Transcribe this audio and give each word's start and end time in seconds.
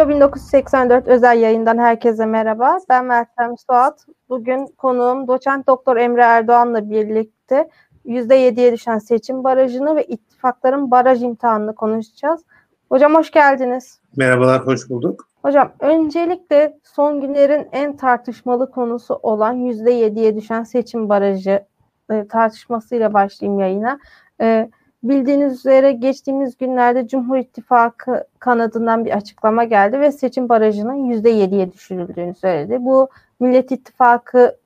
Daktilo 0.00 0.16
1984 0.16 1.08
özel 1.08 1.38
yayından 1.38 1.78
herkese 1.78 2.26
merhaba. 2.26 2.78
Ben 2.88 3.04
Meltem 3.04 3.58
Suat. 3.58 4.06
Bugün 4.28 4.66
konuğum 4.66 5.28
doçent 5.28 5.66
doktor 5.66 5.96
Emre 5.96 6.22
Erdoğan'la 6.22 6.90
birlikte 6.90 7.68
%7'ye 8.06 8.72
düşen 8.72 8.98
seçim 8.98 9.44
barajını 9.44 9.96
ve 9.96 10.04
ittifakların 10.04 10.90
baraj 10.90 11.22
imtihanını 11.22 11.74
konuşacağız. 11.74 12.40
Hocam 12.88 13.14
hoş 13.14 13.30
geldiniz. 13.30 14.00
Merhabalar, 14.16 14.66
hoş 14.66 14.90
bulduk. 14.90 15.28
Hocam 15.42 15.72
öncelikle 15.80 16.78
son 16.84 17.20
günlerin 17.20 17.68
en 17.72 17.96
tartışmalı 17.96 18.70
konusu 18.70 19.14
olan 19.14 19.56
%7'ye 19.56 20.36
düşen 20.36 20.62
seçim 20.62 21.08
barajı 21.08 21.64
e, 22.10 22.26
tartışmasıyla 22.26 23.12
başlayayım 23.14 23.60
yayına. 23.60 23.98
E, 24.40 24.70
bildiğiniz 25.02 25.58
üzere 25.58 25.92
geçtiğimiz 25.92 26.56
günlerde 26.56 27.08
Cumhur 27.08 27.36
İttifakı 27.36 28.24
kanadından 28.38 29.04
bir 29.04 29.16
açıklama 29.16 29.64
geldi 29.64 30.00
ve 30.00 30.12
seçim 30.12 30.48
barajının 30.48 31.10
%7'ye 31.10 31.72
düşürüldüğünü 31.72 32.34
söyledi. 32.34 32.76
Bu 32.80 33.08
Millet 33.40 33.72
İttifakı 33.72 34.56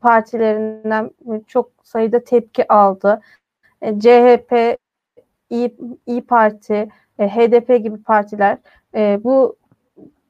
partilerinden 0.00 1.10
çok 1.46 1.70
sayıda 1.82 2.24
tepki 2.24 2.72
aldı. 2.72 3.20
E, 3.82 4.00
CHP, 4.00 4.78
İyi, 5.50 5.76
İyi 6.06 6.22
Parti, 6.26 6.88
e, 7.18 7.28
HDP 7.28 7.82
gibi 7.82 8.02
partiler 8.02 8.58
e, 8.94 9.20
bu 9.24 9.56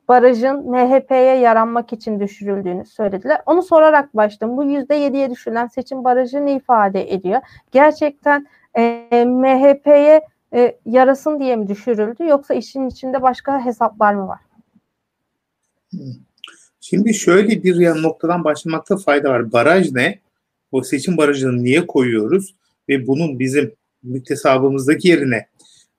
barajın 0.08 0.70
MHP'ye 0.70 1.36
yaranmak 1.36 1.92
için 1.92 2.20
düşürüldüğünü 2.20 2.84
söylediler. 2.84 3.42
Onu 3.46 3.62
sorarak 3.62 4.16
başladım. 4.16 4.56
Bu 4.56 4.64
%7'ye 4.64 5.30
düşürülen 5.30 5.66
seçim 5.66 6.04
barajı 6.04 6.46
ne 6.46 6.52
ifade 6.52 7.14
ediyor? 7.14 7.40
Gerçekten 7.72 8.46
e, 8.78 9.25
MHP'ye 9.25 10.22
e, 10.55 10.77
yarasın 10.86 11.41
diye 11.41 11.56
mi 11.56 11.69
düşürüldü 11.69 12.25
yoksa 12.25 12.55
işin 12.55 12.89
içinde 12.89 13.22
başka 13.22 13.64
hesaplar 13.64 14.14
mı 14.14 14.28
var? 14.28 14.41
Şimdi 16.80 17.14
şöyle 17.14 17.62
bir 17.62 18.02
noktadan 18.02 18.45
başlamakta 18.45 18.97
fayda 18.97 19.30
var. 19.30 19.52
Baraj 19.52 19.92
ne? 19.92 20.19
O 20.72 20.83
seçim 20.83 21.17
barajını 21.17 21.64
niye 21.64 21.86
koyuyoruz? 21.86 22.55
Ve 22.89 23.06
bunun 23.06 23.39
bizim 23.39 23.72
müktesabımızdaki 24.02 25.08
yerine 25.08 25.47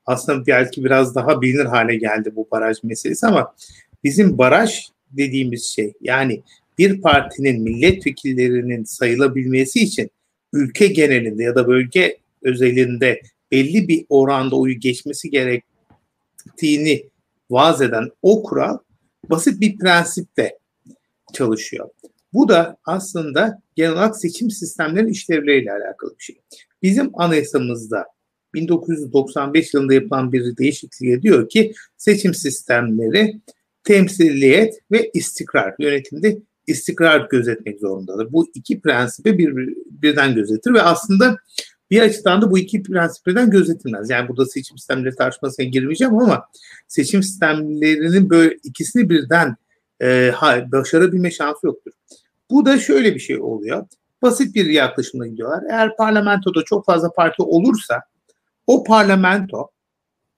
aslında 0.05 0.47
belki 0.47 0.83
biraz 0.83 1.15
daha 1.15 1.41
bilinir 1.41 1.65
hale 1.65 1.95
geldi 1.95 2.31
bu 2.35 2.47
baraj 2.51 2.83
meselesi 2.83 3.27
ama 3.27 3.55
bizim 4.03 4.37
baraj 4.37 4.89
dediğimiz 5.11 5.65
şey 5.65 5.93
yani 6.01 6.41
bir 6.77 7.01
partinin 7.01 7.61
milletvekillerinin 7.61 8.83
sayılabilmesi 8.83 9.79
için 9.79 10.09
ülke 10.53 10.87
genelinde 10.87 11.43
ya 11.43 11.55
da 11.55 11.67
bölge 11.67 12.17
özelinde 12.45 13.21
belli 13.51 13.87
bir 13.87 14.05
oranda 14.09 14.55
oyu 14.55 14.79
geçmesi 14.79 15.29
gerektiğini 15.29 17.09
vaz 17.49 17.81
eden 17.81 18.09
o 18.21 18.43
kural 18.43 18.77
basit 19.29 19.61
bir 19.61 19.77
prensiple 19.77 20.57
çalışıyor. 21.33 21.89
Bu 22.33 22.49
da 22.49 22.77
aslında 22.85 23.61
genel 23.75 23.91
olarak 23.91 24.17
seçim 24.17 24.51
sistemlerinin 24.51 25.11
işlevleriyle 25.11 25.71
alakalı 25.71 26.15
bir 26.19 26.23
şey. 26.23 26.41
Bizim 26.81 27.11
anayasamızda 27.13 28.05
1995 28.53 29.73
yılında 29.73 29.93
yapılan 29.93 30.33
bir 30.33 30.57
değişikliğe 30.57 31.21
diyor 31.21 31.49
ki 31.49 31.73
seçim 31.97 32.33
sistemleri 32.33 33.41
temsiliyet 33.83 34.79
ve 34.91 35.11
istikrar 35.13 35.75
yönetimde 35.79 36.37
istikrar 36.67 37.27
gözetmek 37.29 37.79
zorundadır. 37.79 38.33
Bu 38.33 38.47
iki 38.53 38.81
prensibi 38.81 39.37
bir, 39.37 39.75
birden 39.85 40.35
gözetir 40.35 40.73
ve 40.73 40.81
aslında 40.81 41.37
bir 41.91 42.01
açıdan 42.01 42.41
da 42.41 42.51
bu 42.51 42.59
iki 42.59 42.83
prensiplerden 42.83 43.49
gözetilmez. 43.49 44.09
Yani 44.09 44.29
burada 44.29 44.45
seçim 44.45 44.77
sistemleri 44.77 45.15
tartışmasına 45.15 45.65
girmeyeceğim 45.65 46.19
ama 46.19 46.45
seçim 46.87 47.23
sistemlerinin 47.23 48.29
böyle 48.29 48.55
ikisini 48.63 49.09
birden 49.09 49.55
e, 50.01 50.31
başarabilme 50.71 51.31
şansı 51.31 51.65
yoktur. 51.67 51.91
Bu 52.49 52.65
da 52.65 52.79
şöyle 52.79 53.15
bir 53.15 53.19
şey 53.19 53.41
oluyor. 53.41 53.87
Basit 54.21 54.55
bir 54.55 54.65
yaklaşımla 54.65 55.27
gidiyorlar. 55.27 55.63
Eğer 55.69 55.95
parlamentoda 55.95 56.63
çok 56.63 56.85
fazla 56.85 57.11
parti 57.11 57.41
olursa 57.41 58.01
o 58.67 58.83
parlamento 58.83 59.69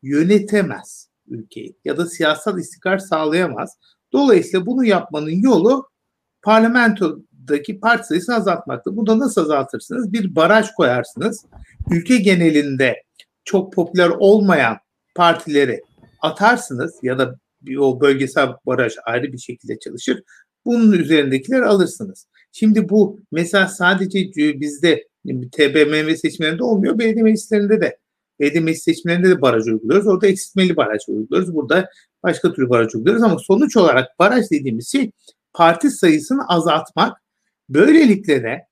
yönetemez 0.04 1.10
ülkeyi 1.28 1.76
ya 1.86 1.98
da 1.98 2.06
siyasal 2.06 2.60
istikrar 2.60 2.98
sağlayamaz. 2.98 3.78
Dolayısıyla 4.14 4.66
bunu 4.66 4.86
yapmanın 4.86 5.42
yolu 5.42 5.90
parlamentodaki 7.48 7.80
parti 7.80 8.08
sayısını 8.08 8.36
azaltmaktır. 8.36 8.96
Bu 8.96 9.08
da 9.08 9.20
nasıl 9.20 9.42
azaltırsınız? 9.42 10.14
Bir 10.14 10.36
baraj 10.36 10.68
koyarsınız. 10.78 11.46
Ülke 11.92 12.18
genelinde 12.18 13.04
çok 13.46 13.74
popüler 13.74 14.10
olmayan 14.10 14.78
partileri 15.16 15.82
atarsınız 16.22 16.96
ya 17.04 17.18
da 17.18 17.40
o 17.80 18.02
bölgesel 18.02 18.50
baraj 18.66 18.94
ayrı 19.06 19.34
bir 19.34 19.38
şekilde 19.38 19.80
çalışır. 19.80 20.24
Bunun 20.66 20.92
üzerindekiler 20.92 21.62
alırsınız. 21.62 22.28
Şimdi 22.52 22.90
bu 22.90 23.20
mesela 23.32 23.68
sadece 23.68 24.20
bizde 24.36 25.08
TBMM 25.52 26.16
seçimlerinde 26.16 26.64
olmuyor. 26.64 27.00
Belediye 27.00 27.24
meclislerinde 27.24 27.82
de 27.82 27.98
belediye 28.40 28.64
meclis 28.64 28.84
seçimlerinde 28.84 29.30
de 29.30 29.42
baraj 29.42 29.68
uyguluyoruz. 29.68 30.08
Orada 30.08 30.28
eksiltmeli 30.28 30.76
baraj 30.76 31.02
uyguluyoruz. 31.08 31.56
Burada 31.56 31.90
başka 32.24 32.54
türlü 32.54 32.70
baraj 32.70 32.96
uyguluyoruz 32.96 33.24
ama 33.24 33.38
sonuç 33.40 33.78
olarak 33.78 34.20
baraj 34.20 34.46
dediğimiz 34.52 34.92
şey 34.92 35.12
parti 35.54 35.92
sayısını 35.92 36.48
azaltmak. 36.48 37.18
Böylelikle 37.70 38.44
de 38.44 38.68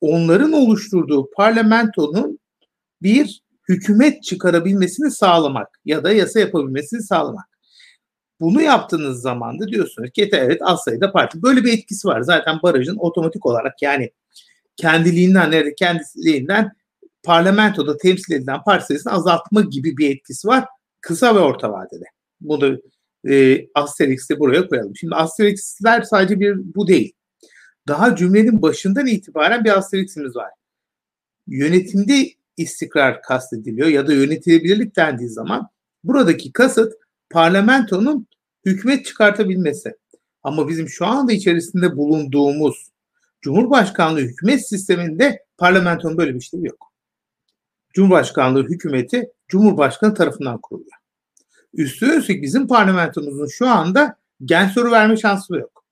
onların 0.00 0.52
oluşturduğu 0.52 1.30
parlamentonun 1.36 2.38
bir 3.02 3.42
hükümet 3.68 4.22
çıkarabilmesini 4.22 5.10
sağlamak 5.10 5.80
ya 5.84 6.04
da 6.04 6.12
yasa 6.12 6.40
yapabilmesini 6.40 7.02
sağlamak. 7.02 7.44
Bunu 8.40 8.62
yaptığınız 8.62 9.20
zaman 9.22 9.60
da 9.60 9.68
diyorsunuz 9.68 10.10
ki 10.10 10.28
evet 10.32 10.62
az 10.62 10.80
sayıda 10.84 11.12
parti. 11.12 11.42
Böyle 11.42 11.64
bir 11.64 11.72
etkisi 11.72 12.08
var. 12.08 12.20
Zaten 12.20 12.58
barajın 12.62 12.96
otomatik 12.96 13.46
olarak 13.46 13.82
yani 13.82 14.10
kendiliğinden, 14.76 15.74
kendiliğinden 15.78 16.72
parlamentoda 17.22 17.96
temsil 17.96 18.34
edilen 18.34 18.62
parti 18.62 18.86
sayısını 18.86 19.12
azaltma 19.12 19.60
gibi 19.60 19.96
bir 19.96 20.16
etkisi 20.16 20.48
var 20.48 20.64
kısa 21.00 21.34
ve 21.34 21.38
orta 21.38 21.72
vadede. 21.72 22.04
Bunu 22.40 22.78
e, 23.28 23.66
Asterix'i 23.74 24.38
buraya 24.38 24.68
koyalım. 24.68 24.96
Şimdi 24.96 25.14
Asterix'ler 25.14 26.02
sadece 26.02 26.40
bir 26.40 26.56
bu 26.74 26.88
değil. 26.88 27.12
Daha 27.88 28.16
cümlenin 28.16 28.62
başından 28.62 29.06
itibaren 29.06 29.64
bir 29.64 29.78
Asterix'imiz 29.78 30.36
var. 30.36 30.50
Yönetimde 31.46 32.30
istikrar 32.56 33.22
kastediliyor 33.22 33.88
ya 33.88 34.06
da 34.06 34.12
yönetilebilirlik 34.12 34.96
dendiği 34.96 35.28
zaman 35.28 35.68
buradaki 36.04 36.52
kasıt 36.52 36.92
parlamentonun 37.30 38.26
hükümet 38.66 39.06
çıkartabilmesi. 39.06 39.96
Ama 40.42 40.68
bizim 40.68 40.88
şu 40.88 41.06
anda 41.06 41.32
içerisinde 41.32 41.96
bulunduğumuz 41.96 42.90
Cumhurbaşkanlığı 43.42 44.20
hükümet 44.20 44.68
sisteminde 44.68 45.44
parlamentonun 45.58 46.18
böyle 46.18 46.34
bir 46.34 46.40
şey 46.40 46.60
yok. 46.62 46.92
Cumhurbaşkanlığı 47.94 48.64
hükümeti 48.64 49.32
Cumhurbaşkanı 49.48 50.14
tarafından 50.14 50.60
kuruluyor. 50.60 50.90
Üstüne 51.74 52.14
üstlük 52.14 52.42
bizim 52.42 52.68
parlamentomuzun 52.68 53.46
şu 53.46 53.68
anda 53.68 54.16
gen 54.44 54.68
soru 54.68 54.90
verme 54.90 55.16
şansı 55.16 55.54
yok. 55.54 55.83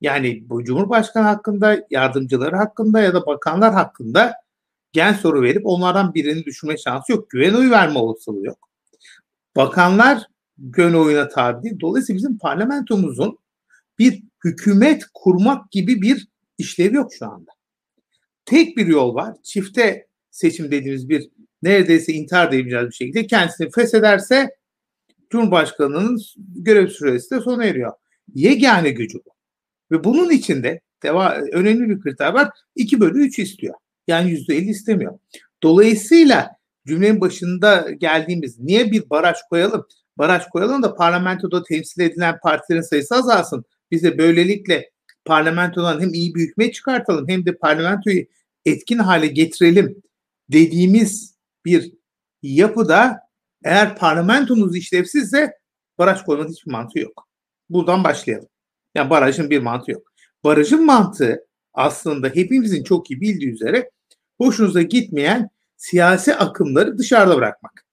Yani 0.00 0.44
bu 0.48 0.64
Cumhurbaşkanı 0.64 1.24
hakkında, 1.24 1.86
yardımcıları 1.90 2.56
hakkında 2.56 3.00
ya 3.00 3.14
da 3.14 3.26
bakanlar 3.26 3.72
hakkında 3.72 4.34
gen 4.92 5.12
soru 5.12 5.42
verip 5.42 5.66
onlardan 5.66 6.14
birini 6.14 6.44
düşürme 6.44 6.76
şansı 6.76 7.12
yok. 7.12 7.30
Güven 7.30 7.54
oyu 7.54 7.70
verme 7.70 7.98
olasılığı 7.98 8.46
yok. 8.46 8.68
Bakanlar 9.56 10.26
güven 10.58 10.92
oyuna 10.92 11.28
tabi 11.28 11.62
değil. 11.62 11.80
Dolayısıyla 11.80 12.18
bizim 12.18 12.38
parlamentomuzun 12.38 13.38
bir 13.98 14.22
hükümet 14.44 15.04
kurmak 15.14 15.70
gibi 15.70 16.02
bir 16.02 16.28
işlevi 16.58 16.96
yok 16.96 17.14
şu 17.18 17.26
anda. 17.26 17.50
Tek 18.44 18.76
bir 18.76 18.86
yol 18.86 19.14
var. 19.14 19.36
Çifte 19.42 20.06
seçim 20.30 20.70
dediğimiz 20.70 21.08
bir 21.08 21.30
neredeyse 21.62 22.12
intihar 22.12 22.52
diyebileceğiz 22.52 22.86
bir 22.86 22.94
şekilde 22.94 23.26
kendisini 23.26 23.70
feshederse 23.70 24.56
Cumhurbaşkanı'nın 25.30 26.20
görev 26.36 26.88
süresi 26.88 27.30
de 27.30 27.40
sona 27.40 27.64
eriyor. 27.64 27.92
Yegane 28.34 28.90
gücü 28.90 29.18
bu. 29.26 29.35
Ve 29.90 30.04
bunun 30.04 30.30
içinde 30.30 30.80
deva, 31.02 31.34
önemli 31.52 31.88
bir 31.88 32.00
kriter 32.00 32.34
var. 32.34 32.50
2 32.76 33.00
bölü 33.00 33.26
3 33.26 33.38
istiyor. 33.38 33.74
Yani 34.08 34.30
%50 34.30 34.70
istemiyor. 34.70 35.18
Dolayısıyla 35.62 36.50
cümlenin 36.86 37.20
başında 37.20 37.90
geldiğimiz 37.98 38.58
niye 38.58 38.92
bir 38.92 39.10
baraj 39.10 39.36
koyalım? 39.50 39.86
Baraj 40.18 40.46
koyalım 40.52 40.82
da 40.82 40.94
parlamentoda 40.94 41.62
temsil 41.62 42.00
edilen 42.00 42.38
partilerin 42.42 42.82
sayısı 42.82 43.14
azalsın. 43.14 43.64
Biz 43.90 44.02
de 44.02 44.18
böylelikle 44.18 44.90
parlamentodan 45.24 46.00
hem 46.00 46.14
iyi 46.14 46.34
bir 46.34 46.40
hükümet 46.40 46.74
çıkartalım 46.74 47.28
hem 47.28 47.46
de 47.46 47.56
parlamentoyu 47.56 48.24
etkin 48.66 48.98
hale 48.98 49.26
getirelim 49.26 50.02
dediğimiz 50.52 51.36
bir 51.64 51.92
yapıda 52.42 53.20
eğer 53.64 53.96
parlamentomuz 53.96 54.76
işlevsizse 54.76 55.52
baraj 55.98 56.22
koymanın 56.22 56.48
hiçbir 56.48 56.72
mantığı 56.72 56.98
yok. 56.98 57.28
Buradan 57.70 58.04
başlayalım. 58.04 58.48
Yani 58.96 59.10
barajın 59.10 59.50
bir 59.50 59.62
mantığı 59.62 59.90
yok. 59.90 60.12
Barajın 60.44 60.84
mantığı 60.84 61.46
aslında 61.74 62.28
hepimizin 62.28 62.84
çok 62.84 63.10
iyi 63.10 63.20
bildiği 63.20 63.50
üzere 63.52 63.90
hoşunuza 64.38 64.82
gitmeyen 64.82 65.50
siyasi 65.76 66.34
akımları 66.34 66.98
dışarıda 66.98 67.36
bırakmak. 67.36 67.84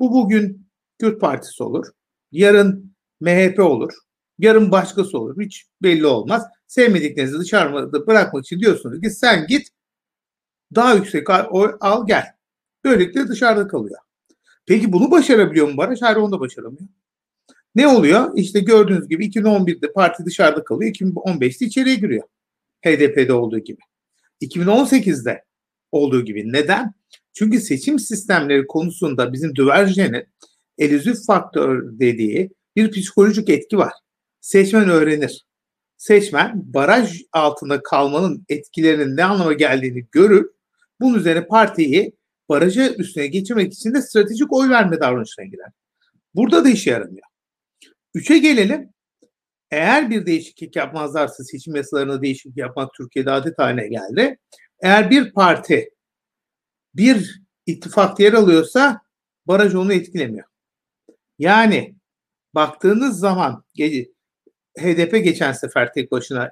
Bu 0.00 0.12
bugün 0.12 0.68
Kürt 0.98 1.20
Partisi 1.20 1.62
olur. 1.62 1.86
Yarın 2.32 2.96
MHP 3.20 3.60
olur. 3.60 3.92
Yarın 4.38 4.70
başkası 4.70 5.18
olur. 5.18 5.40
Hiç 5.40 5.66
belli 5.82 6.06
olmaz. 6.06 6.42
Sevmediklerinizi 6.66 7.38
dışarıda 7.38 8.06
bırakmak 8.06 8.44
için 8.44 8.60
diyorsunuz 8.60 9.00
ki 9.00 9.10
sen 9.10 9.46
git 9.46 9.68
daha 10.74 10.94
yüksek 10.94 11.30
oy 11.50 11.76
al 11.80 12.06
gel. 12.06 12.26
Böylelikle 12.84 13.28
dışarıda 13.28 13.68
kalıyor. 13.68 13.98
Peki 14.66 14.92
bunu 14.92 15.10
başarabiliyor 15.10 15.68
mu 15.68 15.76
Barış? 15.76 16.02
Hayır 16.02 16.16
onu 16.16 16.32
da 16.32 16.40
başaramıyor. 16.40 16.88
Ne 17.76 17.88
oluyor? 17.88 18.30
İşte 18.36 18.60
gördüğünüz 18.60 19.08
gibi 19.08 19.26
2011'de 19.26 19.92
parti 19.92 20.24
dışarıda 20.24 20.64
kalıyor. 20.64 20.92
2015'te 20.92 21.66
içeriye 21.66 21.94
giriyor. 21.94 22.22
HDP'de 22.86 23.32
olduğu 23.32 23.58
gibi. 23.58 23.80
2018'de 24.42 25.44
olduğu 25.92 26.24
gibi. 26.24 26.52
Neden? 26.52 26.94
Çünkü 27.32 27.60
seçim 27.60 27.98
sistemleri 27.98 28.66
konusunda 28.66 29.32
bizim 29.32 29.56
Düverjen'in 29.56 30.24
elüzif 30.78 31.26
faktör 31.26 31.98
dediği 31.98 32.50
bir 32.76 32.90
psikolojik 32.90 33.48
etki 33.48 33.78
var. 33.78 33.92
Seçmen 34.40 34.88
öğrenir. 34.88 35.46
Seçmen 35.96 36.62
baraj 36.74 37.22
altında 37.32 37.82
kalmanın 37.82 38.44
etkilerinin 38.48 39.16
ne 39.16 39.24
anlama 39.24 39.52
geldiğini 39.52 40.06
görür. 40.12 40.50
Bunun 41.00 41.18
üzerine 41.18 41.46
partiyi 41.46 42.12
barajı 42.48 42.94
üstüne 42.98 43.26
geçirmek 43.26 43.72
için 43.72 43.94
de 43.94 44.02
stratejik 44.02 44.52
oy 44.52 44.68
verme 44.68 45.00
davranışına 45.00 45.44
girer. 45.44 45.70
Burada 46.34 46.64
da 46.64 46.68
işe 46.68 46.90
yaramıyor. 46.90 47.25
Üçe 48.16 48.38
gelelim. 48.38 48.90
Eğer 49.70 50.10
bir 50.10 50.26
değişiklik 50.26 50.76
yapmazlarsa 50.76 51.44
seçim 51.44 51.76
yasalarına 51.76 52.22
değişiklik 52.22 52.56
yapmak 52.56 52.94
Türkiye'de 52.94 53.30
adet 53.30 53.58
haline 53.58 53.88
geldi. 53.88 54.38
Eğer 54.82 55.10
bir 55.10 55.32
parti 55.32 55.90
bir 56.94 57.42
ittifak 57.66 58.20
yer 58.20 58.32
alıyorsa 58.32 59.00
baraj 59.46 59.74
onu 59.74 59.92
etkilemiyor. 59.92 60.46
Yani 61.38 61.96
baktığınız 62.54 63.18
zaman 63.18 63.64
HDP 64.78 65.24
geçen 65.24 65.52
sefer 65.52 65.92
tek 65.92 66.12
başına 66.12 66.50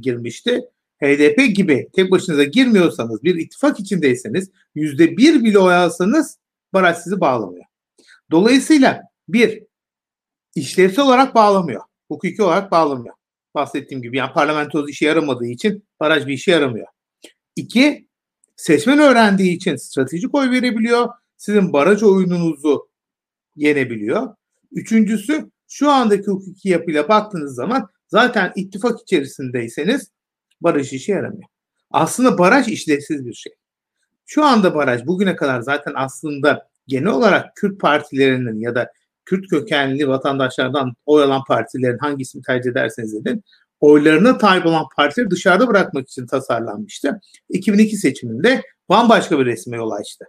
girmişti. 0.00 0.60
HDP 1.02 1.56
gibi 1.56 1.88
tek 1.92 2.10
başınıza 2.10 2.44
girmiyorsanız, 2.44 3.22
bir 3.22 3.34
ittifak 3.34 3.80
içindeyseniz 3.80 4.50
yüzde 4.74 5.16
bir 5.16 5.44
bile 5.44 5.58
oy 5.58 5.74
alsanız 5.74 6.38
baraj 6.72 6.96
sizi 6.96 7.20
bağlamıyor. 7.20 7.64
Dolayısıyla 8.30 9.02
bir, 9.28 9.62
işlevsel 10.54 11.04
olarak 11.04 11.34
bağlamıyor. 11.34 11.82
Hukuki 12.08 12.42
olarak 12.42 12.70
bağlamıyor. 12.70 13.14
Bahsettiğim 13.54 14.02
gibi 14.02 14.16
yani 14.16 14.32
parlamentoz 14.32 14.90
işe 14.90 15.06
yaramadığı 15.06 15.46
için 15.46 15.84
baraj 16.00 16.26
bir 16.26 16.32
işe 16.32 16.50
yaramıyor. 16.50 16.86
İki, 17.56 18.08
seçmen 18.56 18.98
öğrendiği 18.98 19.56
için 19.56 19.76
stratejik 19.76 20.34
oy 20.34 20.50
verebiliyor. 20.50 21.08
Sizin 21.36 21.72
baraj 21.72 22.02
oyununuzu 22.02 22.88
yenebiliyor. 23.56 24.34
Üçüncüsü 24.72 25.50
şu 25.68 25.90
andaki 25.90 26.26
hukuki 26.26 26.68
yapıyla 26.68 27.08
baktığınız 27.08 27.54
zaman 27.54 27.88
zaten 28.08 28.52
ittifak 28.56 29.00
içerisindeyseniz 29.00 30.10
baraj 30.60 30.92
işe 30.92 31.12
yaramıyor. 31.12 31.48
Aslında 31.90 32.38
baraj 32.38 32.68
işlevsiz 32.68 33.26
bir 33.26 33.34
şey. 33.34 33.52
Şu 34.26 34.44
anda 34.44 34.74
baraj 34.74 35.06
bugüne 35.06 35.36
kadar 35.36 35.60
zaten 35.60 35.92
aslında 35.96 36.68
genel 36.86 37.08
olarak 37.08 37.56
Kürt 37.56 37.80
partilerinin 37.80 38.60
ya 38.60 38.74
da 38.74 38.92
Kürt 39.24 39.48
kökenli 39.50 40.08
vatandaşlardan 40.08 40.92
oy 41.06 41.22
alan 41.22 41.42
partilerin 41.48 41.98
hangisini 41.98 42.42
tercih 42.42 42.70
ederseniz 42.70 43.14
edin 43.14 43.44
oylarına 43.82 44.38
talip 44.38 44.66
olan 44.66 44.84
partileri 44.96 45.30
dışarıda 45.30 45.68
bırakmak 45.68 46.08
için 46.08 46.26
tasarlanmıştı. 46.26 47.20
2002 47.48 47.96
seçiminde 47.96 48.62
bambaşka 48.88 49.38
bir 49.38 49.46
resme 49.46 49.76
yol 49.76 49.90
açtı. 49.90 50.24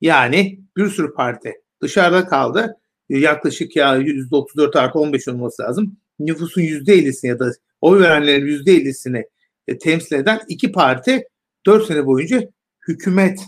Yani 0.00 0.60
bir 0.76 0.86
sürü 0.88 1.14
parti 1.14 1.52
dışarıda 1.82 2.26
kaldı. 2.26 2.76
Yaklaşık 3.08 3.76
ya 3.76 3.98
%34 3.98 4.78
artı 4.78 4.98
15 4.98 5.28
olması 5.28 5.62
lazım. 5.62 5.96
Nüfusun 6.18 6.60
%50'sini 6.60 7.26
ya 7.26 7.38
da 7.38 7.52
oy 7.80 8.00
verenlerin 8.00 8.46
%50'sini 8.46 9.24
e, 9.68 9.78
temsil 9.78 10.16
eden 10.16 10.40
iki 10.48 10.72
parti 10.72 11.24
4 11.66 11.86
sene 11.86 12.06
boyunca 12.06 12.42
hükümet 12.88 13.40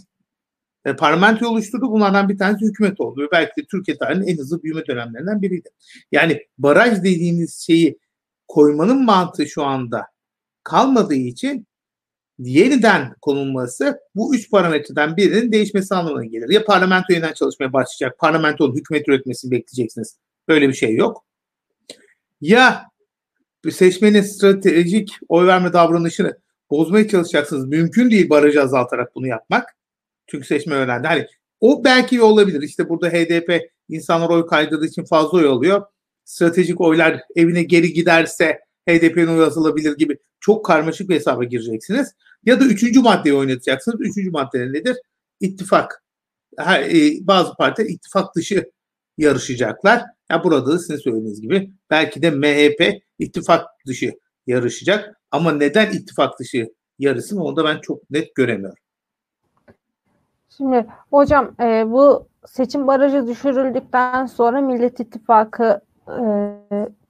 e, 0.84 0.96
parlamento 0.96 1.48
oluşturdu. 1.48 1.90
Bunlardan 1.90 2.28
bir 2.28 2.38
tanesi 2.38 2.64
hükümet 2.64 3.00
oldu. 3.00 3.22
Ve 3.22 3.26
belki 3.32 3.62
de 3.62 3.66
Türkiye 3.70 3.98
tarihinin 3.98 4.26
en 4.26 4.38
hızlı 4.38 4.62
büyüme 4.62 4.86
dönemlerinden 4.86 5.42
biriydi. 5.42 5.68
Yani 6.12 6.46
baraj 6.58 6.98
dediğiniz 6.98 7.60
şeyi 7.60 7.98
koymanın 8.48 9.04
mantığı 9.04 9.46
şu 9.46 9.64
anda 9.64 10.06
kalmadığı 10.62 11.14
için 11.14 11.66
yeniden 12.38 13.14
konulması 13.20 14.00
bu 14.14 14.34
üç 14.34 14.50
parametreden 14.50 15.16
birinin 15.16 15.52
değişmesi 15.52 15.94
anlamına 15.94 16.24
gelir. 16.24 16.50
Ya 16.50 16.64
parlamento 16.64 17.12
yeniden 17.12 17.32
çalışmaya 17.32 17.72
başlayacak, 17.72 18.18
parlamentonun 18.18 18.76
hükümet 18.76 19.08
üretmesini 19.08 19.50
bekleyeceksiniz. 19.50 20.18
Böyle 20.48 20.68
bir 20.68 20.74
şey 20.74 20.94
yok. 20.94 21.24
Ya 22.40 22.86
seçmenin 23.70 24.20
stratejik 24.20 25.16
oy 25.28 25.46
verme 25.46 25.72
davranışını 25.72 26.38
bozmaya 26.70 27.08
çalışacaksınız. 27.08 27.68
Mümkün 27.68 28.10
değil 28.10 28.30
barajı 28.30 28.62
azaltarak 28.62 29.14
bunu 29.14 29.26
yapmak. 29.26 29.76
Çünkü 30.26 30.46
seçme 30.46 30.74
öğrendi. 30.74 31.06
Hani 31.06 31.26
o 31.60 31.84
belki 31.84 32.22
olabilir. 32.22 32.62
İşte 32.62 32.88
burada 32.88 33.08
HDP 33.08 33.70
insanlar 33.88 34.28
oy 34.28 34.46
kaydırdığı 34.46 34.86
için 34.86 35.04
fazla 35.04 35.38
oy 35.38 35.46
alıyor. 35.46 35.82
Stratejik 36.24 36.80
oylar 36.80 37.20
evine 37.36 37.62
geri 37.62 37.92
giderse 37.92 38.60
HDP'nin 38.88 39.26
oy 39.26 39.44
azalabilir 39.44 39.96
gibi 39.96 40.18
çok 40.40 40.64
karmaşık 40.64 41.08
bir 41.08 41.14
hesaba 41.14 41.44
gireceksiniz. 41.44 42.14
Ya 42.44 42.60
da 42.60 42.64
üçüncü 42.64 43.00
maddeyi 43.00 43.34
oynatacaksınız. 43.34 44.00
Üçüncü 44.00 44.30
madde 44.30 44.72
nedir? 44.72 44.96
İttifak. 45.40 46.04
E, 46.58 47.26
bazı 47.26 47.54
partiler 47.54 47.90
ittifak 47.90 48.36
dışı 48.36 48.70
yarışacaklar. 49.18 50.02
Ya 50.30 50.44
burada 50.44 50.66
da 50.66 50.78
sizin 50.78 50.96
söylediğiniz 50.96 51.40
gibi 51.40 51.70
belki 51.90 52.22
de 52.22 52.30
MHP 52.30 53.02
ittifak 53.18 53.66
dışı 53.86 54.12
yarışacak. 54.46 55.20
Ama 55.30 55.52
neden 55.52 55.92
ittifak 55.92 56.40
dışı 56.40 56.68
yarısın 56.98 57.36
onu 57.36 57.56
da 57.56 57.64
ben 57.64 57.80
çok 57.80 58.10
net 58.10 58.34
göremiyorum. 58.34 58.82
Şimdi 60.56 60.86
hocam 61.10 61.50
e, 61.60 61.92
bu 61.92 62.26
seçim 62.46 62.86
barajı 62.86 63.26
düşürüldükten 63.26 64.26
sonra 64.26 64.60
Millet 64.60 65.00
İttifakı 65.00 65.80
e, 66.08 66.24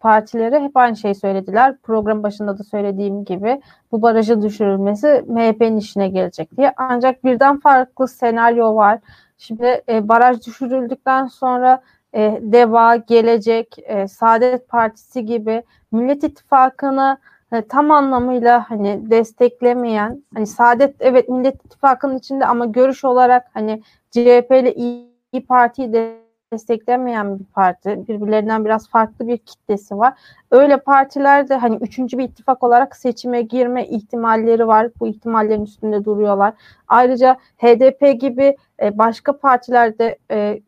partileri 0.00 0.60
hep 0.60 0.76
aynı 0.76 0.96
şeyi 0.96 1.14
söylediler. 1.14 1.76
Program 1.82 2.22
başında 2.22 2.58
da 2.58 2.64
söylediğim 2.64 3.24
gibi 3.24 3.62
bu 3.92 4.02
barajı 4.02 4.42
düşürülmesi 4.42 5.24
MHP'nin 5.28 5.76
işine 5.76 6.08
gelecek 6.08 6.56
diye. 6.56 6.72
Ancak 6.76 7.24
birden 7.24 7.60
farklı 7.60 8.08
senaryo 8.08 8.76
var. 8.76 8.98
Şimdi 9.38 9.82
e, 9.88 10.08
baraj 10.08 10.46
düşürüldükten 10.46 11.26
sonra 11.26 11.82
e, 12.14 12.40
DEVA, 12.42 12.96
Gelecek, 12.96 13.76
e, 13.84 14.08
Saadet 14.08 14.68
Partisi 14.68 15.24
gibi 15.24 15.62
Millet 15.92 16.24
İttifakı'nı 16.24 17.18
e, 17.52 17.62
tam 17.62 17.90
anlamıyla 17.90 18.70
hani 18.70 19.10
desteklemeyen, 19.10 20.24
hani 20.34 20.46
Saadet 20.46 20.96
evet 21.00 21.28
Millet 21.28 21.64
İttifakı'nın 21.64 22.18
içinde 22.18 22.46
ama 22.46 22.66
görüş 22.66 23.04
olarak 23.04 23.46
hani 23.54 23.82
CHP 24.10 24.50
ile 24.50 24.74
İyi 24.74 25.46
Parti'yi 25.48 25.92
de 25.92 26.22
desteklemeyen 26.52 27.38
bir 27.38 27.44
parti. 27.44 28.08
Birbirlerinden 28.08 28.64
biraz 28.64 28.88
farklı 28.88 29.28
bir 29.28 29.38
kitlesi 29.38 29.98
var. 29.98 30.14
Öyle 30.50 30.76
partiler 30.76 31.48
de 31.48 31.56
hani 31.56 31.76
üçüncü 31.76 32.18
bir 32.18 32.24
ittifak 32.24 32.62
olarak 32.62 32.96
seçime 32.96 33.42
girme 33.42 33.86
ihtimalleri 33.86 34.66
var. 34.66 34.88
Bu 35.00 35.08
ihtimallerin 35.08 35.62
üstünde 35.62 36.04
duruyorlar. 36.04 36.54
Ayrıca 36.88 37.36
HDP 37.58 38.20
gibi 38.20 38.56
e, 38.82 38.98
başka 38.98 39.38
partilerde 39.38 40.18
e, 40.30 40.60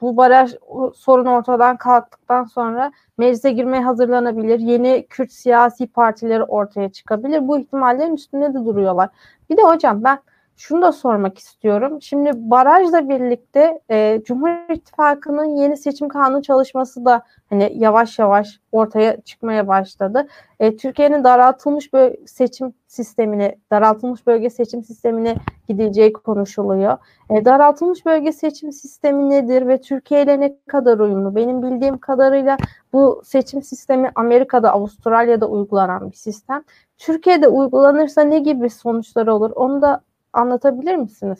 bu 0.00 0.16
baraj 0.16 0.54
sorun 0.94 1.26
ortadan 1.26 1.76
kalktıktan 1.76 2.44
sonra 2.44 2.92
meclise 3.18 3.52
girmeye 3.52 3.84
hazırlanabilir. 3.84 4.58
Yeni 4.58 5.06
Kürt 5.10 5.32
siyasi 5.32 5.86
partileri 5.86 6.42
ortaya 6.44 6.92
çıkabilir. 6.92 7.48
Bu 7.48 7.58
ihtimallerin 7.58 8.14
üstünde 8.14 8.54
de 8.54 8.64
duruyorlar. 8.64 9.08
Bir 9.50 9.56
de 9.56 9.62
hocam 9.62 10.04
ben 10.04 10.18
şunu 10.60 10.82
da 10.82 10.92
sormak 10.92 11.38
istiyorum. 11.38 12.02
Şimdi 12.02 12.30
barajla 12.34 13.08
birlikte 13.08 13.80
e, 13.90 14.20
Cumhur 14.24 14.74
İttifakı'nın 14.74 15.44
yeni 15.44 15.76
seçim 15.76 16.08
kanunu 16.08 16.42
çalışması 16.42 17.04
da 17.04 17.22
hani 17.50 17.72
yavaş 17.76 18.18
yavaş 18.18 18.60
ortaya 18.72 19.20
çıkmaya 19.20 19.68
başladı. 19.68 20.26
E, 20.60 20.76
Türkiye'nin 20.76 21.24
daraltılmış 21.24 21.92
bölge 21.92 22.26
seçim 22.26 22.74
sistemine, 22.86 23.56
daraltılmış 23.72 24.26
bölge 24.26 24.50
seçim 24.50 24.84
sistemine 24.84 25.36
gidileceği 25.68 26.12
konuşuluyor. 26.12 26.98
E, 27.30 27.44
daraltılmış 27.44 28.06
bölge 28.06 28.32
seçim 28.32 28.72
sistemi 28.72 29.30
nedir 29.30 29.66
ve 29.68 29.80
Türkiye 29.80 30.22
ile 30.22 30.40
ne 30.40 30.56
kadar 30.66 30.98
uyumlu? 30.98 31.36
Benim 31.36 31.62
bildiğim 31.62 31.98
kadarıyla 31.98 32.56
bu 32.92 33.22
seçim 33.24 33.62
sistemi 33.62 34.10
Amerika'da, 34.14 34.72
Avustralya'da 34.72 35.46
uygulanan 35.46 36.10
bir 36.10 36.16
sistem. 36.16 36.64
Türkiye'de 36.98 37.48
uygulanırsa 37.48 38.22
ne 38.22 38.38
gibi 38.38 38.70
sonuçlar 38.70 39.26
olur? 39.26 39.50
Onu 39.50 39.82
da 39.82 40.00
anlatabilir 40.32 40.96
misiniz? 40.96 41.38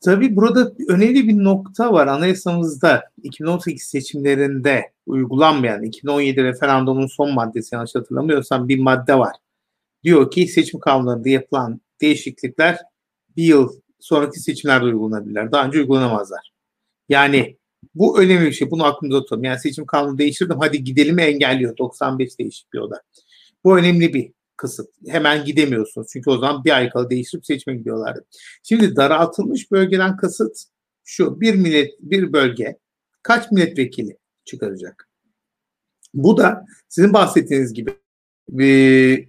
Tabii 0.00 0.36
burada 0.36 0.72
önemli 0.88 1.28
bir 1.28 1.44
nokta 1.44 1.92
var. 1.92 2.06
Anayasamızda 2.06 3.02
2018 3.22 3.82
seçimlerinde 3.82 4.92
uygulanmayan 5.06 5.82
2017 5.82 6.44
referandumun 6.44 7.06
son 7.06 7.34
maddesi 7.34 7.74
yanlış 7.74 7.94
hatırlamıyorsam 7.94 8.68
bir 8.68 8.78
madde 8.78 9.18
var. 9.18 9.36
Diyor 10.04 10.30
ki 10.30 10.48
seçim 10.48 10.80
kanunlarında 10.80 11.28
yapılan 11.28 11.80
değişiklikler 12.00 12.78
bir 13.36 13.44
yıl 13.44 13.72
sonraki 14.00 14.40
seçimlerde 14.40 14.84
uygulanabilirler. 14.84 15.52
Daha 15.52 15.66
önce 15.66 15.78
uygulanamazlar. 15.78 16.52
Yani 17.08 17.58
Bu 17.94 18.20
önemli 18.20 18.46
bir 18.46 18.52
şey. 18.52 18.70
Bunu 18.70 18.84
aklımıza 18.84 19.20
tutalım. 19.20 19.44
Yani 19.44 19.58
seçim 19.58 19.86
kanunu 19.86 20.18
değiştirdim. 20.18 20.58
Hadi 20.60 20.84
gidelim 20.84 21.18
engelliyor. 21.18 21.76
95 21.78 22.38
değişikliği 22.38 22.80
o 22.80 22.90
da. 22.90 23.02
Bu 23.64 23.78
önemli 23.78 24.14
bir 24.14 24.32
kısıt. 24.58 24.90
Hemen 25.06 25.44
gidemiyorsunuz. 25.44 26.08
Çünkü 26.12 26.30
o 26.30 26.38
zaman 26.38 26.64
bir 26.64 26.76
ay 26.76 26.90
kala 26.90 27.10
değiştirip 27.10 27.46
seçime 27.46 27.76
gidiyorlardı. 27.76 28.24
Şimdi 28.62 28.96
daraltılmış 28.96 29.70
bölgeden 29.70 30.16
kasıt 30.16 30.56
şu. 31.04 31.40
Bir 31.40 31.54
millet, 31.54 31.92
bir 32.00 32.32
bölge 32.32 32.78
kaç 33.22 33.50
milletvekili 33.50 34.18
çıkaracak? 34.44 35.08
Bu 36.14 36.36
da 36.36 36.66
sizin 36.88 37.12
bahsettiğiniz 37.12 37.72
gibi 37.72 37.90
e, 38.62 39.28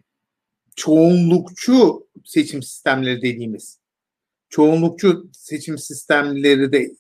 çoğunlukçu 0.76 2.08
seçim 2.26 2.64
sistemleri 2.64 3.22
dediğimiz 3.22 3.80
çoğunlukçu 4.50 5.30
seçim 5.34 5.78
sistemleri 5.78 6.72
de 6.72 6.92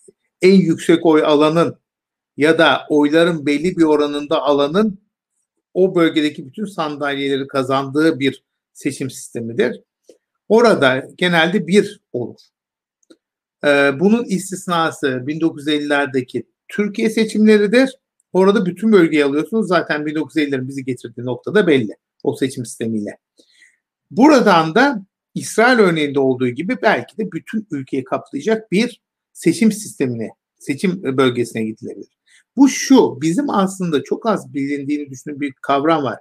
en 0.41 0.55
yüksek 0.55 1.05
oy 1.05 1.23
alanın 1.25 1.79
ya 2.37 2.57
da 2.57 2.85
oyların 2.89 3.45
belli 3.45 3.77
bir 3.77 3.83
oranında 3.83 4.41
alanın 4.41 5.08
o 5.79 5.95
bölgedeki 5.95 6.45
bütün 6.45 6.65
sandalyeleri 6.65 7.47
kazandığı 7.47 8.19
bir 8.19 8.43
seçim 8.73 9.09
sistemidir. 9.09 9.81
Orada 10.49 11.07
genelde 11.17 11.67
bir 11.67 12.01
olur. 12.13 12.39
Ee, 13.65 13.91
bunun 13.99 14.25
istisnası 14.25 15.07
1950'lerdeki 15.07 16.43
Türkiye 16.67 17.09
seçimleridir. 17.09 17.95
Orada 18.33 18.65
bütün 18.65 18.91
bölgeyi 18.91 19.25
alıyorsunuz. 19.25 19.67
Zaten 19.67 20.01
1950'lerin 20.01 20.67
bizi 20.67 20.85
getirdiği 20.85 21.25
noktada 21.25 21.67
belli. 21.67 21.91
O 22.23 22.35
seçim 22.35 22.65
sistemiyle. 22.65 23.17
Buradan 24.11 24.75
da 24.75 25.05
İsrail 25.35 25.79
örneğinde 25.79 26.19
olduğu 26.19 26.47
gibi 26.47 26.77
belki 26.81 27.17
de 27.17 27.31
bütün 27.31 27.67
ülkeyi 27.71 28.03
kaplayacak 28.03 28.71
bir 28.71 29.01
seçim 29.33 29.71
sistemine, 29.71 30.29
seçim 30.57 31.03
bölgesine 31.03 31.63
gidilebilir. 31.63 32.18
Bu 32.59 32.69
şu, 32.69 33.21
bizim 33.21 33.49
aslında 33.49 34.03
çok 34.03 34.25
az 34.25 34.53
bilindiğini 34.53 35.09
düşündüğüm 35.09 35.39
bir 35.39 35.53
kavram 35.61 36.03
var. 36.03 36.19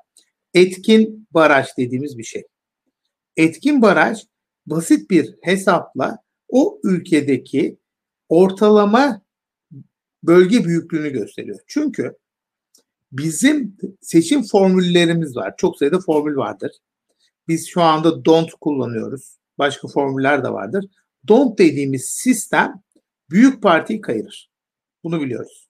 Etkin 0.54 1.28
baraj 1.30 1.66
dediğimiz 1.78 2.18
bir 2.18 2.25
şey. 2.25 2.42
Etkin 3.37 3.83
baraj 3.83 4.18
basit 4.66 5.11
bir 5.11 5.37
hesapla 5.42 6.18
o 6.49 6.80
ülkedeki 6.85 7.78
ortalama 8.28 9.23
bölge 10.23 10.64
büyüklüğünü 10.64 11.11
gösteriyor. 11.11 11.59
Çünkü 11.66 12.16
bizim 13.12 13.76
seçim 14.00 14.42
formüllerimiz 14.42 15.37
var. 15.37 15.54
Çok 15.57 15.78
sayıda 15.78 16.00
formül 16.00 16.37
vardır. 16.37 16.73
Biz 17.49 17.68
şu 17.68 17.83
anda 17.83 18.25
don't 18.25 18.50
kullanıyoruz. 18.61 19.37
Başka 19.59 19.88
formüller 19.88 20.45
de 20.45 20.49
vardır. 20.49 20.85
Don't 21.28 21.59
dediğimiz 21.59 22.04
sistem 22.04 22.83
büyük 23.30 23.62
partiyi 23.62 24.00
kayırır. 24.00 24.50
Bunu 25.04 25.21
biliyoruz. 25.21 25.67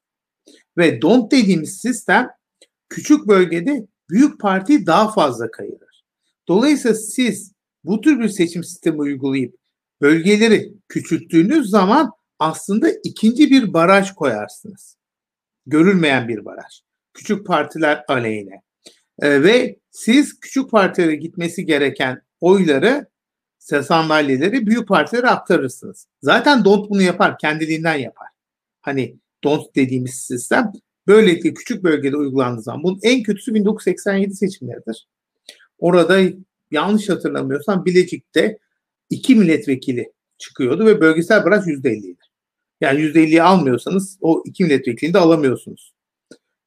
Ve 0.79 1.03
don't 1.03 1.33
dediğimiz 1.33 1.81
sistem 1.81 2.31
küçük 2.89 3.29
bölgede 3.29 3.87
büyük 4.11 4.41
partiyi 4.41 4.87
daha 4.87 5.13
fazla 5.13 5.51
kayırır. 5.51 6.05
Dolayısıyla 6.49 6.95
siz 6.95 7.53
bu 7.85 8.01
tür 8.01 8.21
bir 8.21 8.29
seçim 8.29 8.65
sistemi 8.65 8.99
uygulayıp 8.99 9.55
bölgeleri 10.01 10.73
küçülttüğünüz 10.89 11.71
zaman 11.71 12.13
aslında 12.39 12.91
ikinci 13.05 13.51
bir 13.51 13.73
baraj 13.73 14.13
koyarsınız. 14.13 14.97
Görülmeyen 15.67 16.29
bir 16.29 16.45
baraj. 16.45 16.81
Küçük 17.15 17.47
partiler 17.47 18.05
aleyhine. 18.09 18.63
Ee, 19.19 19.43
ve 19.43 19.79
siz 19.91 20.41
küçük 20.41 20.71
partilere 20.71 21.17
gitmesi 21.17 21.67
gereken 21.67 22.23
oyları 22.41 23.07
sandalyeleri 23.59 24.67
büyük 24.67 24.89
partilere 24.89 25.27
aktarırsınız. 25.27 26.07
Zaten 26.23 26.65
DONT 26.65 26.91
bunu 26.91 27.03
yapar, 27.03 27.39
kendiliğinden 27.39 27.97
yapar. 27.97 28.29
Hani 28.81 29.17
DONT 29.45 29.75
dediğimiz 29.77 30.15
sistem 30.15 30.73
böylelikle 31.07 31.55
küçük 31.55 31.85
bölgede 31.85 32.17
uygulandığı 32.17 32.63
zaman 32.63 32.83
bunun 32.83 32.99
en 33.03 33.23
kötüsü 33.23 33.55
1987 33.55 34.35
seçimleridir. 34.35 35.09
Orada 35.79 36.21
yanlış 36.71 37.09
hatırlamıyorsam 37.09 37.85
Bilecik'te 37.85 38.59
iki 39.11 39.35
milletvekili 39.35 40.13
çıkıyordu 40.39 40.87
ve 40.87 41.01
bölgesel 41.01 41.45
baraj 41.45 41.67
%50'ydi. 41.67 42.17
Yani 42.81 43.01
%50'yi 43.01 43.43
almıyorsanız 43.43 44.19
o 44.21 44.43
iki 44.47 44.65
milletvekilini 44.65 45.15
de 45.15 45.19
alamıyorsunuz. 45.19 45.95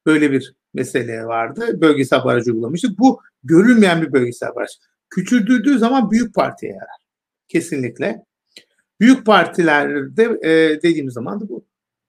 Böyle 0.06 0.32
bir 0.32 0.54
mesele 0.74 1.24
vardı. 1.24 1.80
Bölgesel 1.80 2.24
baraj 2.24 2.46
uygulamıştık. 2.46 2.98
Bu 2.98 3.20
görülmeyen 3.44 4.02
bir 4.02 4.12
bölgesel 4.12 4.54
baraj. 4.54 4.70
Küçüldüğü 5.10 5.78
zaman 5.78 6.10
büyük 6.10 6.34
partiye 6.34 6.72
yarar. 6.72 7.02
Kesinlikle. 7.48 8.24
Büyük 9.00 9.26
partilerde 9.26 10.22
e, 10.42 10.82
dediğimiz 10.82 11.14
zaman 11.14 11.40
da 11.40 11.48
bu 11.48 11.64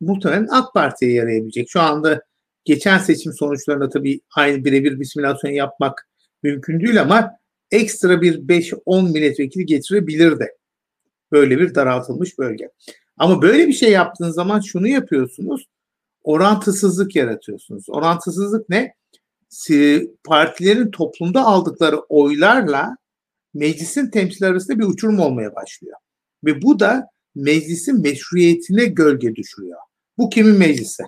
muhtemelen 0.05 0.47
AK 0.51 0.73
Parti'ye 0.73 1.11
yarayabilecek. 1.11 1.69
Şu 1.69 1.81
anda 1.81 2.21
geçen 2.65 2.97
seçim 2.97 3.33
sonuçlarında 3.33 3.89
tabii 3.89 4.21
aynı 4.35 4.65
birebir 4.65 4.99
bir 4.99 5.05
simülasyon 5.05 5.51
yapmak 5.51 6.07
mümkün 6.43 6.79
değil 6.79 7.01
ama 7.01 7.31
ekstra 7.71 8.21
bir 8.21 8.35
5-10 8.35 9.11
milletvekili 9.11 9.65
getirebilir 9.65 10.39
de 10.39 10.57
böyle 11.31 11.59
bir 11.59 11.75
daraltılmış 11.75 12.39
bölge. 12.39 12.69
Ama 13.17 13.41
böyle 13.41 13.67
bir 13.67 13.73
şey 13.73 13.91
yaptığınız 13.91 14.35
zaman 14.35 14.59
şunu 14.59 14.87
yapıyorsunuz 14.87 15.65
orantısızlık 16.23 17.15
yaratıyorsunuz. 17.15 17.85
Orantısızlık 17.89 18.69
ne? 18.69 18.95
Partilerin 20.23 20.91
toplumda 20.91 21.45
aldıkları 21.45 21.97
oylarla 21.97 22.97
meclisin 23.53 24.09
temsil 24.09 24.47
arasında 24.47 24.79
bir 24.79 24.85
uçurum 24.85 25.19
olmaya 25.19 25.55
başlıyor. 25.55 25.97
Ve 26.45 26.61
bu 26.61 26.79
da 26.79 27.07
meclisin 27.35 28.01
meşruiyetine 28.01 28.85
gölge 28.85 29.35
düşürüyor. 29.35 29.79
Bu 30.17 30.29
kimin 30.29 30.55
meclisi? 30.55 31.03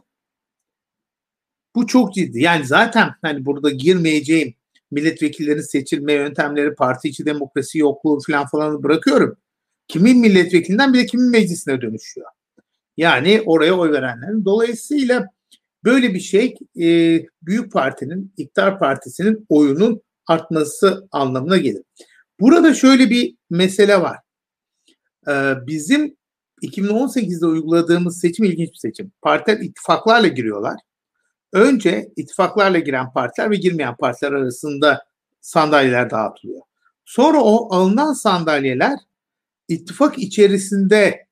Bu 1.76 1.88
çok 1.88 2.14
ciddi. 2.14 2.42
Yani 2.42 2.66
zaten 2.66 3.12
hani 3.22 3.46
burada 3.46 3.70
girmeyeceğim 3.70 4.54
milletvekillerinin 4.92 5.62
seçilme 5.62 6.14
yöntemleri, 6.14 6.76
parti 6.76 7.10
içi 7.10 7.26
demokrasi 7.26 7.78
yokluğu 7.78 8.20
falan 8.28 8.46
falan 8.48 8.84
bırakıyorum. 8.84 9.38
Kimin 9.88 10.20
milletvekilinden 10.20 10.94
bir 10.94 11.00
de 11.00 11.06
kimin 11.06 11.30
meclisine 11.30 11.82
dönüşüyor. 11.82 12.28
Yani 12.98 13.44
oraya 13.46 13.74
oy 13.78 13.92
verenlerin. 13.92 14.46
Dolayısıyla 14.46 15.26
böyle 15.84 16.14
bir 16.14 16.20
şey 16.20 16.56
e, 16.80 16.88
büyük 17.42 17.72
partinin, 17.72 18.34
iktidar 18.38 18.80
partisinin 18.80 19.46
oyunun 19.50 20.02
artması 20.28 21.08
anlamına 21.12 21.58
gelir. 21.58 21.84
Burada 22.40 22.74
şöyle 22.74 23.10
bir 23.10 23.36
mesele 23.50 24.02
var. 24.02 24.18
Ee, 25.28 25.54
bizim 25.68 26.18
2018'de 26.66 27.46
uyguladığımız 27.46 28.20
seçim 28.20 28.46
ilginç 28.46 28.70
bir 28.70 28.78
seçim. 28.78 29.12
Partiler 29.22 29.60
ittifaklarla 29.60 30.28
giriyorlar. 30.28 30.76
Önce 31.54 32.12
ittifaklarla 32.16 32.80
giren 32.80 33.14
partiler 33.14 33.52
ve 33.52 33.56
girmeyen 33.56 33.96
partiler 33.96 34.32
arasında 34.32 35.06
sandalyeler 35.42 36.10
dağıtılıyor. 36.10 36.62
Sonra 37.06 37.44
o 37.44 37.76
alınan 37.76 38.14
sandalyeler 38.14 39.00
ittifak 39.68 40.20
içerisinde 40.20 41.28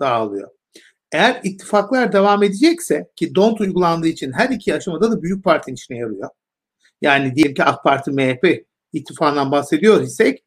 dağılıyor. 0.00 0.50
Eğer 1.12 1.40
ittifaklar 1.44 2.12
devam 2.12 2.42
edecekse 2.42 3.10
ki 3.16 3.34
don't 3.34 3.60
uygulandığı 3.60 4.08
için 4.08 4.32
her 4.32 4.50
iki 4.50 4.74
aşamada 4.74 5.12
da 5.12 5.22
büyük 5.22 5.44
partinin 5.44 5.76
işine 5.76 5.98
yarıyor. 5.98 6.30
Yani 7.00 7.34
diyelim 7.34 7.54
ki 7.54 7.64
AK 7.64 7.84
Parti 7.84 8.10
MHP 8.10 8.66
ittifakından 8.92 9.50
bahsediyor 9.50 10.02
isek 10.02 10.44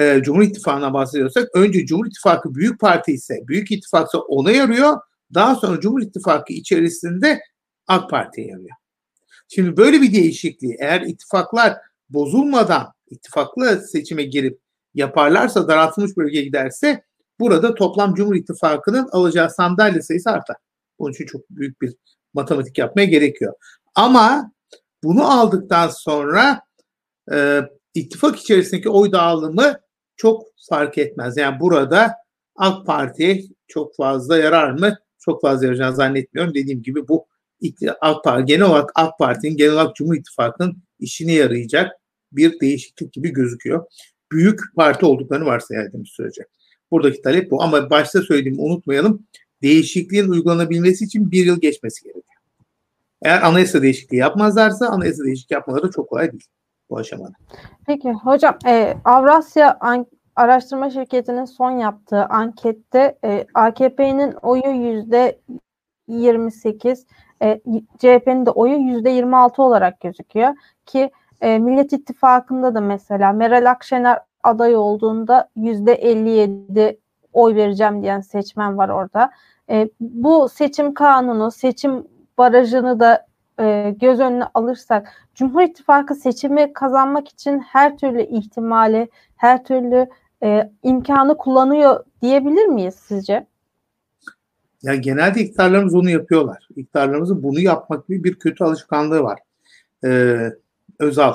e, 0.00 0.22
Cumhur 0.22 0.42
İttifakı'ndan 0.42 0.94
bahsediyorsak 0.94 1.48
önce 1.54 1.86
Cumhur 1.86 2.06
İttifakı 2.06 2.54
büyük 2.54 2.80
parti 2.80 3.12
ise 3.12 3.34
büyük 3.48 3.70
ittifaksa 3.70 4.18
ona 4.18 4.50
yarıyor. 4.50 4.96
Daha 5.34 5.54
sonra 5.54 5.80
Cumhur 5.80 6.02
İttifakı 6.02 6.52
içerisinde 6.52 7.40
AK 7.86 8.10
Parti'ye 8.10 8.46
yarıyor. 8.46 8.76
Şimdi 9.48 9.76
böyle 9.76 10.02
bir 10.02 10.12
değişikliği 10.12 10.76
eğer 10.80 11.00
ittifaklar 11.00 11.76
bozulmadan 12.10 12.92
ittifaklı 13.10 13.80
seçime 13.80 14.22
girip 14.22 14.60
yaparlarsa 14.94 15.68
daraltılmış 15.68 16.16
bölgeye 16.16 16.44
giderse 16.44 17.06
Burada 17.40 17.74
toplam 17.74 18.14
Cumhur 18.14 18.34
İttifakı'nın 18.34 19.08
alacağı 19.12 19.50
sandalye 19.50 20.02
sayısı 20.02 20.30
artar. 20.30 20.56
Bunun 20.98 21.12
için 21.12 21.26
çok 21.26 21.50
büyük 21.50 21.82
bir 21.82 21.94
matematik 22.34 22.78
yapmaya 22.78 23.04
gerekiyor. 23.04 23.54
Ama 23.94 24.52
bunu 25.04 25.30
aldıktan 25.40 25.88
sonra 25.88 26.60
e, 27.32 27.60
ittifak 27.94 28.38
içerisindeki 28.38 28.88
oy 28.88 29.12
dağılımı 29.12 29.74
çok 30.16 30.42
fark 30.68 30.98
etmez. 30.98 31.36
Yani 31.36 31.60
burada 31.60 32.14
AK 32.56 32.86
Parti'ye 32.86 33.42
çok 33.68 33.96
fazla 33.96 34.38
yarar 34.38 34.70
mı? 34.70 34.98
Çok 35.18 35.42
fazla 35.42 35.64
yarayacağını 35.64 35.96
zannetmiyorum. 35.96 36.54
Dediğim 36.54 36.82
gibi 36.82 37.08
bu 37.08 37.26
AK 38.00 38.24
Parti, 38.24 38.44
genel 38.44 38.66
olarak 38.66 38.90
AK 38.94 39.18
Parti'nin, 39.18 39.56
genel 39.56 39.72
olarak 39.72 39.96
Cumhur 39.96 40.16
İttifakı'nın 40.16 40.76
işine 40.98 41.32
yarayacak 41.32 41.92
bir 42.32 42.60
değişiklik 42.60 43.12
gibi 43.12 43.32
gözüküyor. 43.32 43.86
Büyük 44.32 44.60
parti 44.76 45.06
olduklarını 45.06 45.44
varsayardığımız 45.44 46.08
sürece. 46.08 46.42
Buradaki 46.90 47.22
talep 47.22 47.50
bu. 47.50 47.62
Ama 47.62 47.90
başta 47.90 48.22
söylediğimi 48.22 48.60
unutmayalım. 48.60 49.26
Değişikliğin 49.62 50.28
uygulanabilimesi 50.28 51.04
için 51.04 51.30
bir 51.30 51.46
yıl 51.46 51.60
geçmesi 51.60 52.02
gerekiyor. 52.02 52.22
Eğer 53.22 53.42
anayasa 53.42 53.82
değişikliği 53.82 54.16
yapmazlarsa 54.16 54.86
anayasa 54.86 55.24
değişikliği 55.24 55.54
yapmaları 55.54 55.90
çok 55.90 56.08
kolay 56.08 56.32
değil 56.32 56.44
bu 56.90 56.96
aşamada. 56.96 57.32
Peki 57.86 58.12
hocam 58.12 58.58
e, 58.66 58.94
Avrasya 59.04 59.76
An- 59.80 60.06
Araştırma 60.36 60.90
Şirketi'nin 60.90 61.44
son 61.44 61.70
yaptığı 61.70 62.24
ankette 62.24 63.18
e, 63.24 63.46
AKP'nin 63.54 64.32
oyu 64.42 64.70
yüzde 64.70 65.38
28, 66.08 67.06
e, 67.42 67.60
CHP'nin 67.98 68.46
de 68.46 68.50
oyu 68.50 68.76
yüzde 68.76 69.10
26 69.10 69.62
olarak 69.62 70.00
gözüküyor 70.00 70.54
ki 70.86 71.10
e, 71.40 71.58
Millet 71.58 71.92
İttifakı'nda 71.92 72.74
da 72.74 72.80
mesela 72.80 73.32
Meral 73.32 73.70
Akşener 73.70 74.18
aday 74.42 74.76
olduğunda 74.76 75.48
yüzde 75.56 75.92
57 75.92 76.98
oy 77.32 77.54
vereceğim 77.54 78.02
diyen 78.02 78.20
seçmen 78.20 78.78
var 78.78 78.88
orada. 78.88 79.30
E, 79.70 79.88
bu 80.00 80.48
seçim 80.48 80.94
kanunu, 80.94 81.50
seçim 81.50 82.06
barajını 82.38 83.00
da 83.00 83.26
e, 83.60 83.94
göz 84.00 84.20
önüne 84.20 84.44
alırsak 84.54 85.12
Cumhur 85.34 85.62
İttifakı 85.62 86.14
seçimi 86.14 86.72
kazanmak 86.72 87.28
için 87.28 87.60
her 87.60 87.98
türlü 87.98 88.22
ihtimali, 88.22 89.08
her 89.36 89.64
türlü 89.64 90.06
e, 90.42 90.70
imkanı 90.82 91.36
kullanıyor 91.36 92.04
diyebilir 92.22 92.66
miyiz 92.66 92.94
sizce? 92.94 93.46
Ya 94.82 94.94
genelde 94.94 95.40
iktidarlarımız 95.40 95.94
onu 95.94 96.10
yapıyorlar. 96.10 96.68
İktidarlarımızın 96.76 97.42
bunu 97.42 97.60
yapmak 97.60 98.08
gibi 98.08 98.24
bir 98.24 98.34
kötü 98.34 98.64
alışkanlığı 98.64 99.22
var. 99.22 99.38
Ee, 100.04 100.50
Özal 100.98 101.34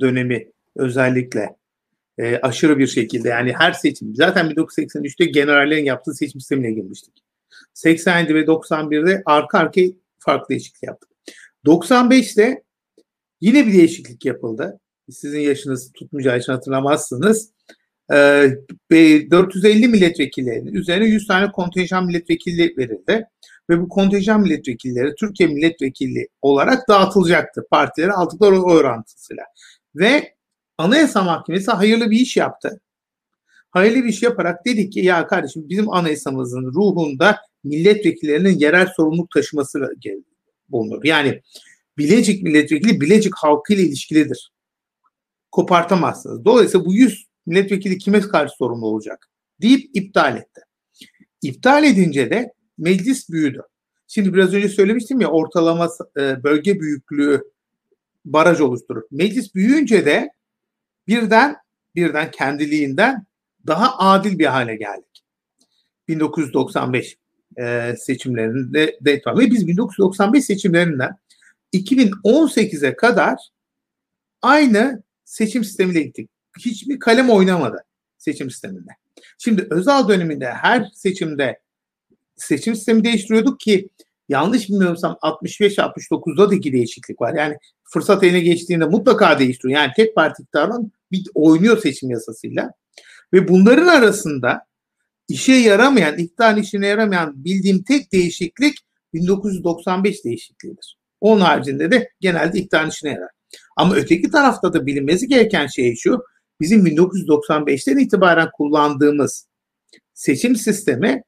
dönemi 0.00 0.48
özellikle 0.76 1.56
e, 2.18 2.36
aşırı 2.40 2.78
bir 2.78 2.86
şekilde 2.86 3.28
yani 3.28 3.52
her 3.58 3.72
seçim 3.72 4.14
zaten 4.14 4.50
1983'te 4.50 5.24
generallerin 5.24 5.84
yaptığı 5.84 6.14
seçim 6.14 6.40
sistemine 6.40 6.70
girmiştik. 6.70 7.14
87 7.74 8.34
ve 8.34 8.40
91'de 8.40 9.22
arka 9.26 9.58
arkaya 9.58 9.88
farklı 10.18 10.48
değişiklik 10.48 10.82
yaptık. 10.82 11.10
95'te 11.66 12.62
yine 13.40 13.66
bir 13.66 13.72
değişiklik 13.72 14.24
yapıldı. 14.24 14.80
Sizin 15.10 15.40
yaşınız 15.40 15.92
tutmayacağı 15.92 16.38
için 16.38 16.52
hatırlamazsınız. 16.52 17.52
450 18.10 19.88
milletvekillerinin 19.88 20.74
üzerine 20.74 21.04
100 21.04 21.26
tane 21.26 21.52
kontenjan 21.52 22.06
milletvekili 22.06 22.74
verildi. 22.78 23.26
Ve 23.70 23.80
bu 23.80 23.88
kontenjan 23.88 24.40
milletvekilleri 24.40 25.14
Türkiye 25.14 25.48
milletvekili 25.48 26.28
olarak 26.42 26.88
dağıtılacaktı 26.88 27.66
partilere 27.70 28.12
aldıkları 28.12 28.62
oy 28.62 28.76
orantısıyla. 28.76 29.44
Ve 29.94 30.34
Anayasa 30.78 31.22
Mahkemesi 31.22 31.70
hayırlı 31.70 32.10
bir 32.10 32.20
iş 32.20 32.36
yaptı. 32.36 32.80
Hayırlı 33.70 34.04
bir 34.04 34.08
iş 34.08 34.22
yaparak 34.22 34.66
dedik 34.66 34.92
ki 34.92 35.00
ya 35.00 35.26
kardeşim 35.26 35.68
bizim 35.68 35.92
anayasamızın 35.92 36.66
ruhunda 36.66 37.38
milletvekillerinin 37.64 38.58
yerel 38.58 38.86
sorumluluk 38.96 39.30
taşıması 39.30 39.80
bulunur. 40.72 41.04
Yani 41.04 41.42
Bilecik 41.98 42.42
milletvekili 42.42 43.00
Bilecik 43.00 43.34
halkıyla 43.36 43.84
ilişkilidir. 43.84 44.52
Kopartamazsınız. 45.50 46.44
Dolayısıyla 46.44 46.86
bu 46.86 46.94
100 46.94 47.26
milletvekili 47.46 47.98
kime 47.98 48.20
karşı 48.20 48.54
sorumlu 48.56 48.86
olacak 48.86 49.28
deyip 49.62 49.90
iptal 49.94 50.36
etti. 50.36 50.60
İptal 51.42 51.84
edince 51.84 52.30
de 52.30 52.52
meclis 52.78 53.30
büyüdü. 53.30 53.62
Şimdi 54.08 54.34
biraz 54.34 54.54
önce 54.54 54.68
söylemiştim 54.68 55.20
ya 55.20 55.28
ortalama 55.28 55.88
e, 56.16 56.42
bölge 56.42 56.80
büyüklüğü 56.80 57.42
baraj 58.24 58.60
oluşturur. 58.60 59.02
Meclis 59.10 59.54
büyüyünce 59.54 60.06
de 60.06 60.30
birden 61.06 61.56
birden 61.94 62.30
kendiliğinden 62.30 63.26
daha 63.66 63.98
adil 63.98 64.38
bir 64.38 64.46
hale 64.46 64.76
geldik. 64.76 65.24
1995 66.08 67.16
e, 67.58 67.94
seçimlerinde 67.98 68.98
de 69.00 69.22
ve 69.38 69.50
biz 69.50 69.66
1995 69.66 70.44
seçimlerinden 70.44 71.16
2018'e 71.72 72.96
kadar 72.96 73.38
aynı 74.42 75.02
seçim 75.24 75.64
sistemiyle 75.64 76.02
gittik. 76.02 76.30
Hiçbir 76.58 76.98
kalem 76.98 77.30
oynamadı 77.30 77.84
seçim 78.18 78.50
sisteminde. 78.50 78.90
Şimdi 79.38 79.66
Özal 79.70 80.08
döneminde 80.08 80.46
her 80.46 80.86
seçimde 80.94 81.60
seçim 82.36 82.74
sistemi 82.74 83.04
değiştiriyorduk 83.04 83.60
ki 83.60 83.88
yanlış 84.28 84.68
bilmiyorsam 84.68 85.18
65-69'da 85.22 86.50
da 86.50 86.54
iki 86.54 86.72
değişiklik 86.72 87.20
var. 87.20 87.34
Yani 87.34 87.56
fırsat 87.84 88.24
eline 88.24 88.40
geçtiğinde 88.40 88.84
mutlaka 88.84 89.38
değiştiriyor. 89.38 89.80
Yani 89.80 89.92
tek 89.96 90.14
parti 90.14 90.42
iktidarın 90.42 90.92
bir 91.12 91.24
oynuyor 91.34 91.78
seçim 91.78 92.10
yasasıyla. 92.10 92.72
Ve 93.32 93.48
bunların 93.48 93.86
arasında 93.86 94.66
işe 95.30 95.52
yaramayan, 95.52 96.18
iktidar 96.18 96.56
işine 96.56 96.86
yaramayan 96.86 97.44
bildiğim 97.44 97.82
tek 97.82 98.12
değişiklik 98.12 98.74
1995 99.14 100.24
değişikliğidir. 100.24 100.98
Onun 101.20 101.40
haricinde 101.40 101.90
de 101.90 102.10
genelde 102.20 102.58
iktidar 102.58 102.86
işine 102.86 103.10
yarar. 103.10 103.30
Ama 103.76 103.94
öteki 103.94 104.30
tarafta 104.30 104.72
da 104.72 104.86
bilinmesi 104.86 105.28
gereken 105.28 105.66
şey 105.66 105.94
şu, 105.96 106.24
bizim 106.60 106.86
1995'ten 106.86 107.98
itibaren 107.98 108.48
kullandığımız 108.56 109.48
seçim 110.14 110.56
sistemi 110.56 111.22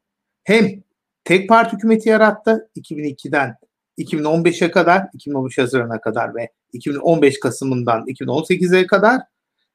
hem 0.45 0.83
tek 1.25 1.49
parti 1.49 1.77
hükümeti 1.77 2.09
yarattı 2.09 2.71
2002'den 2.77 3.55
2015'e 3.99 4.71
kadar, 4.71 5.07
2015 5.15 5.59
Haziran'a 5.59 6.01
kadar 6.01 6.35
ve 6.35 6.49
2015 6.73 7.41
Kasım'ından 7.41 8.07
2018'e 8.07 8.87
kadar 8.87 9.21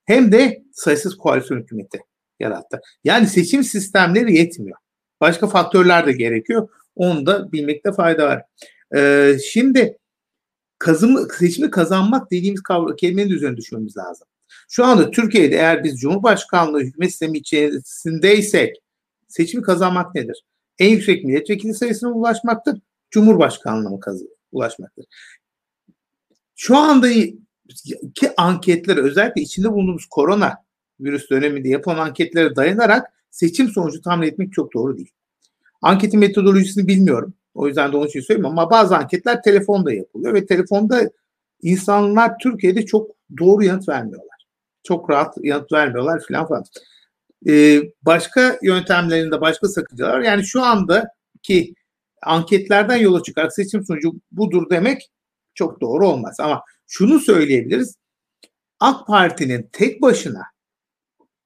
hem 0.06 0.32
de 0.32 0.64
sayısız 0.74 1.18
koalisyon 1.18 1.60
hükümeti 1.60 2.00
yarattı. 2.40 2.82
Yani 3.04 3.28
seçim 3.28 3.64
sistemleri 3.64 4.38
yetmiyor. 4.38 4.78
Başka 5.22 5.48
faktörler 5.48 6.06
de 6.06 6.12
gerekiyor. 6.12 6.70
Onu 6.96 7.26
da 7.26 7.52
bilmekte 7.52 7.92
fayda 7.92 8.28
var. 8.28 8.44
Ee, 8.96 9.38
şimdi 9.52 9.98
kazım, 10.80 11.28
seçimi 11.40 11.70
kazanmak 11.70 12.32
dediğimiz 12.32 12.62
kavram, 12.62 12.96
kelimenin 12.96 13.30
üzerine 13.30 13.58
düşmemiz 13.58 13.98
lazım. 13.98 14.28
Şu 14.70 14.86
anda 14.86 15.12
Türkiye'de 15.12 15.56
eğer 15.56 15.84
biz 15.84 16.00
Cumhurbaşkanlığı 16.00 16.80
hükümet 16.80 17.10
sistemi 17.10 17.38
içerisindeysek 17.38 18.76
seçimi 19.28 19.64
kazanmak 19.64 20.16
nedir? 20.16 20.44
En 20.80 20.90
yüksek 20.90 21.24
milletvekili 21.24 21.74
sayısına 21.74 22.12
ulaşmaktır. 22.12 22.80
Cumhurbaşkanlığına 23.12 23.90
mı 23.90 24.00
ulaşmaktır? 24.52 25.06
Şu 26.56 26.78
anda 26.78 27.10
ki 28.16 28.32
anketler 28.38 28.98
özellikle 28.98 29.42
içinde 29.42 29.72
bulunduğumuz 29.72 30.06
korona 30.06 30.67
virüs 31.00 31.30
döneminde 31.30 31.70
yapılan 31.70 31.98
anketlere 31.98 32.56
dayanarak 32.56 33.14
seçim 33.32 33.68
sonucu 33.68 34.02
tahmin 34.02 34.28
etmek 34.28 34.54
çok 34.54 34.74
doğru 34.74 34.98
değil. 34.98 35.12
Anketin 35.82 36.20
metodolojisini 36.20 36.88
bilmiyorum. 36.88 37.34
O 37.54 37.68
yüzden 37.68 37.92
de 37.92 37.98
onun 37.98 38.08
için 38.08 38.22
söylemiyorum 38.22 38.60
ama 38.60 38.72
bazı 38.72 38.98
anketler 38.98 39.42
telefonda 39.44 39.94
yapılıyor 39.94 40.34
ve 40.34 40.46
telefonda 40.46 41.10
insanlar 41.62 42.38
Türkiye'de 42.40 42.86
çok 42.86 43.12
doğru 43.40 43.64
yanıt 43.64 43.90
vermiyorlar. 43.90 44.38
Çok 44.84 45.10
rahat 45.10 45.36
yanıt 45.42 45.72
vermiyorlar 45.72 46.22
filan 46.28 46.48
falan. 46.48 46.64
Ee, 47.48 47.82
başka 48.02 48.60
yöntemlerinde 48.62 49.42
başka 49.42 49.68
sakıncalar 49.68 50.20
yani 50.20 50.44
şu 50.44 50.62
andaki 50.62 51.74
anketlerden 52.24 52.98
yola 52.98 53.24
çıkarak 53.24 53.54
seçim 53.54 53.86
sonucu 53.86 54.14
budur 54.32 54.70
demek 54.70 55.10
çok 55.54 55.82
doğru 55.82 56.08
olmaz. 56.08 56.38
Ama 56.40 56.64
şunu 56.88 57.20
söyleyebiliriz. 57.20 57.96
AK 58.80 59.08
Parti'nin 59.08 59.70
tek 59.72 60.02
başına 60.02 60.42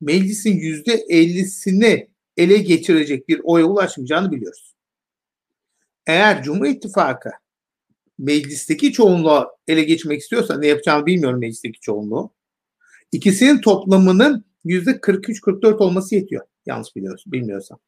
meclisin 0.02 0.58
yüzde 0.58 0.94
ellisini 0.94 2.10
ele 2.38 2.58
geçirecek 2.58 3.28
bir 3.28 3.42
oya 3.44 3.66
ulaşmayacağını 3.66 4.32
biliyoruz. 4.32 4.76
Eğer 6.08 6.44
Cumhur 6.44 6.66
İttifakı 6.66 7.30
meclisteki 8.18 8.92
çoğunluğu 8.92 9.48
ele 9.68 9.84
geçirmek 9.84 10.22
istiyorsa 10.22 10.58
ne 10.58 10.68
yapacağını 10.68 11.06
bilmiyorum 11.06 11.40
meclisteki 11.40 11.80
çoğunluğu. 11.80 12.34
İkisinin 13.12 13.62
toplamının 13.62 14.46
yüzde 14.64 14.92
43-44 14.92 15.78
olması 15.78 16.16
yetiyor. 16.16 16.46
Yanlış 16.66 16.96
biliyorsun, 16.96 17.34
bilmiyorsam. 17.34 17.80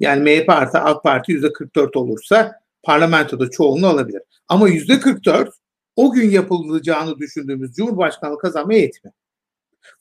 Yani 0.00 0.22
MHP 0.22 0.50
artı 0.50 0.78
AK 0.78 1.02
Parti 1.02 1.32
yüzde 1.32 1.52
44 1.52 1.96
olursa 1.96 2.60
parlamentoda 2.82 3.50
çoğunluğu 3.50 3.86
alabilir. 3.86 4.22
Ama 4.48 4.68
yüzde 4.68 5.00
44 5.00 5.54
o 5.96 6.12
gün 6.12 6.30
yapılacağını 6.30 7.18
düşündüğümüz 7.18 7.72
Cumhurbaşkanlığı 7.72 8.38
kazanmaya 8.38 8.80
yetmiyor. 8.80 9.14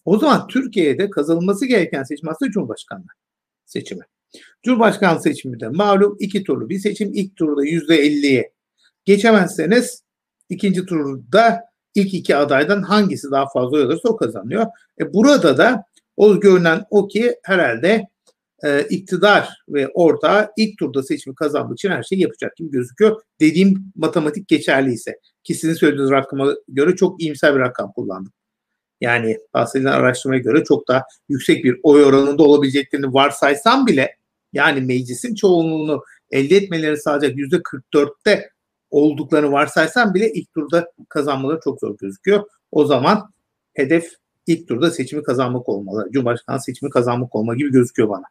O 0.06 0.20
zaman 0.20 0.48
Türkiye'de 0.48 1.10
kazanılması 1.10 1.66
gereken 1.66 2.04
seçim 2.04 2.30
aslında 2.30 2.52
Cumhurbaşkanlığı 2.52 3.12
seçimi. 3.66 4.02
Cumhurbaşkanlığı 4.64 5.22
seçiminde 5.22 5.68
malum 5.68 6.18
iki 6.20 6.44
turlu 6.44 6.70
bir 6.70 6.80
seçim. 6.80 7.12
ilk 7.14 7.36
turda 7.36 7.66
yüzde 7.66 7.96
elliye 7.96 8.54
geçemezseniz 9.06 10.04
ikinci 10.50 10.86
turda 10.86 11.62
ilk 11.96 12.14
iki 12.14 12.36
adaydan 12.36 12.82
hangisi 12.82 13.32
daha 13.32 13.46
fazla 13.50 13.78
oy 13.78 13.84
alırsa 13.84 14.10
o 14.10 14.18
kazanıyor. 14.18 14.66
E 15.02 15.14
burada 15.14 15.58
da 15.58 15.84
o 16.18 16.40
görünen 16.40 16.86
o 16.90 17.08
ki 17.08 17.36
herhalde 17.44 18.08
e, 18.64 18.82
iktidar 18.90 19.50
ve 19.70 19.88
ortağı 19.88 20.52
ilk 20.58 20.80
turda 20.80 21.04
seçimi 21.04 21.36
kazanmak 21.36 21.74
için 21.74 21.90
her 21.90 22.04
şeyi 22.04 22.22
yapacak 22.22 22.58
gibi 22.58 22.72
gözüküyor. 22.72 23.22
Dediğim 23.40 23.94
matematik 23.96 24.48
geçerliyse 24.48 25.20
ki 25.44 25.54
sizin 25.54 25.74
söylediğiniz 25.74 26.12
rakama 26.12 26.54
göre 26.68 26.96
çok 26.96 27.22
iyimser 27.22 27.56
bir 27.56 27.60
rakam 27.60 27.92
kullandım. 27.92 28.34
Yani 29.04 29.38
bahsedilen 29.54 29.92
araştırmaya 29.92 30.42
göre 30.42 30.64
çok 30.64 30.88
daha 30.88 31.04
yüksek 31.30 31.64
bir 31.64 31.80
oy 31.84 32.04
oranında 32.06 32.44
olabileceklerini 32.44 33.14
varsaysam 33.14 33.88
bile 33.88 34.18
yani 34.54 34.82
meclisin 34.82 35.36
çoğunluğunu 35.36 36.04
elde 36.32 36.56
etmeleri 36.56 36.98
sağlayacak 36.98 37.38
yüzde 37.38 37.56
44'te 37.56 38.50
olduklarını 38.92 39.52
varsaysam 39.52 40.14
bile 40.14 40.34
ilk 40.34 40.54
turda 40.54 40.92
kazanmaları 41.10 41.60
çok 41.64 41.80
zor 41.80 41.98
gözüküyor. 41.98 42.44
O 42.72 42.86
zaman 42.86 43.30
hedef 43.74 44.12
ilk 44.48 44.68
turda 44.68 44.92
seçimi 44.92 45.24
kazanmak 45.24 45.70
olmalı. 45.70 46.10
Cumhurbaşkanı 46.12 46.60
seçimi 46.60 46.90
kazanmak 46.90 47.36
olmalı 47.36 47.58
gibi 47.58 47.72
gözüküyor 47.72 48.10
bana. 48.10 48.26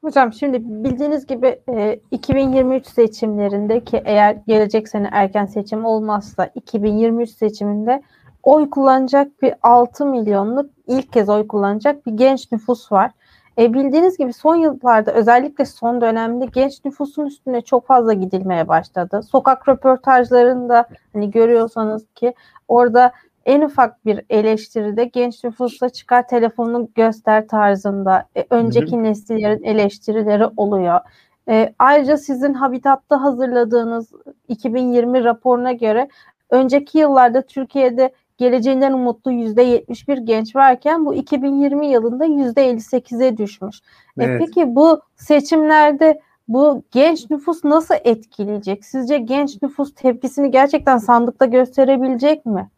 Hocam 0.00 0.32
şimdi 0.32 0.58
bildiğiniz 0.62 1.26
gibi 1.26 1.60
e, 1.76 2.00
2023 2.10 2.86
seçimlerinde 2.86 3.84
ki 3.84 4.02
eğer 4.04 4.36
gelecek 4.46 4.88
sene 4.88 5.08
erken 5.12 5.46
seçim 5.46 5.84
olmazsa 5.84 6.50
2023 6.54 7.30
seçiminde 7.30 8.02
oy 8.44 8.70
kullanacak 8.70 9.42
bir 9.42 9.54
6 9.62 10.06
milyonluk 10.06 10.70
ilk 10.86 11.12
kez 11.12 11.28
oy 11.28 11.46
kullanacak 11.46 12.06
bir 12.06 12.12
genç 12.12 12.52
nüfus 12.52 12.92
var. 12.92 13.10
E, 13.58 13.74
bildiğiniz 13.74 14.18
gibi 14.18 14.32
son 14.32 14.56
yıllarda 14.56 15.12
özellikle 15.12 15.64
son 15.64 16.00
dönemde 16.00 16.46
genç 16.46 16.84
nüfusun 16.84 17.26
üstüne 17.26 17.60
çok 17.60 17.86
fazla 17.86 18.12
gidilmeye 18.12 18.68
başladı. 18.68 19.22
Sokak 19.22 19.68
röportajlarında 19.68 20.88
hani 21.12 21.30
görüyorsanız 21.30 22.06
ki 22.14 22.34
orada 22.68 23.12
en 23.46 23.60
ufak 23.60 24.06
bir 24.06 24.20
eleştiride 24.30 25.04
genç 25.04 25.44
nüfusa 25.44 25.88
çıkar 25.88 26.28
telefonunu 26.28 26.88
göster 26.94 27.48
tarzında 27.48 28.28
e, 28.36 28.44
önceki 28.50 29.02
nesillerin 29.02 29.62
eleştirileri 29.62 30.46
oluyor. 30.56 31.00
E, 31.48 31.74
ayrıca 31.78 32.16
sizin 32.16 32.54
Habitat'ta 32.54 33.22
hazırladığınız 33.22 34.12
2020 34.48 35.24
raporuna 35.24 35.72
göre 35.72 36.08
önceki 36.50 36.98
yıllarda 36.98 37.42
Türkiye'de 37.42 38.12
geleceğinden 38.36 38.92
umutlu 38.92 39.32
%71 39.32 40.24
genç 40.24 40.56
varken 40.56 41.06
bu 41.06 41.14
2020 41.14 41.86
yılında 41.86 42.26
%58'e 42.26 43.36
düşmüş. 43.36 43.76
E, 44.18 44.24
evet. 44.24 44.42
E 44.42 44.44
peki 44.44 44.74
bu 44.74 45.00
seçimlerde 45.16 46.20
bu 46.48 46.84
genç 46.90 47.30
nüfus 47.30 47.64
nasıl 47.64 47.94
etkileyecek? 48.04 48.84
Sizce 48.84 49.18
genç 49.18 49.62
nüfus 49.62 49.94
tepkisini 49.94 50.50
gerçekten 50.50 50.98
sandıkta 50.98 51.44
gösterebilecek 51.44 52.46
mi? 52.46 52.70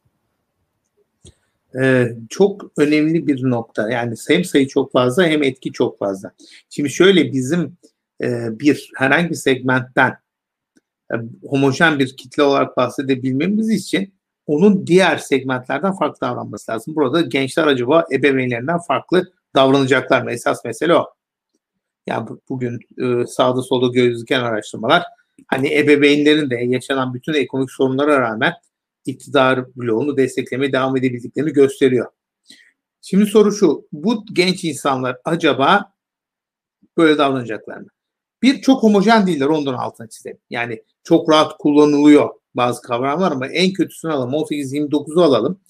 Ee, 1.81 2.16
çok 2.31 2.71
önemli 2.77 3.27
bir 3.27 3.51
nokta. 3.51 3.90
Yani 3.90 4.14
hem 4.29 4.45
sayı 4.45 4.69
çok 4.69 4.92
fazla 4.92 5.27
hem 5.27 5.42
etki 5.42 5.73
çok 5.73 5.99
fazla. 5.99 6.33
Şimdi 6.71 6.90
şöyle 6.90 7.33
bizim 7.33 7.77
e, 8.23 8.59
bir 8.61 8.90
herhangi 8.97 9.31
bir 9.31 9.35
segmentten 9.35 10.16
e, 11.12 11.14
homojen 11.49 11.99
bir 11.99 12.16
kitle 12.16 12.42
olarak 12.42 12.77
bahsedebilmemiz 12.77 13.71
için 13.71 14.14
onun 14.47 14.87
diğer 14.87 15.19
segmentlerden 15.19 15.93
farklı 15.93 16.21
davranması 16.21 16.73
lazım. 16.73 16.95
Burada 16.95 17.21
gençler 17.21 17.67
acaba 17.67 18.05
ebeveynlerinden 18.13 18.79
farklı 18.79 19.33
davranacaklar 19.55 20.23
mı? 20.23 20.33
Esas 20.33 20.65
mesele 20.65 20.95
o. 20.95 21.07
Yani 22.07 22.29
bugün 22.49 22.81
e, 22.99 23.27
sağda 23.27 23.63
solda 23.63 23.87
gözüken 23.87 24.41
araştırmalar 24.41 25.03
hani 25.47 25.79
ebeveynlerin 25.79 26.51
de 26.51 26.57
yaşanan 26.57 27.15
bütün 27.15 27.35
ekonomik 27.35 27.71
sorunlara 27.71 28.21
rağmen 28.21 28.53
iktidar 29.07 29.77
bloğunu 29.77 30.17
desteklemeye 30.17 30.73
devam 30.73 30.97
edebildiklerini 30.97 31.53
gösteriyor. 31.53 32.07
Şimdi 33.03 33.27
soru 33.27 33.53
şu, 33.53 33.89
bu 33.93 34.25
genç 34.33 34.65
insanlar 34.65 35.17
acaba 35.25 35.93
böyle 36.97 37.19
davranacaklar 37.19 37.77
mı? 37.77 37.87
Bir, 38.43 38.61
çok 38.61 38.83
homojen 38.83 39.27
değiller 39.27 39.47
ondan 39.47 39.75
altına 39.75 40.09
çizelim. 40.09 40.39
Yani 40.51 40.83
çok 41.05 41.31
rahat 41.31 41.59
kullanılıyor 41.59 42.31
bazı 42.57 42.83
kavramlar 42.83 43.33
ama 43.33 43.47
en 43.47 43.73
kötüsünü 43.73 44.12
alalım. 44.12 44.35
18-29'u 44.35 45.23
alalım. 45.23 45.61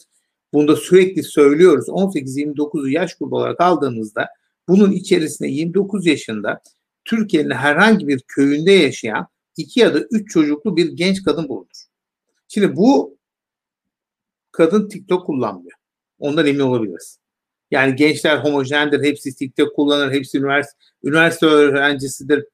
Bunu 0.53 0.69
da 0.69 0.77
sürekli 0.77 1.23
söylüyoruz. 1.23 1.89
18-29'u 1.89 2.89
yaş 2.89 3.15
grubu 3.15 3.37
olarak 3.37 3.61
aldığımızda 3.61 4.29
bunun 4.69 4.93
içerisinde 4.93 5.49
29 5.49 6.07
yaşında 6.07 6.61
Türkiye'nin 7.05 7.51
herhangi 7.51 8.09
bir 8.09 8.21
köyünde 8.29 8.73
yaşayan 8.73 9.27
iki 9.57 9.81
ya 9.81 9.95
da 9.95 10.01
üç 10.11 10.31
çocuklu 10.33 10.77
bir 10.77 10.93
genç 10.93 11.23
kadın 11.25 11.49
bulunur. 11.49 11.87
Şimdi 12.49 12.77
bu 12.77 13.19
kadın 14.53 14.89
TikTok 14.89 15.27
kullanmıyor. 15.27 15.79
Ondan 16.19 16.47
emin 16.47 16.61
olabiliriz. 16.61 17.19
Yani 17.71 17.97
gençler 17.97 18.39
homojendir, 18.39 19.05
hepsi 19.05 19.37
TikTok 19.37 19.77
kullanır, 19.77 20.13
hepsi 20.13 20.39
üniversite, 20.39 20.77
üniversite 21.05 21.47
öğrencisidir, 21.47 22.45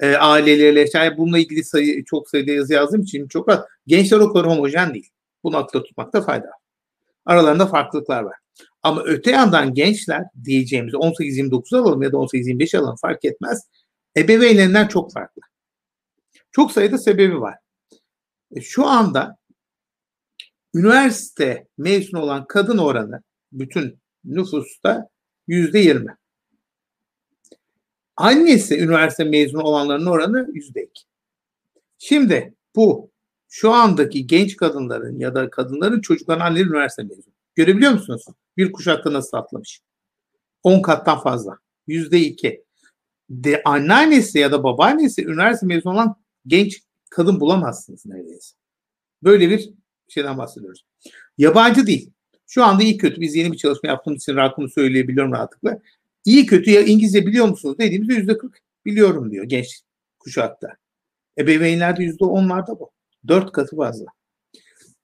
e, 0.00 0.16
aileleriyle 0.16 0.80
yaşar. 0.80 1.18
Bununla 1.18 1.38
ilgili 1.38 1.64
sayı, 1.64 2.04
çok 2.04 2.28
sayıda 2.28 2.52
yazı 2.52 2.72
yazdığım 2.72 3.02
için 3.02 3.28
çok 3.28 3.48
rahat. 3.48 3.68
Gençler 3.86 4.18
o 4.18 4.32
kadar 4.32 4.50
homojen 4.50 4.94
değil. 4.94 5.10
Bunu 5.44 5.56
akla 5.56 5.82
tutmakta 5.82 6.22
fayda 6.22 6.46
var. 6.46 6.54
Aralarında 7.26 7.66
farklılıklar 7.66 8.22
var. 8.22 8.36
Ama 8.82 9.02
öte 9.04 9.30
yandan 9.30 9.74
gençler 9.74 10.24
diyeceğimiz 10.44 10.94
18-29 10.94 11.76
alalım 11.78 12.02
ya 12.02 12.12
da 12.12 12.16
18-25 12.16 12.78
alalım 12.78 12.96
fark 12.96 13.24
etmez. 13.24 13.68
Ebeveynlerinden 14.16 14.88
çok 14.88 15.12
farklı. 15.12 15.42
Çok 16.52 16.72
sayıda 16.72 16.98
sebebi 16.98 17.40
var. 17.40 17.54
E, 18.56 18.60
şu 18.60 18.86
anda 18.86 19.36
üniversite 20.74 21.66
mezunu 21.78 22.20
olan 22.20 22.46
kadın 22.46 22.78
oranı 22.78 23.22
bütün 23.52 23.98
nüfusta 24.24 25.08
yüzde 25.46 25.78
yirmi. 25.78 26.16
Annesi 28.16 28.78
üniversite 28.78 29.24
mezunu 29.24 29.62
olanların 29.62 30.06
oranı 30.06 30.48
yüzde 30.52 30.82
iki. 30.82 31.02
Şimdi 31.98 32.54
bu 32.76 33.10
şu 33.48 33.70
andaki 33.70 34.26
genç 34.26 34.56
kadınların 34.56 35.18
ya 35.18 35.34
da 35.34 35.50
kadınların 35.50 36.00
çocukların 36.00 36.46
anneleri 36.46 36.68
üniversite 36.68 37.02
mezunu. 37.02 37.34
Görebiliyor 37.54 37.92
musunuz? 37.92 38.24
Bir 38.56 38.72
kuşakta 38.72 39.12
nasıl 39.12 39.36
atlamış? 39.36 39.80
10 40.62 40.82
kattan 40.82 41.20
fazla. 41.20 41.58
Yüzde 41.86 42.20
iki. 42.20 42.64
De 43.30 43.62
anneannesi 43.64 44.38
ya 44.38 44.52
da 44.52 44.64
babaannesi 44.64 45.24
üniversite 45.26 45.66
mezunu 45.66 45.92
olan 45.92 46.16
genç 46.46 46.82
kadın 47.10 47.40
bulamazsınız 47.40 48.06
neredeyse. 48.06 48.56
Böyle 49.22 49.50
bir 49.50 49.70
şeyden 50.08 50.38
bahsediyoruz. 50.38 50.84
Yabancı 51.38 51.86
değil. 51.86 52.10
Şu 52.46 52.64
anda 52.64 52.82
iyi 52.82 52.96
kötü 52.96 53.20
biz 53.20 53.34
yeni 53.34 53.52
bir 53.52 53.56
çalışma 53.56 53.88
yaptığımız 53.88 54.22
için 54.22 54.36
rakamı 54.36 54.70
söyleyebiliyorum 54.70 55.32
rahatlıkla. 55.32 55.78
İyi 56.24 56.46
kötü 56.46 56.70
ya 56.70 56.80
İngilizce 56.80 57.26
biliyor 57.26 57.48
musunuz 57.48 57.78
dediğimizde 57.78 58.14
yüzde 58.14 58.38
40 58.38 58.58
biliyorum 58.86 59.30
diyor 59.30 59.44
genç 59.44 59.82
kuşakta. 60.18 60.68
Ebeveynlerde 61.38 62.02
yüzde 62.02 62.24
onlarda 62.24 62.80
bu. 62.80 62.90
Dört 63.28 63.52
katı 63.52 63.76
fazla. 63.76 64.06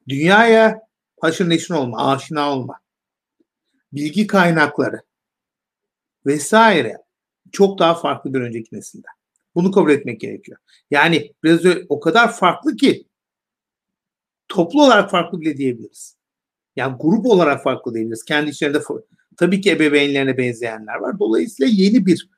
Dünyaya 0.09 0.81
haşır 1.21 1.49
neşir 1.49 1.75
olma, 1.75 2.13
aşina 2.13 2.53
olma, 2.53 2.81
bilgi 3.93 4.27
kaynakları 4.27 5.03
vesaire 6.27 6.97
çok 7.53 7.79
daha 7.79 7.95
farklı 7.95 8.35
bir 8.35 8.41
önceki 8.41 8.77
nesilden. 8.77 9.13
Bunu 9.55 9.71
kabul 9.71 9.91
etmek 9.91 10.21
gerekiyor. 10.21 10.59
Yani 10.91 11.33
biraz 11.45 11.61
o 11.89 12.01
kadar 12.01 12.37
farklı 12.37 12.77
ki 12.77 13.07
toplu 14.49 14.85
olarak 14.85 15.11
farklı 15.11 15.41
bile 15.41 15.57
diyebiliriz. 15.57 16.17
Yani 16.77 16.97
grup 17.01 17.27
olarak 17.27 17.63
farklı 17.63 17.95
diyebiliriz. 17.95 18.25
Kendi 18.25 18.51
içlerinde 18.51 18.81
tabii 19.41 19.61
ki 19.61 19.71
ebeveynlerine 19.71 20.39
benzeyenler 20.39 20.95
var. 20.95 21.19
Dolayısıyla 21.19 21.73
yeni 21.75 22.07
bir 22.07 22.29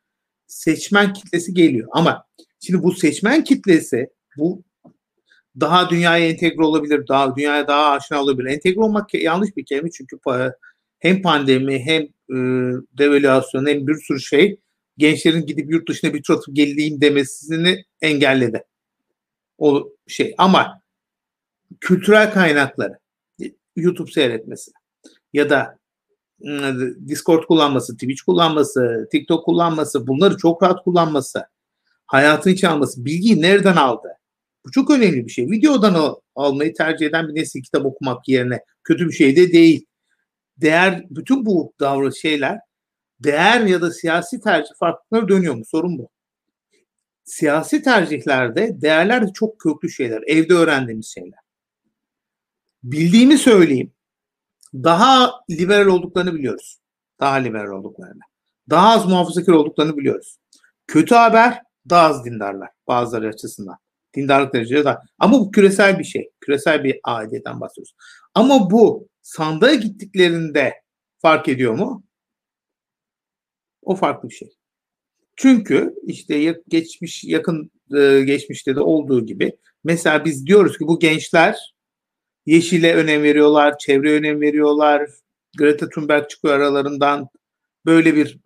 seçmen 0.47 1.13
kitlesi 1.13 1.55
geliyor. 1.55 1.89
Ama 1.93 2.27
şimdi 2.61 2.83
bu 2.83 2.93
seçmen 2.93 3.45
kitlesi 3.45 4.09
bu 4.37 4.63
daha 5.61 5.91
dünyaya 5.91 6.29
entegre 6.29 6.65
olabilir, 6.65 7.09
daha 7.09 7.37
dünyaya 7.37 7.69
daha 7.69 7.91
aşina 7.91 8.23
olabilir. 8.23 8.49
Entegre 8.49 8.81
olmak 8.81 9.15
yanlış 9.15 9.57
bir 9.57 9.65
kelime 9.65 9.91
çünkü 9.91 10.17
hem 10.99 11.23
pandemi 11.23 11.85
hem 11.85 12.03
e, 12.03 12.37
devalüasyon 12.99 13.67
hem 13.67 13.87
bir 13.87 13.95
sürü 13.95 14.21
şey 14.21 14.61
gençlerin 14.99 15.47
gidip 15.47 15.71
yurt 15.71 15.89
dışına 15.89 16.15
bir 16.15 16.23
tur 16.23 16.35
atıp 16.35 16.57
geleyim 16.57 17.01
demesini 17.01 17.85
engelledi. 18.03 18.65
O 19.59 19.93
şey 20.07 20.35
ama 20.39 20.83
kültürel 21.81 22.33
kaynakları 22.33 22.99
YouTube 23.77 24.11
seyretmesi 24.11 24.71
ya 25.33 25.51
da 25.51 25.82
Discord 27.09 27.45
kullanması, 27.45 27.93
Twitch 27.93 28.23
kullanması, 28.23 29.09
TikTok 29.13 29.45
kullanması, 29.45 30.07
bunları 30.07 30.37
çok 30.37 30.63
rahat 30.63 30.85
kullanması, 30.85 31.47
hayatın 32.07 32.51
içine 32.51 32.71
alması, 32.71 33.05
bilgiyi 33.05 33.43
nereden 33.43 33.77
aldı? 33.77 34.09
Bu 34.67 34.71
çok 34.71 34.91
önemli 34.91 35.27
bir 35.27 35.31
şey. 35.31 35.51
Videodan 35.51 35.95
al, 35.95 36.15
almayı 36.35 36.75
tercih 36.75 37.07
eden 37.07 37.29
bir 37.29 37.35
nesil 37.35 37.63
kitap 37.63 37.87
okumak 37.87 38.29
yerine 38.29 38.65
kötü 38.85 39.09
bir 39.09 39.13
şey 39.13 39.37
de 39.37 39.53
değil. 39.53 39.87
Değer, 40.57 41.07
bütün 41.11 41.47
bu 41.47 41.73
davranış 41.81 42.21
şeyler 42.21 42.59
değer 43.21 43.61
ya 43.61 43.81
da 43.81 43.91
siyasi 43.91 44.41
tercih 44.41 44.75
farklılıkları 44.79 45.29
dönüyor 45.29 45.55
mu? 45.55 45.65
Sorun 45.65 45.99
bu. 45.99 46.09
Siyasi 47.25 47.83
tercihlerde 47.83 48.83
değerler 48.83 49.29
de 49.29 49.33
çok 49.33 49.61
köklü 49.61 49.91
şeyler. 49.91 50.23
Evde 50.27 50.55
öğrendiğimiz 50.55 51.07
şeyler 51.07 51.43
bildiğimi 52.83 53.39
söyleyeyim. 53.39 53.93
Daha 54.75 55.33
liberal 55.51 55.87
olduklarını 55.87 56.35
biliyoruz. 56.35 56.79
Daha 57.21 57.35
liberal 57.35 57.79
olduklarını. 57.79 58.21
Daha 58.71 58.95
az 58.95 59.07
muhafazakar 59.07 59.53
olduklarını 59.53 59.97
biliyoruz. 59.97 60.37
Kötü 60.87 61.15
haber 61.15 61.63
daha 61.91 62.09
az 62.09 62.25
dindarlar 62.25 62.69
bazıları 62.89 63.29
açısından. 63.29 63.77
Dindarlık 64.17 64.55
dereceleri 64.55 64.85
daha. 64.85 65.03
Ama 65.19 65.41
bu 65.41 65.51
küresel 65.51 65.99
bir 65.99 66.05
şey. 66.05 66.31
Küresel 66.41 66.85
bir 66.85 67.01
aidiyeten 67.05 67.61
bahsediyoruz. 67.61 67.95
Ama 68.35 68.71
bu 68.71 69.09
sandığa 69.23 69.75
gittiklerinde 69.75 70.75
fark 71.19 71.49
ediyor 71.49 71.75
mu? 71.75 72.05
O 73.83 73.95
farklı 73.95 74.29
bir 74.29 74.35
şey. 74.35 74.49
Çünkü 75.37 75.95
işte 76.03 76.63
geçmiş 76.69 77.25
yakın 77.25 77.71
geçmişte 78.25 78.77
de 78.77 78.81
olduğu 78.81 79.27
gibi 79.27 79.57
mesela 79.85 80.25
biz 80.25 80.47
diyoruz 80.47 80.79
ki 80.79 80.87
bu 80.87 80.99
gençler 80.99 81.75
yeşile 82.47 82.95
önem 82.95 83.23
veriyorlar, 83.23 83.79
çevre 83.79 84.13
önem 84.13 84.41
veriyorlar. 84.41 85.11
Greta 85.59 85.89
Thunberg 85.89 86.29
çıkıyor 86.29 86.55
aralarından. 86.55 87.29
böyle 87.87 88.17
bir 88.17 88.39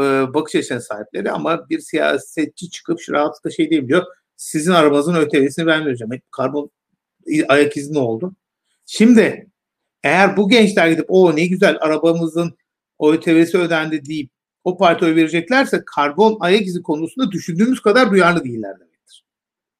e, 0.00 0.34
bakış 0.34 0.54
açısına 0.54 0.80
sahipleri 0.80 1.30
ama 1.30 1.68
bir 1.70 1.80
siyasetçi 1.80 2.70
çıkıp 2.70 3.00
şu 3.00 3.12
rahatlıkla 3.12 3.50
şey 3.50 3.70
diyebiliyor. 3.70 4.04
Sizin 4.36 4.72
arabanızın 4.72 5.14
ÖTV'sini 5.14 5.66
ben 5.66 5.86
vereceğim. 5.86 6.12
E, 6.12 6.20
karbon 6.30 6.70
ayak 7.48 7.76
izni 7.76 7.98
oldu. 7.98 8.34
Şimdi 8.86 9.46
eğer 10.04 10.36
bu 10.36 10.48
gençler 10.48 10.88
gidip 10.88 11.04
o 11.08 11.36
ne 11.36 11.46
güzel 11.46 11.76
arabamızın 11.80 12.56
ÖTV'si 13.00 13.58
ödendi 13.58 14.04
deyip 14.04 14.30
o 14.64 14.78
parti 14.78 15.04
oy 15.04 15.16
vereceklerse 15.16 15.82
karbon 15.86 16.36
ayak 16.40 16.66
izi 16.66 16.82
konusunda 16.82 17.30
düşündüğümüz 17.32 17.80
kadar 17.82 18.10
duyarlı 18.10 18.44
değiller 18.44 18.80
demektir. 18.80 19.24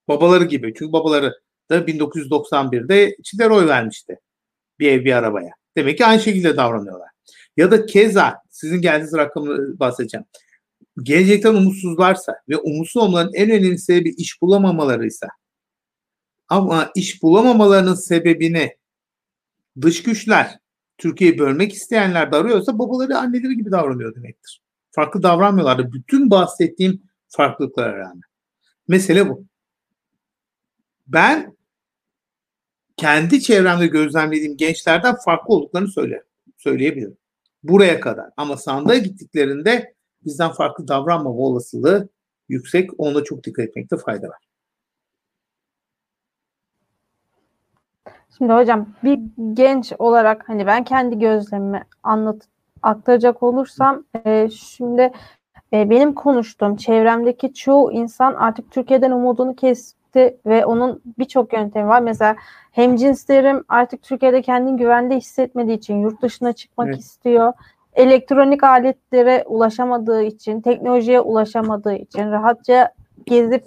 Babaları 0.09 0.45
gibi. 0.45 0.75
Çünkü 0.79 0.93
babaları 0.93 1.35
da 1.71 1.79
1991'de 1.79 3.17
Çiler 3.25 3.51
oy 3.51 3.67
vermişti. 3.67 4.19
Bir 4.79 4.93
ev 4.93 5.05
bir 5.05 5.13
arabaya. 5.13 5.51
Demek 5.77 5.99
ki 5.99 6.07
aynı 6.07 6.21
şekilde 6.21 6.57
davranıyorlar. 6.57 7.09
Ya 7.57 7.71
da 7.71 7.87
keza 7.87 8.37
sizin 8.51 8.83
geldiğiniz 8.83 9.13
rakamı 9.13 9.79
bahsedeceğim. 9.81 10.25
Gelecekten 11.03 11.55
umutsuzlarsa 11.55 12.35
ve 12.49 12.57
umutsuz 12.57 13.03
olmaların 13.03 13.35
en 13.35 13.51
önemli 13.51 13.79
sebebi 13.79 14.11
iş 14.11 14.43
bulamamalarıysa 14.43 15.29
ama 16.49 16.91
iş 16.95 17.23
bulamamalarının 17.23 17.95
sebebini 17.95 18.77
dış 19.81 20.03
güçler 20.03 20.59
Türkiye'yi 20.99 21.39
bölmek 21.39 21.73
isteyenler 21.73 22.33
de 22.33 22.79
babaları 22.79 23.19
anneleri 23.19 23.57
gibi 23.57 23.71
davranıyor 23.71 24.15
demektir. 24.15 24.63
Farklı 24.91 25.23
davranmıyorlardı. 25.23 25.93
Bütün 25.93 26.31
bahsettiğim 26.31 27.03
farklılıklara 27.29 27.99
rağmen. 27.99 28.21
Mesele 28.89 29.29
bu. 29.29 29.45
Ben 31.07 31.57
kendi 33.01 33.43
çevremde 33.43 33.87
gözlemlediğim 33.87 34.57
gençlerden 34.57 35.17
farklı 35.25 35.55
olduklarını 35.55 35.89
söyle, 35.89 36.23
söyleyebilirim. 36.57 37.17
Buraya 37.63 38.01
kadar. 38.01 38.31
Ama 38.37 38.57
sandığa 38.57 38.97
gittiklerinde 38.97 39.95
bizden 40.25 40.51
farklı 40.51 40.89
davranmama 40.89 41.39
olasılığı 41.39 42.09
yüksek. 42.49 42.91
Ona 42.99 43.25
çok 43.25 43.45
dikkat 43.45 43.69
etmekte 43.69 43.97
fayda 43.97 44.29
var. 44.29 44.39
Şimdi 48.39 48.53
hocam 48.53 48.89
bir 49.05 49.19
genç 49.55 49.93
olarak 49.99 50.49
hani 50.49 50.67
ben 50.67 50.85
kendi 50.85 51.19
gözlemimi 51.19 51.85
anlat 52.03 52.43
aktaracak 52.83 53.43
olursam 53.43 54.05
e, 54.27 54.49
şimdi 54.51 55.13
e, 55.73 55.91
benim 55.91 56.15
konuştuğum 56.15 56.77
çevremdeki 56.77 57.55
çoğu 57.55 57.93
insan 57.93 58.35
artık 58.35 58.71
Türkiye'den 58.71 59.11
umudunu 59.11 59.57
kesti 60.11 60.39
ve 60.47 60.67
onun 60.67 61.03
birçok 61.19 61.53
yöntemi 61.53 61.89
var. 61.89 62.01
Mesela 62.01 62.37
hem 62.73 62.97
cinslerim 62.97 63.65
artık 63.69 64.03
Türkiye'de 64.03 64.43
kendini 64.43 64.77
güvende 64.77 65.17
hissetmediği 65.17 65.79
için 65.79 65.97
yurt 65.97 66.23
dışına 66.23 66.53
çıkmak 66.53 66.89
evet. 66.89 66.99
istiyor. 66.99 67.53
Elektronik 67.95 68.65
aletlere 68.65 69.45
ulaşamadığı 69.47 70.23
için, 70.23 70.61
teknolojiye 70.61 71.21
ulaşamadığı 71.21 71.95
için 71.95 72.31
rahatça 72.31 72.93
gezip 73.27 73.65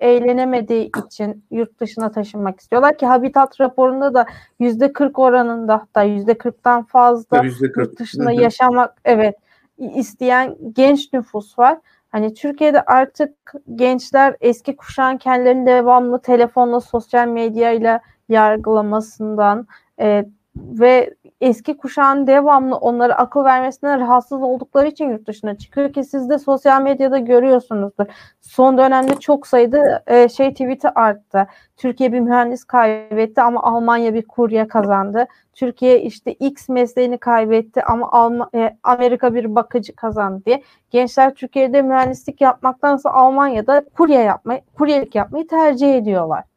eğlenemediği 0.00 0.90
için 1.06 1.44
yurt 1.50 1.80
dışına 1.80 2.10
taşınmak 2.10 2.60
istiyorlar 2.60 2.98
ki 2.98 3.06
Habitat 3.06 3.60
raporunda 3.60 4.14
da 4.14 4.26
yüzde 4.60 4.92
40 4.92 5.18
oranında 5.18 5.74
hatta 5.74 6.02
yüzde 6.02 6.32
40'tan 6.32 6.86
fazla 6.86 7.38
%40. 7.38 7.80
yurt 7.80 7.98
dışında 7.98 8.32
yaşamak 8.32 9.00
evet 9.04 9.36
isteyen 9.78 10.56
genç 10.72 11.12
nüfus 11.12 11.58
var. 11.58 11.78
Hani 12.14 12.34
Türkiye'de 12.34 12.82
artık 12.82 13.54
gençler 13.74 14.36
eski 14.40 14.76
kuşağın 14.76 15.16
kendilerini 15.16 15.66
devamlı 15.66 16.22
telefonla, 16.22 16.80
sosyal 16.80 17.28
medyayla 17.28 18.00
yargılamasından 18.28 19.66
e, 20.00 20.24
ve 20.56 21.14
eski 21.40 21.76
kuşağın 21.76 22.26
devamlı 22.26 22.76
onlara 22.76 23.14
akıl 23.14 23.44
vermesine 23.44 23.98
rahatsız 23.98 24.42
oldukları 24.42 24.88
için 24.88 25.10
yurt 25.10 25.26
dışına 25.26 25.58
çıkıyor 25.58 25.92
ki 25.92 26.04
siz 26.04 26.30
de 26.30 26.38
sosyal 26.38 26.82
medyada 26.82 27.18
görüyorsunuzdur. 27.18 28.04
Son 28.40 28.78
dönemde 28.78 29.14
çok 29.14 29.46
sayıda 29.46 30.02
e, 30.06 30.28
şey 30.28 30.50
tweet'i 30.50 30.88
arttı. 30.88 31.46
Türkiye 31.76 32.12
bir 32.12 32.20
mühendis 32.20 32.64
kaybetti 32.64 33.40
ama 33.40 33.62
Almanya 33.62 34.14
bir 34.14 34.22
kurye 34.22 34.68
kazandı. 34.68 35.26
Türkiye 35.54 36.02
işte 36.02 36.32
X 36.32 36.68
mesleğini 36.68 37.18
kaybetti 37.18 37.82
ama 37.82 38.12
Alma, 38.12 38.50
e, 38.54 38.76
Amerika 38.82 39.34
bir 39.34 39.54
bakıcı 39.54 39.96
kazandı 39.96 40.42
diye. 40.46 40.62
Gençler 40.90 41.34
Türkiye'de 41.34 41.82
mühendislik 41.82 42.40
yapmaktansa 42.40 43.10
Almanya'da 43.10 43.84
kurye 43.96 44.20
yapmayı, 44.20 44.60
kuryelik 44.74 45.14
yapmayı 45.14 45.46
tercih 45.46 45.94
ediyorlar. 45.94 46.53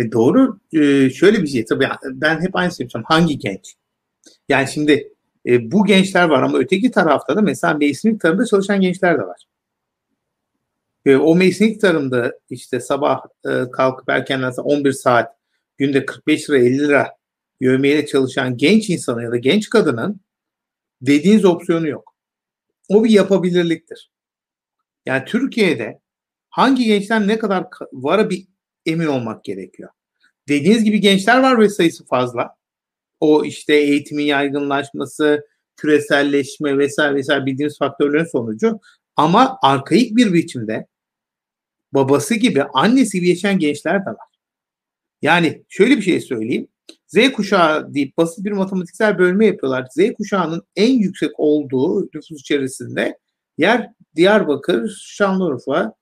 E 0.00 0.12
doğru. 0.12 0.60
E, 0.72 1.10
şöyle 1.10 1.42
bir 1.42 1.46
şey. 1.46 1.64
Tabii 1.64 1.88
ben 2.04 2.40
hep 2.40 2.56
aynı 2.56 2.72
yapacağım. 2.78 3.04
Hangi 3.08 3.38
genç? 3.38 3.74
Yani 4.48 4.68
şimdi 4.68 5.12
e, 5.46 5.72
bu 5.72 5.84
gençler 5.84 6.28
var 6.28 6.42
ama 6.42 6.58
öteki 6.58 6.90
tarafta 6.90 7.36
da 7.36 7.42
mesela 7.42 7.74
mevsimlik 7.74 8.20
tarımda 8.20 8.46
çalışan 8.46 8.80
gençler 8.80 9.18
de 9.18 9.22
var. 9.22 9.42
E, 11.06 11.16
o 11.16 11.34
mevsimlik 11.34 11.80
tarımda 11.80 12.32
işte 12.50 12.80
sabah 12.80 13.20
e, 13.46 13.70
kalkıp 13.72 14.08
erkenden 14.08 14.52
11 14.52 14.92
saat 14.92 15.36
günde 15.78 16.06
45 16.06 16.50
lira 16.50 16.58
50 16.58 16.78
lira 16.78 17.12
yövmeyle 17.60 18.06
çalışan 18.06 18.56
genç 18.56 18.90
insanı 18.90 19.22
ya 19.22 19.30
da 19.30 19.36
genç 19.36 19.70
kadının 19.70 20.20
dediğiniz 21.02 21.44
opsiyonu 21.44 21.88
yok. 21.88 22.14
O 22.88 23.04
bir 23.04 23.10
yapabilirliktir. 23.10 24.10
Yani 25.06 25.24
Türkiye'de 25.24 26.00
hangi 26.50 26.84
gençler 26.84 27.28
ne 27.28 27.38
kadar 27.38 27.66
vara 27.92 28.30
bir 28.30 28.46
emin 28.86 29.06
olmak 29.06 29.44
gerekiyor. 29.44 29.90
Dediğiniz 30.48 30.84
gibi 30.84 31.00
gençler 31.00 31.42
var 31.42 31.58
ve 31.58 31.68
sayısı 31.68 32.06
fazla. 32.06 32.50
O 33.20 33.44
işte 33.44 33.74
eğitimin 33.74 34.24
yaygınlaşması, 34.24 35.46
küreselleşme 35.76 36.78
vesaire 36.78 37.14
vesaire 37.14 37.46
bildiğimiz 37.46 37.78
faktörlerin 37.78 38.24
sonucu. 38.24 38.80
Ama 39.16 39.58
arkaik 39.62 40.16
bir 40.16 40.32
biçimde 40.32 40.86
babası 41.92 42.34
gibi, 42.34 42.62
annesi 42.62 43.18
gibi 43.18 43.28
yaşayan 43.28 43.58
gençler 43.58 44.00
de 44.00 44.10
var. 44.10 44.30
Yani 45.22 45.62
şöyle 45.68 45.96
bir 45.96 46.02
şey 46.02 46.20
söyleyeyim. 46.20 46.68
Z 47.06 47.32
kuşağı 47.32 47.94
deyip 47.94 48.16
basit 48.16 48.44
bir 48.44 48.52
matematiksel 48.52 49.18
bölme 49.18 49.46
yapıyorlar. 49.46 49.86
Z 49.90 50.12
kuşağının 50.18 50.62
en 50.76 50.92
yüksek 50.92 51.40
olduğu 51.40 52.04
nüfus 52.04 52.40
içerisinde 52.40 53.18
yer 53.58 53.90
Diyarbakır, 54.16 55.02
Şanlıurfa, 55.06 55.94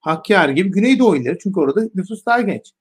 Hakkari 0.00 0.54
gibi 0.54 0.70
Güneydoğu 0.70 1.16
illeri. 1.16 1.38
Çünkü 1.42 1.60
orada 1.60 1.88
nüfus 1.94 2.26
daha 2.26 2.40
genç. 2.40 2.72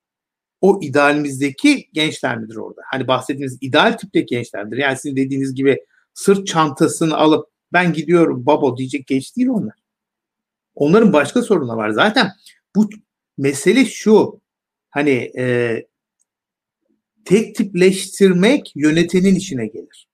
O 0.61 0.79
idealimizdeki 0.81 1.89
gençler 1.93 2.37
midir 2.37 2.55
orada? 2.55 2.81
Hani 2.85 3.07
bahsettiğiniz 3.07 3.57
ideal 3.61 3.91
tipteki 3.91 4.35
gençlerdir. 4.35 4.77
Yani 4.77 4.97
sizin 4.97 5.15
dediğiniz 5.15 5.55
gibi 5.55 5.85
sırt 6.13 6.47
çantasını 6.47 7.17
alıp 7.17 7.49
ben 7.73 7.93
gidiyorum 7.93 8.45
babo 8.45 8.77
diyecek 8.77 9.07
genç 9.07 9.35
değil 9.35 9.47
onlar. 9.47 9.75
Onların 10.75 11.13
başka 11.13 11.41
sorunları 11.41 11.77
var. 11.77 11.89
Zaten 11.89 12.31
bu 12.75 12.89
mesele 13.37 13.85
şu. 13.85 14.41
Hani 14.89 15.31
e, 15.37 15.85
tek 17.25 17.55
tipleştirmek 17.55 18.71
yönetenin 18.75 19.35
işine 19.35 19.67
gelir. 19.67 20.07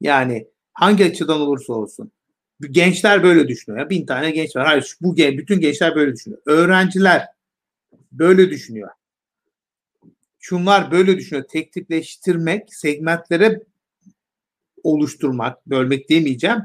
Yani 0.00 0.46
hangi 0.72 1.04
açıdan 1.04 1.40
olursa 1.40 1.72
olsun 1.72 2.12
gençler 2.70 3.22
böyle 3.22 3.48
düşünüyor. 3.48 3.90
Bin 3.90 4.06
tane 4.06 4.30
genç 4.30 4.56
var. 4.56 4.66
Hayır 4.66 4.96
bu 5.00 5.16
bütün 5.16 5.60
gençler 5.60 5.94
böyle 5.94 6.12
düşünüyor. 6.12 6.42
Öğrenciler 6.46 7.26
böyle 8.12 8.50
düşünüyor. 8.50 8.88
Şunlar 10.38 10.90
böyle 10.90 11.16
düşünüyor. 11.16 11.46
Tek 11.48 11.72
tipleştirmek, 11.72 12.74
segmentlere 12.74 13.60
oluşturmak, 14.82 15.66
bölmek 15.66 16.10
demeyeceğim. 16.10 16.58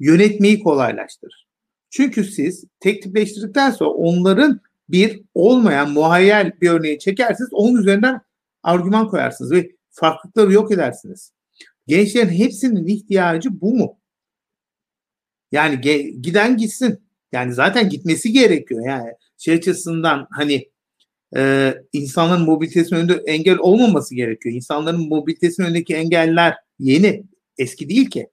Yönetmeyi 0.00 0.62
kolaylaştırır. 0.62 1.46
Çünkü 1.90 2.24
siz 2.24 2.64
tek 2.80 3.02
tipleştirdikten 3.02 3.70
sonra 3.70 3.90
onların 3.90 4.60
bir 4.88 5.22
olmayan 5.34 5.90
muhayyel 5.90 6.52
bir 6.60 6.70
örneği 6.70 6.98
çekersiniz. 6.98 7.48
Onun 7.52 7.80
üzerinden 7.80 8.20
argüman 8.62 9.08
koyarsınız 9.08 9.52
ve 9.52 9.70
farklılıkları 9.90 10.52
yok 10.52 10.72
edersiniz. 10.72 11.32
Gençlerin 11.86 12.28
hepsinin 12.28 12.86
ihtiyacı 12.86 13.60
bu 13.60 13.74
mu? 13.74 13.96
Yani 15.54 15.74
ge- 15.74 16.20
giden 16.22 16.56
gitsin. 16.56 17.00
Yani 17.32 17.54
zaten 17.54 17.88
gitmesi 17.88 18.32
gerekiyor. 18.32 18.86
Yani 18.86 19.10
şey 19.38 19.54
açısından 19.54 20.26
hani 20.30 20.70
e, 21.36 21.74
insanların 21.92 22.42
mobilitesinin 22.42 23.00
önünde 23.00 23.22
engel 23.26 23.58
olmaması 23.58 24.14
gerekiyor. 24.14 24.54
İnsanların 24.54 25.08
mobilitesinin 25.08 25.66
önündeki 25.66 25.94
engeller 25.94 26.54
yeni, 26.78 27.24
eski 27.58 27.88
değil 27.88 28.10
ki. 28.10 28.28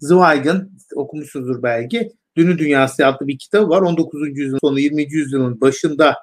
Zweig'ın 0.00 0.78
okumuşsunuzdur 0.94 1.62
belki. 1.62 2.12
Dünü 2.36 2.58
Dünyası 2.58 3.06
adlı 3.06 3.26
bir 3.26 3.38
kitabı 3.38 3.68
var. 3.68 3.82
19. 3.82 4.28
yüzyılın 4.28 4.58
sonu 4.60 4.80
20. 4.80 5.12
yüzyılın 5.12 5.60
başında 5.60 6.16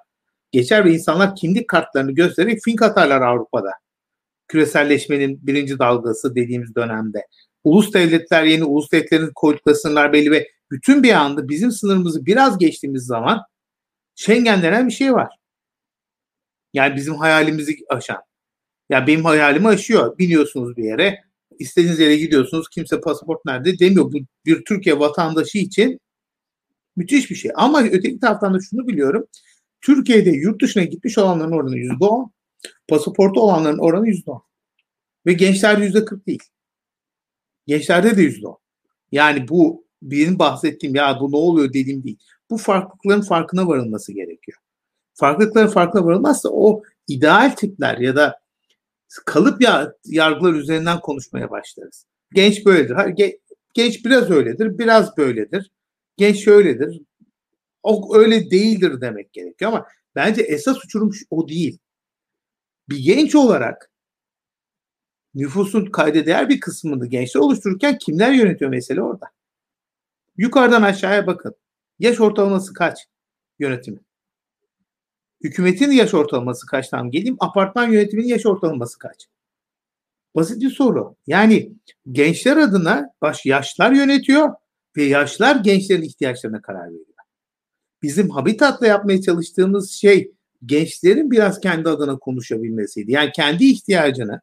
geçer 0.51 0.85
ve 0.85 0.93
insanlar 0.93 1.35
kimlik 1.35 1.67
kartlarını 1.67 2.11
göstererek 2.11 2.59
fink 2.63 2.81
atarlar 2.81 3.21
Avrupa'da. 3.21 3.71
Küreselleşmenin 4.47 5.47
birinci 5.47 5.79
dalgası 5.79 6.35
dediğimiz 6.35 6.75
dönemde 6.75 7.27
ulus 7.63 7.93
devletler 7.93 8.43
yeni 8.43 8.63
ulus 8.63 8.91
devletlerin 8.91 9.31
koydukları 9.35 9.75
sınırlar 9.75 10.13
belli 10.13 10.31
ve 10.31 10.47
bütün 10.71 11.03
bir 11.03 11.13
anda 11.13 11.49
bizim 11.49 11.71
sınırımızı 11.71 12.25
biraz 12.25 12.57
geçtiğimiz 12.57 13.05
zaman 13.05 13.41
Schengen 14.15 14.61
denen 14.61 14.87
bir 14.87 14.93
şey 14.93 15.13
var. 15.13 15.37
Yani 16.73 16.95
bizim 16.95 17.15
hayalimizi 17.15 17.75
aşan. 17.89 18.13
Ya 18.13 18.23
yani 18.89 19.07
benim 19.07 19.25
hayalimi 19.25 19.67
aşıyor. 19.67 20.17
Biniyorsunuz 20.17 20.77
bir 20.77 20.83
yere 20.83 21.23
istediğiniz 21.59 21.99
yere 21.99 22.17
gidiyorsunuz. 22.17 22.69
Kimse 22.69 23.01
pasaport 23.01 23.45
nerede 23.45 23.79
demiyor. 23.79 24.05
Bu 24.05 24.17
bir 24.45 24.65
Türkiye 24.65 24.99
vatandaşı 24.99 25.57
için 25.57 25.99
müthiş 26.95 27.29
bir 27.29 27.35
şey. 27.35 27.51
Ama 27.55 27.83
öteki 27.83 28.19
taraftan 28.19 28.53
da 28.53 28.59
şunu 28.69 28.87
biliyorum. 28.87 29.27
Türkiye'de 29.81 30.29
yurt 30.29 30.61
dışına 30.61 30.83
gitmiş 30.83 31.17
olanların 31.17 31.51
oranı 31.51 31.77
yüzde 31.77 32.05
on. 32.05 32.31
Pasaportu 32.87 33.41
olanların 33.41 33.77
oranı 33.77 34.07
yüzde 34.07 34.31
on. 34.31 34.43
Ve 35.25 35.33
gençler 35.33 35.77
yüzde 35.77 36.05
kırk 36.05 36.27
değil. 36.27 36.43
Gençlerde 37.67 38.17
de 38.17 38.21
yüzde 38.21 38.47
on. 38.47 38.57
Yani 39.11 39.47
bu 39.47 39.85
benim 40.01 40.39
bahsettiğim 40.39 40.95
ya 40.95 41.17
bu 41.19 41.31
ne 41.31 41.35
oluyor 41.35 41.69
dediğim 41.69 42.03
değil. 42.03 42.17
Bu 42.49 42.57
farklılıkların 42.57 43.21
farkına 43.21 43.67
varılması 43.67 44.13
gerekiyor. 44.13 44.57
Farklılıkların 45.13 45.67
farkına 45.67 46.05
varılmazsa 46.05 46.49
o 46.49 46.81
ideal 47.07 47.49
tipler 47.49 47.97
ya 47.97 48.15
da 48.15 48.39
kalıp 49.25 49.61
ya, 49.61 49.93
yargılar 50.05 50.53
üzerinden 50.53 50.99
konuşmaya 50.99 51.51
başlarız. 51.51 52.05
Genç 52.33 52.65
böyledir. 52.65 52.95
Genç 53.73 54.05
biraz 54.05 54.31
öyledir, 54.31 54.77
biraz 54.77 55.17
böyledir. 55.17 55.71
Genç 56.17 56.43
şöyledir. 56.43 57.01
O 57.83 58.17
öyle 58.17 58.51
değildir 58.51 59.01
demek 59.01 59.33
gerekiyor 59.33 59.71
ama 59.71 59.87
bence 60.15 60.41
esas 60.41 60.85
uçurum 60.85 61.11
o 61.29 61.47
değil. 61.47 61.77
Bir 62.89 62.97
genç 62.97 63.35
olarak 63.35 63.91
nüfusun 65.35 65.85
kayda 65.85 66.25
değer 66.25 66.49
bir 66.49 66.59
kısmını 66.59 67.07
gençler 67.07 67.41
oluştururken 67.41 67.97
kimler 67.97 68.31
yönetiyor 68.31 68.71
mesele 68.71 69.01
orada. 69.01 69.25
Yukarıdan 70.37 70.81
aşağıya 70.81 71.27
bakın. 71.27 71.55
Yaş 71.99 72.19
ortalaması 72.19 72.73
kaç 72.73 72.99
yönetimi? 73.59 73.99
Hükümetin 75.43 75.91
yaş 75.91 76.13
ortalaması 76.13 76.65
kaç 76.67 76.89
tam 76.89 77.11
geleyim? 77.11 77.37
Apartman 77.39 77.91
yönetiminin 77.91 78.27
yaş 78.27 78.45
ortalaması 78.45 78.99
kaç? 78.99 79.27
Basit 80.35 80.61
bir 80.61 80.69
soru. 80.69 81.15
Yani 81.27 81.71
gençler 82.11 82.57
adına 82.57 83.09
baş 83.21 83.45
yaşlar 83.45 83.91
yönetiyor 83.91 84.49
ve 84.97 85.03
yaşlar 85.03 85.55
gençlerin 85.55 86.01
ihtiyaçlarına 86.01 86.61
karar 86.61 86.85
veriyor. 86.87 87.05
Bizim 88.01 88.29
Habitat'la 88.29 88.87
yapmaya 88.87 89.21
çalıştığımız 89.21 89.91
şey 89.91 90.31
gençlerin 90.65 91.31
biraz 91.31 91.59
kendi 91.59 91.89
adına 91.89 92.17
konuşabilmesiydi. 92.17 93.11
Yani 93.11 93.31
kendi 93.31 93.65
ihtiyacını 93.65 94.41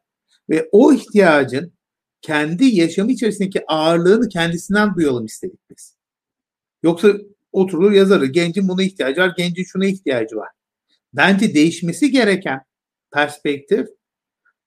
ve 0.51 0.69
o 0.71 0.93
ihtiyacın 0.93 1.73
kendi 2.21 2.65
yaşamı 2.65 3.11
içerisindeki 3.11 3.63
ağırlığını 3.67 4.29
kendisinden 4.29 4.95
duyalım 4.95 5.25
istedik 5.25 5.59
biz. 5.69 5.95
Yoksa 6.83 7.13
oturur 7.51 7.91
yazarı. 7.91 8.25
Gencin 8.25 8.67
buna 8.67 8.83
ihtiyacı 8.83 9.21
var, 9.21 9.33
gencin 9.37 9.63
şuna 9.63 9.85
ihtiyacı 9.85 10.35
var. 10.35 10.49
Bence 11.13 11.53
değişmesi 11.53 12.11
gereken 12.11 12.61
perspektif 13.13 13.87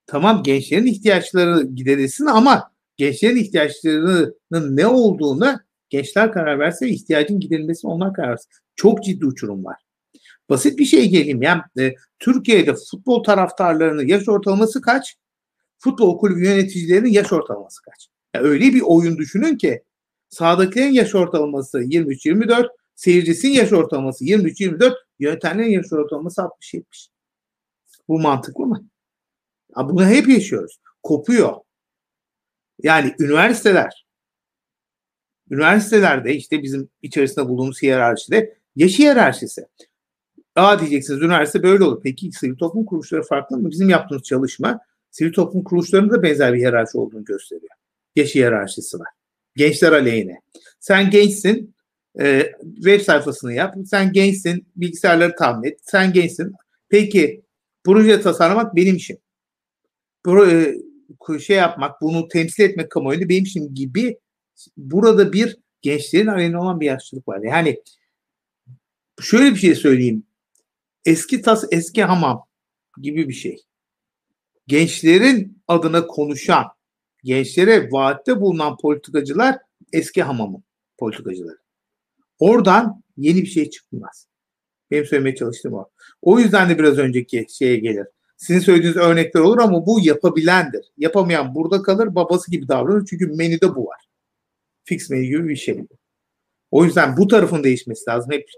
tamam 0.06 0.42
gençlerin 0.42 0.86
ihtiyaçları 0.86 1.62
giderilsin 1.62 2.26
ama 2.26 2.72
gençlerin 2.96 3.36
ihtiyaçlarının 3.36 4.76
ne 4.76 4.86
olduğunu 4.86 5.60
gençler 5.90 6.32
karar 6.32 6.58
verse 6.58 6.88
ihtiyacın 6.88 7.40
giderilmesi 7.40 7.86
onlar 7.86 8.14
karar 8.14 8.30
versin. 8.30 8.50
Çok 8.76 9.04
ciddi 9.04 9.26
uçurum 9.26 9.64
var. 9.64 9.76
Basit 10.48 10.78
bir 10.78 10.84
şey 10.84 11.08
geleyim. 11.08 11.42
Yani 11.42 11.62
e, 11.78 11.94
Türkiye'de 12.18 12.74
futbol 12.90 13.24
taraftarlarının 13.24 14.06
yaş 14.06 14.28
ortalaması 14.28 14.80
kaç? 14.80 15.16
Futbol 15.78 16.18
kulübü 16.18 16.44
yöneticilerinin 16.44 17.10
yaş 17.10 17.32
ortalaması 17.32 17.82
kaç? 17.82 18.08
Yani 18.34 18.46
öyle 18.46 18.64
bir 18.64 18.80
oyun 18.80 19.18
düşünün 19.18 19.56
ki 19.56 19.82
sahadakilerin 20.28 20.92
yaş 20.92 21.14
ortalaması 21.14 21.78
23-24, 21.78 22.68
seyircisinin 22.94 23.52
yaş 23.52 23.72
ortalaması 23.72 24.24
23-24, 24.24 24.94
yönetenlerin 25.18 25.70
yaş 25.70 25.92
ortalaması 25.92 26.40
60-70. 26.40 26.84
Bu 28.08 28.20
mantıklı 28.20 28.66
mı? 28.66 28.88
Ya 29.76 29.88
bunu 29.88 30.06
hep 30.06 30.28
yaşıyoruz. 30.28 30.80
Kopuyor. 31.02 31.54
Yani 32.82 33.14
üniversiteler, 33.18 34.06
üniversitelerde 35.50 36.34
işte 36.34 36.62
bizim 36.62 36.88
içerisinde 37.02 37.48
bulunduğumuz 37.48 37.82
hiyerarşide 37.82 38.58
yaş 38.76 38.98
hiyerarşisi. 38.98 39.66
Aa 40.56 40.80
diyeceksiniz 40.80 41.22
üniversite 41.22 41.62
böyle 41.62 41.84
olur. 41.84 42.00
Peki 42.02 42.32
sivil 42.32 42.56
toplum 42.56 42.84
kuruluşları 42.84 43.22
farklı 43.22 43.56
mı? 43.56 43.70
Bizim 43.70 43.88
yaptığımız 43.88 44.22
çalışma 44.22 44.80
sivil 45.14 45.32
toplum 45.32 45.64
kuruluşlarında 45.64 46.14
da 46.14 46.22
benzer 46.22 46.52
bir 46.52 46.58
hiyerarşi 46.58 46.98
olduğunu 46.98 47.24
gösteriyor. 47.24 47.70
Yaş 48.16 48.34
hiyerarşisi 48.34 48.98
var. 48.98 49.08
Gençler 49.56 49.92
aleyhine. 49.92 50.40
Sen 50.80 51.10
gençsin, 51.10 51.74
e, 52.20 52.52
web 52.74 53.00
sayfasını 53.00 53.52
yap. 53.52 53.74
Sen 53.86 54.12
gençsin, 54.12 54.66
bilgisayarları 54.76 55.36
tahmin 55.36 55.68
et. 55.68 55.78
Sen 55.82 56.12
gençsin. 56.12 56.52
Peki 56.88 57.42
proje 57.84 58.20
tasarlamak 58.20 58.76
benim 58.76 58.96
işim. 58.96 59.16
Pro, 60.24 60.46
e, 60.46 60.76
şey 61.40 61.56
yapmak, 61.56 62.02
bunu 62.02 62.28
temsil 62.28 62.64
etmek 62.64 62.90
kamuoyunda 62.90 63.28
benim 63.28 63.44
işim 63.44 63.74
gibi 63.74 64.18
burada 64.76 65.32
bir 65.32 65.56
gençlerin 65.82 66.26
aleyhine 66.26 66.58
olan 66.58 66.80
bir 66.80 66.86
yaşlılık 66.86 67.28
var. 67.28 67.40
Yani 67.42 67.82
şöyle 69.20 69.50
bir 69.50 69.58
şey 69.58 69.74
söyleyeyim. 69.74 70.22
Eski 71.04 71.42
tas, 71.42 71.64
eski 71.70 72.04
hamam 72.04 72.46
gibi 73.02 73.28
bir 73.28 73.34
şey. 73.34 73.64
Gençlerin 74.66 75.62
adına 75.68 76.06
konuşan, 76.06 76.64
gençlere 77.24 77.88
vaatte 77.92 78.40
bulunan 78.40 78.76
politikacılar 78.76 79.58
eski 79.92 80.22
hamamın 80.22 80.64
politikacıları. 80.98 81.58
Oradan 82.38 83.02
yeni 83.16 83.42
bir 83.42 83.46
şey 83.46 83.70
çıkmaz. 83.70 84.26
Benim 84.90 85.04
söylemeye 85.04 85.36
çalıştığım 85.36 85.74
o. 85.74 85.88
O 86.22 86.38
yüzden 86.38 86.70
de 86.70 86.78
biraz 86.78 86.98
önceki 86.98 87.46
şeye 87.48 87.76
gelir. 87.76 88.06
Sizin 88.36 88.60
söylediğiniz 88.60 88.96
örnekler 88.96 89.40
olur 89.40 89.58
ama 89.58 89.86
bu 89.86 90.00
yapabilendir. 90.02 90.92
Yapamayan 90.96 91.54
burada 91.54 91.82
kalır, 91.82 92.14
babası 92.14 92.50
gibi 92.50 92.68
davranır. 92.68 93.06
Çünkü 93.06 93.26
menüde 93.26 93.74
bu 93.74 93.86
var. 93.86 94.00
Fix 94.84 95.10
menü 95.10 95.24
gibi 95.24 95.48
bir 95.48 95.56
şey. 95.56 95.86
O 96.70 96.84
yüzden 96.84 97.16
bu 97.16 97.28
tarafın 97.28 97.64
değişmesi 97.64 98.10
lazım. 98.10 98.32
Hep 98.32 98.48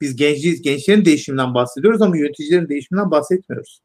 biz 0.00 0.16
genciyiz, 0.16 0.62
gençlerin 0.62 1.04
değişiminden 1.04 1.54
bahsediyoruz 1.54 2.02
ama 2.02 2.16
yöneticilerin 2.16 2.68
değişiminden 2.68 3.10
bahsetmiyoruz. 3.10 3.80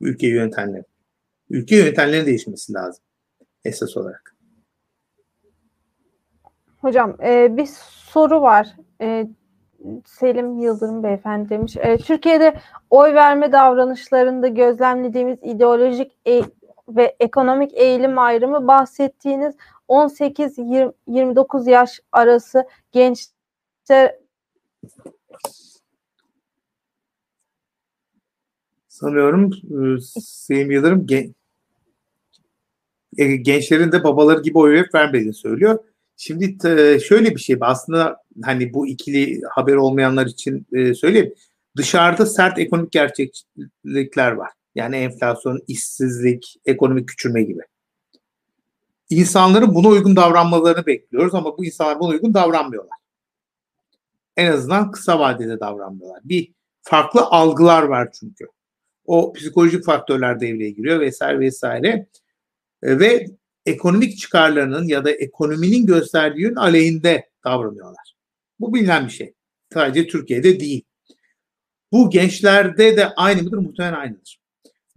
Ülke 0.00 0.26
yönetenlerin. 0.26 0.86
Ülke 1.50 1.76
yönetenlerin 1.76 2.26
değişmesi 2.26 2.72
lazım 2.72 3.04
esas 3.64 3.96
olarak. 3.96 4.36
Hocam 6.80 7.16
e, 7.22 7.56
bir 7.56 7.68
soru 8.12 8.42
var. 8.42 8.76
E, 9.00 9.26
Selim 10.06 10.58
Yıldırım 10.58 11.02
beyefendi 11.02 11.48
demiş. 11.48 11.76
E, 11.76 11.96
Türkiye'de 11.96 12.54
oy 12.90 13.14
verme 13.14 13.52
davranışlarında 13.52 14.48
gözlemlediğimiz 14.48 15.38
ideolojik 15.42 16.12
e- 16.26 16.42
ve 16.88 17.16
ekonomik 17.20 17.74
eğilim 17.74 18.18
ayrımı 18.18 18.66
bahsettiğiniz 18.66 19.54
18-29 19.88 21.70
yaş 21.70 22.00
arası 22.12 22.64
gençler 22.92 24.16
sanıyorum 29.00 29.50
e, 29.52 30.00
Selim 30.20 30.70
Yıldırım 30.70 31.06
gen, 31.06 31.34
e, 33.18 33.36
gençlerin 33.36 33.92
de 33.92 34.04
babaları 34.04 34.42
gibi 34.42 34.58
oy 34.58 34.84
vermediğini 34.94 35.34
söylüyor. 35.34 35.78
Şimdi 36.16 36.56
şöyle 37.00 37.34
bir 37.34 37.40
şey 37.40 37.56
aslında 37.60 38.16
hani 38.42 38.74
bu 38.74 38.86
ikili 38.86 39.40
haber 39.50 39.74
olmayanlar 39.74 40.26
için 40.26 40.66
e, 40.72 40.94
söyleyeyim. 40.94 41.34
Dışarıda 41.76 42.26
sert 42.26 42.58
ekonomik 42.58 42.92
gerçeklikler 42.92 44.32
var. 44.32 44.50
Yani 44.74 44.96
enflasyon, 44.96 45.60
işsizlik, 45.68 46.56
ekonomik 46.66 47.08
küçülme 47.08 47.42
gibi. 47.42 47.60
İnsanların 49.10 49.74
buna 49.74 49.88
uygun 49.88 50.16
davranmalarını 50.16 50.86
bekliyoruz 50.86 51.34
ama 51.34 51.58
bu 51.58 51.64
insanlar 51.64 52.00
buna 52.00 52.08
uygun 52.08 52.34
davranmıyorlar. 52.34 52.98
En 54.36 54.52
azından 54.52 54.90
kısa 54.90 55.18
vadede 55.18 55.60
davranmıyorlar. 55.60 56.20
Bir 56.24 56.52
farklı 56.82 57.20
algılar 57.20 57.82
var 57.82 58.08
çünkü. 58.20 58.46
O 59.08 59.32
psikolojik 59.32 59.84
faktörler 59.84 60.40
devreye 60.40 60.70
giriyor 60.70 61.00
vesaire 61.00 61.40
vesaire. 61.40 62.06
E, 62.82 62.98
ve 62.98 63.26
ekonomik 63.66 64.18
çıkarlarının 64.18 64.88
ya 64.88 65.04
da 65.04 65.10
ekonominin 65.10 65.86
gösterdiği 65.86 66.42
yön 66.42 66.54
aleyhinde 66.54 67.30
davranıyorlar. 67.44 68.14
Bu 68.60 68.74
bilinen 68.74 69.06
bir 69.06 69.12
şey. 69.12 69.34
Sadece 69.72 70.06
Türkiye'de 70.06 70.60
değil. 70.60 70.84
Bu 71.92 72.10
gençlerde 72.10 72.96
de 72.96 73.08
aynı 73.08 73.42
mıdır? 73.42 73.58
Muhtemelen 73.58 73.94
aynıdır. 73.94 74.40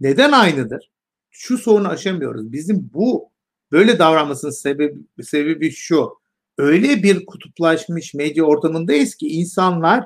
Neden 0.00 0.32
aynıdır? 0.32 0.90
Şu 1.30 1.58
sorunu 1.58 1.88
aşamıyoruz. 1.88 2.52
Bizim 2.52 2.90
bu 2.94 3.30
böyle 3.72 3.98
davranmasının 3.98 4.52
sebebi, 4.52 4.98
sebebi 5.22 5.70
şu. 5.70 6.22
Öyle 6.58 7.02
bir 7.02 7.26
kutuplaşmış 7.26 8.14
medya 8.14 8.44
ortamındayız 8.44 9.14
ki 9.14 9.26
insanlar 9.26 10.04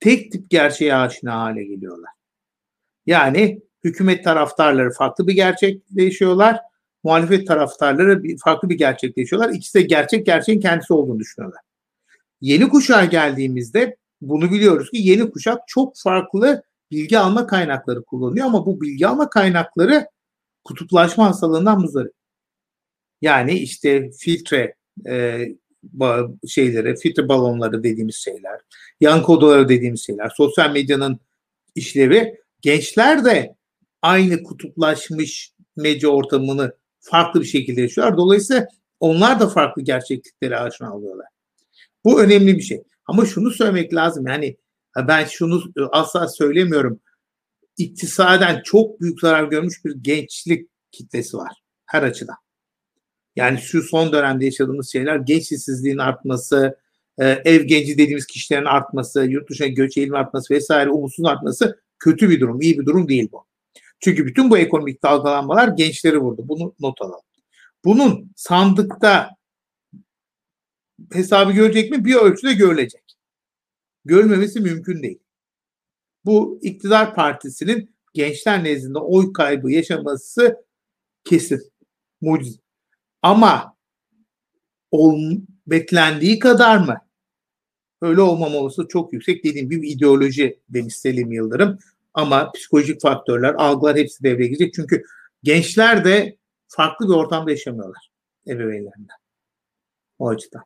tek 0.00 0.32
tip 0.32 0.50
gerçeğe 0.50 0.94
aşina 0.94 1.40
hale 1.40 1.64
geliyorlar. 1.64 2.13
Yani 3.06 3.62
hükümet 3.84 4.24
taraftarları 4.24 4.90
farklı 4.90 5.26
bir 5.26 5.34
gerçekleşiyorlar 5.34 6.60
muhalefet 7.04 7.46
taraftarları 7.48 8.22
farklı 8.44 8.68
bir 8.68 8.78
gerçekleşiyorlar. 8.78 9.50
İkisi 9.50 9.78
de 9.78 9.82
gerçek 9.82 10.26
gerçeğin 10.26 10.60
kendisi 10.60 10.92
olduğunu 10.92 11.18
düşünüyorlar. 11.18 11.60
Yeni 12.40 12.68
kuşağa 12.68 13.04
geldiğimizde 13.04 13.96
bunu 14.20 14.50
biliyoruz 14.50 14.90
ki 14.90 14.98
yeni 15.00 15.30
kuşak 15.30 15.58
çok 15.66 15.96
farklı 15.96 16.62
bilgi 16.90 17.18
alma 17.18 17.46
kaynakları 17.46 18.04
kullanıyor 18.04 18.46
ama 18.46 18.66
bu 18.66 18.80
bilgi 18.80 19.06
alma 19.06 19.30
kaynakları 19.30 20.06
kutuplaşma 20.64 21.26
hastalığından 21.26 21.80
muzdarip. 21.80 22.12
Yani 23.22 23.52
işte 23.52 24.10
filtre 24.10 24.74
e, 25.06 25.46
şeyleri, 26.48 26.96
filtre 26.96 27.28
balonları 27.28 27.82
dediğimiz 27.82 28.16
şeyler, 28.16 28.60
yankı 29.00 29.32
odaları 29.32 29.68
dediğimiz 29.68 30.06
şeyler, 30.06 30.32
sosyal 30.36 30.72
medyanın 30.72 31.20
işlevi 31.74 32.43
gençler 32.64 33.24
de 33.24 33.56
aynı 34.02 34.42
kutuplaşmış 34.42 35.52
medya 35.76 36.08
ortamını 36.08 36.74
farklı 37.00 37.40
bir 37.40 37.46
şekilde 37.46 37.80
yaşıyorlar. 37.80 38.16
Dolayısıyla 38.16 38.68
onlar 39.00 39.40
da 39.40 39.48
farklı 39.48 39.82
gerçeklikleri 39.82 40.58
aşina 40.58 40.88
alıyorlar. 40.88 41.26
Bu 42.04 42.22
önemli 42.22 42.56
bir 42.56 42.62
şey. 42.62 42.82
Ama 43.06 43.26
şunu 43.26 43.50
söylemek 43.50 43.94
lazım 43.94 44.26
yani 44.26 44.56
ben 44.96 45.24
şunu 45.24 45.62
asla 45.92 46.28
söylemiyorum. 46.28 47.00
İktisaden 47.76 48.62
çok 48.64 49.00
büyük 49.00 49.20
zarar 49.20 49.44
görmüş 49.44 49.84
bir 49.84 49.94
gençlik 50.00 50.68
kitlesi 50.92 51.36
var 51.36 51.52
her 51.86 52.02
açıdan. 52.02 52.36
Yani 53.36 53.58
şu 53.58 53.82
son 53.82 54.12
dönemde 54.12 54.44
yaşadığımız 54.44 54.92
şeyler 54.92 55.16
genç 55.16 55.52
işsizliğin 55.52 55.98
artması, 55.98 56.78
e, 57.18 57.24
ev 57.28 57.62
genci 57.62 57.98
dediğimiz 57.98 58.26
kişilerin 58.26 58.64
artması, 58.64 59.24
yurt 59.24 59.50
dışına 59.50 59.66
göç 59.66 59.96
eğilimi 59.96 60.18
artması 60.18 60.54
vesaire 60.54 60.90
umutsuz 60.90 61.26
artması 61.26 61.83
kötü 62.04 62.30
bir 62.30 62.40
durum, 62.40 62.60
iyi 62.60 62.78
bir 62.78 62.86
durum 62.86 63.08
değil 63.08 63.28
bu. 63.32 63.46
Çünkü 64.00 64.26
bütün 64.26 64.50
bu 64.50 64.58
ekonomik 64.58 65.02
dalgalanmalar 65.02 65.68
gençleri 65.68 66.18
vurdu. 66.18 66.48
Bunu 66.48 66.74
not 66.80 67.02
alalım. 67.02 67.24
Bunun 67.84 68.32
sandıkta 68.36 69.30
hesabı 71.12 71.52
görecek 71.52 71.90
mi? 71.90 72.04
Bir 72.04 72.14
ölçüde 72.14 72.52
görülecek. 72.52 73.16
Görmemesi 74.04 74.60
mümkün 74.60 75.02
değil. 75.02 75.18
Bu 76.24 76.58
iktidar 76.62 77.14
partisinin 77.14 77.94
gençler 78.14 78.64
nezdinde 78.64 78.98
oy 78.98 79.32
kaybı 79.32 79.72
yaşaması 79.72 80.64
kesin. 81.24 81.72
Mucize. 82.20 82.60
Ama 83.22 83.76
ol, 84.90 85.20
beklendiği 85.66 86.38
kadar 86.38 86.76
mı? 86.76 87.00
Öyle 88.00 88.20
olmaması 88.20 88.88
çok 88.88 89.12
yüksek. 89.12 89.44
Dediğim 89.44 89.70
gibi 89.70 89.88
ideoloji 89.88 90.60
demiş 90.68 90.96
Selim 90.96 91.32
Yıldırım. 91.32 91.78
Ama 92.14 92.52
psikolojik 92.52 93.00
faktörler, 93.02 93.54
algılar 93.54 93.96
hepsi 93.96 94.24
devreye 94.24 94.46
girecek. 94.46 94.74
Çünkü 94.74 95.02
gençler 95.42 96.04
de 96.04 96.36
farklı 96.68 97.08
bir 97.08 97.14
ortamda 97.14 97.50
yaşamıyorlar 97.50 98.10
ebeveynlerinden. 98.48 99.16
O 100.18 100.28
açıdan. 100.28 100.62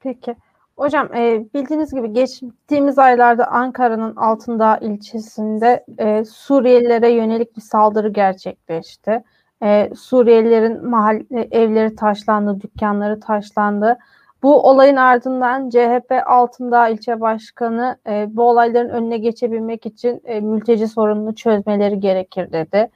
Peki. 0.00 0.36
Hocam 0.76 1.14
e, 1.14 1.44
bildiğiniz 1.54 1.94
gibi 1.94 2.12
geçtiğimiz 2.12 2.98
aylarda 2.98 3.46
Ankara'nın 3.46 4.16
Altındağ 4.16 4.76
ilçesinde 4.78 5.84
e, 5.98 6.24
Suriyelilere 6.24 7.10
yönelik 7.10 7.56
bir 7.56 7.60
saldırı 7.60 8.08
gerçekleşti. 8.08 9.24
E, 9.62 9.90
Suriyelilerin 9.96 10.88
mahalle, 10.88 11.48
evleri 11.50 11.96
taşlandı, 11.96 12.60
dükkanları 12.60 13.20
taşlandı. 13.20 13.98
Bu 14.42 14.68
olayın 14.68 14.96
ardından 14.96 15.70
CHP 15.70 16.12
Altındağ 16.26 16.88
ilçe 16.88 17.20
başkanı 17.20 17.96
e, 18.06 18.26
bu 18.30 18.48
olayların 18.48 18.88
önüne 18.88 19.18
geçebilmek 19.18 19.86
için 19.86 20.22
e, 20.24 20.40
mülteci 20.40 20.88
sorununu 20.88 21.34
çözmeleri 21.34 22.00
gerekir 22.00 22.52
dedi. 22.52 22.90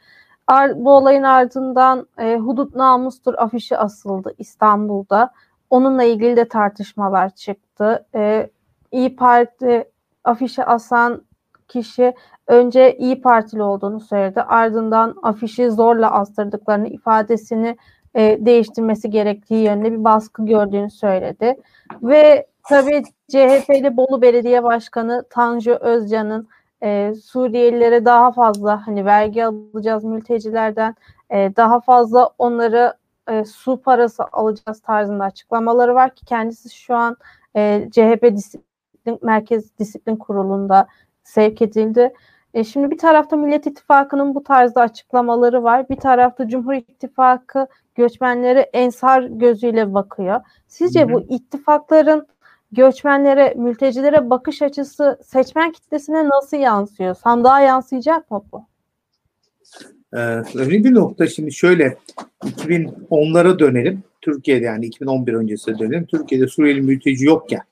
Ar, 0.47 0.85
bu 0.85 0.91
olayın 0.91 1.23
ardından 1.23 2.07
e, 2.19 2.37
hudut 2.37 2.75
namustur 2.75 3.35
afişi 3.39 3.79
asıldı 3.79 4.35
İstanbul'da. 4.39 5.33
Onunla 5.71 6.05
ilgili 6.05 6.37
de 6.37 6.49
tartışmalar 6.49 7.35
çıktı. 7.35 8.07
E, 8.15 8.51
İyi 8.93 9.17
Parti 9.17 9.85
afişi 10.25 10.65
asan 10.65 11.23
kişi 11.69 12.15
önce 12.47 12.97
İyi 12.97 13.21
Partili 13.21 13.63
olduğunu 13.63 14.01
söyledi. 14.01 14.43
Ardından 14.43 15.15
afişi 15.23 15.71
zorla 15.71 16.13
astırdıklarını 16.13 16.89
ifadesini 16.89 17.77
e, 18.15 18.39
değiştirmesi 18.41 19.11
gerektiği 19.11 19.65
yönde 19.65 19.93
bir 19.93 20.05
baskı 20.05 20.47
gördüğünü 20.47 20.91
söyledi. 20.91 21.57
Ve 22.03 22.47
tabii 22.69 23.03
CHP'li 23.29 23.97
Bolu 23.97 24.23
Belediye 24.23 24.63
Başkanı 24.63 25.25
Tanju 25.31 25.73
Özcan'ın 25.73 26.49
e, 26.83 27.15
Suriyelilere 27.25 28.05
daha 28.05 28.33
fazla 28.33 28.87
hani 28.87 29.05
vergi 29.05 29.45
alacağız 29.45 30.05
mültecilerden 30.05 30.95
e, 31.31 31.57
daha 31.57 31.81
fazla 31.81 32.31
onları 32.39 32.95
e, 33.29 33.45
su 33.45 33.83
parası 33.83 34.25
alacağız 34.33 34.81
tarzında 34.81 35.25
açıklamaları 35.25 35.95
var 35.95 36.15
ki 36.15 36.25
kendisi 36.25 36.71
şu 36.77 36.95
an 36.95 37.17
e, 37.57 37.89
CHP 37.93 38.37
disiplin 38.37 39.19
Merkez 39.23 39.79
Disiplin 39.79 40.17
Kurulu'nda 40.17 40.87
sevk 41.25 41.63
edildi. 41.63 42.13
E, 42.55 42.65
şimdi 42.65 42.91
bir 42.91 42.99
tarafta 42.99 43.37
Millet 43.37 43.67
İttifakı'nın 43.67 44.35
bu 44.35 44.45
tarzda 44.45 44.81
açıklamaları 44.81 45.63
var. 45.63 45.89
Bir 45.89 45.97
tarafta 45.97 46.49
Cumhur 46.49 46.75
İttifakı 46.75 47.67
göçmenlere 47.95 48.61
ensar 48.61 49.23
gözüyle 49.23 49.95
bakıyor. 49.95 50.41
Sizce 50.69 51.13
bu 51.13 51.21
ittifakların 51.21 52.27
göçmenlere, 52.73 53.55
mültecilere 53.57 54.31
bakış 54.31 54.63
açısı 54.63 55.19
seçmen 55.25 55.73
kitlesine 55.73 56.29
nasıl 56.29 56.57
yansıyor? 56.57 57.15
Sandığa 57.15 57.61
yansıyacak 57.61 58.31
mı 58.31 58.45
bu? 58.53 58.65
Ee, 60.13 60.19
önemli 60.55 60.85
bir 60.85 60.95
nokta 60.95 61.27
şimdi 61.27 61.53
şöyle 61.53 61.97
2010'lara 62.45 63.59
dönelim. 63.59 64.03
Türkiye'de 64.21 64.65
yani 64.65 64.87
2011 64.87 65.33
öncesine 65.33 65.79
dönelim. 65.79 66.07
Türkiye'de 66.07 66.47
Suriyeli 66.47 66.81
mülteci 66.81 67.27
yokken 67.27 67.63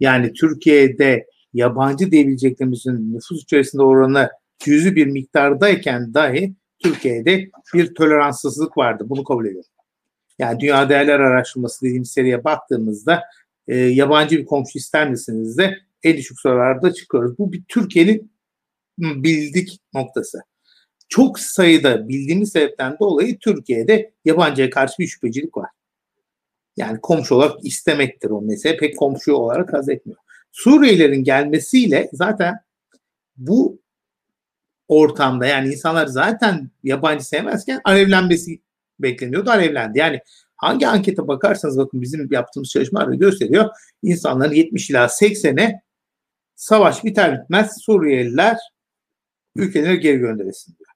yani 0.00 0.32
Türkiye'de 0.32 1.26
yabancı 1.54 2.10
diyebileceklerimizin 2.10 3.14
nüfus 3.14 3.42
içerisinde 3.42 3.82
oranı 3.82 4.30
yüzü 4.66 4.96
bir 4.96 5.06
miktardayken 5.06 6.14
dahi 6.14 6.54
Türkiye'de 6.78 7.50
bir 7.74 7.94
toleranssızlık 7.94 8.78
vardı. 8.78 9.04
Bunu 9.08 9.24
kabul 9.24 9.46
ediyorum. 9.46 9.70
Yani 10.38 10.60
Dünya 10.60 10.88
Değerler 10.88 11.20
Araştırması 11.20 11.86
dediğimiz 11.86 12.10
seriye 12.10 12.44
baktığımızda 12.44 13.22
e, 13.68 13.76
yabancı 13.76 14.38
bir 14.38 14.44
komşu 14.44 14.78
ister 14.78 15.10
misiniz 15.10 15.58
de 15.58 15.78
en 16.02 16.16
düşük 16.16 16.40
sorularda 16.40 16.92
çıkıyoruz. 16.92 17.38
Bu 17.38 17.52
bir 17.52 17.62
Türkiye'nin 17.68 18.32
bildik 18.98 19.80
noktası. 19.94 20.42
Çok 21.08 21.38
sayıda 21.38 22.08
bildiğimiz 22.08 22.52
sebepten 22.52 22.96
dolayı 23.00 23.38
Türkiye'de 23.38 24.12
yabancıya 24.24 24.70
karşı 24.70 24.94
bir 24.98 25.06
şüphecilik 25.06 25.56
var. 25.56 25.70
Yani 26.76 27.00
komşu 27.00 27.34
olarak 27.34 27.64
istemektir 27.64 28.30
o 28.30 28.42
mesele. 28.42 28.76
Pek 28.76 28.98
komşu 28.98 29.32
olarak 29.32 29.72
haz 29.72 29.88
etmiyor. 29.88 30.18
Suriyelilerin 30.54 31.24
gelmesiyle 31.24 32.10
zaten 32.12 32.54
bu 33.36 33.80
ortamda 34.88 35.46
yani 35.46 35.72
insanlar 35.72 36.06
zaten 36.06 36.70
yabancı 36.82 37.24
sevmezken 37.24 37.80
alevlenmesi 37.84 38.60
bekleniyordu. 38.98 39.50
Alevlendi. 39.50 39.98
Yani 39.98 40.20
hangi 40.56 40.88
ankete 40.88 41.28
bakarsanız 41.28 41.78
bakın 41.78 42.02
bizim 42.02 42.32
yaptığımız 42.32 42.68
çalışmalar 42.68 43.08
gösteriyor. 43.08 43.70
İnsanların 44.02 44.52
70 44.52 44.90
ila 44.90 45.04
80'e 45.04 45.80
savaş 46.54 47.04
biter 47.04 47.42
bitmez 47.42 47.82
Suriyeliler 47.82 48.56
ülkelerine 49.56 49.96
geri 49.96 50.18
gönderilsin 50.18 50.76
diyor. 50.78 50.90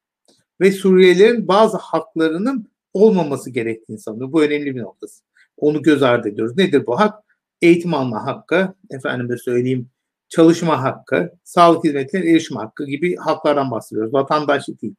Ve 0.61 0.73
Suriyelilerin 0.73 1.49
bazı 1.49 1.77
haklarının 1.77 2.71
olmaması 2.95 3.51
gerektiğini 3.51 3.99
sanıyor. 3.99 4.33
Bu 4.33 4.43
önemli 4.43 4.75
bir 4.75 4.83
noktası. 4.83 5.25
Onu 5.57 5.83
göz 5.83 6.03
ardı 6.03 6.29
ediyoruz. 6.29 6.57
Nedir 6.57 6.87
bu 6.87 7.01
hak? 7.01 7.28
Eğitim 7.63 7.95
alma 7.95 8.27
hakkı, 8.27 8.75
efendime 8.91 9.39
söyleyeyim 9.39 9.91
çalışma 10.29 10.83
hakkı, 10.83 11.33
sağlık 11.45 11.85
hizmetlerine 11.85 12.31
erişim 12.31 12.57
hakkı 12.57 12.87
gibi 12.87 13.17
haklardan 13.17 13.71
bahsediyoruz. 13.71 14.15
Vatandaşlık 14.15 14.83
değil. 14.83 14.95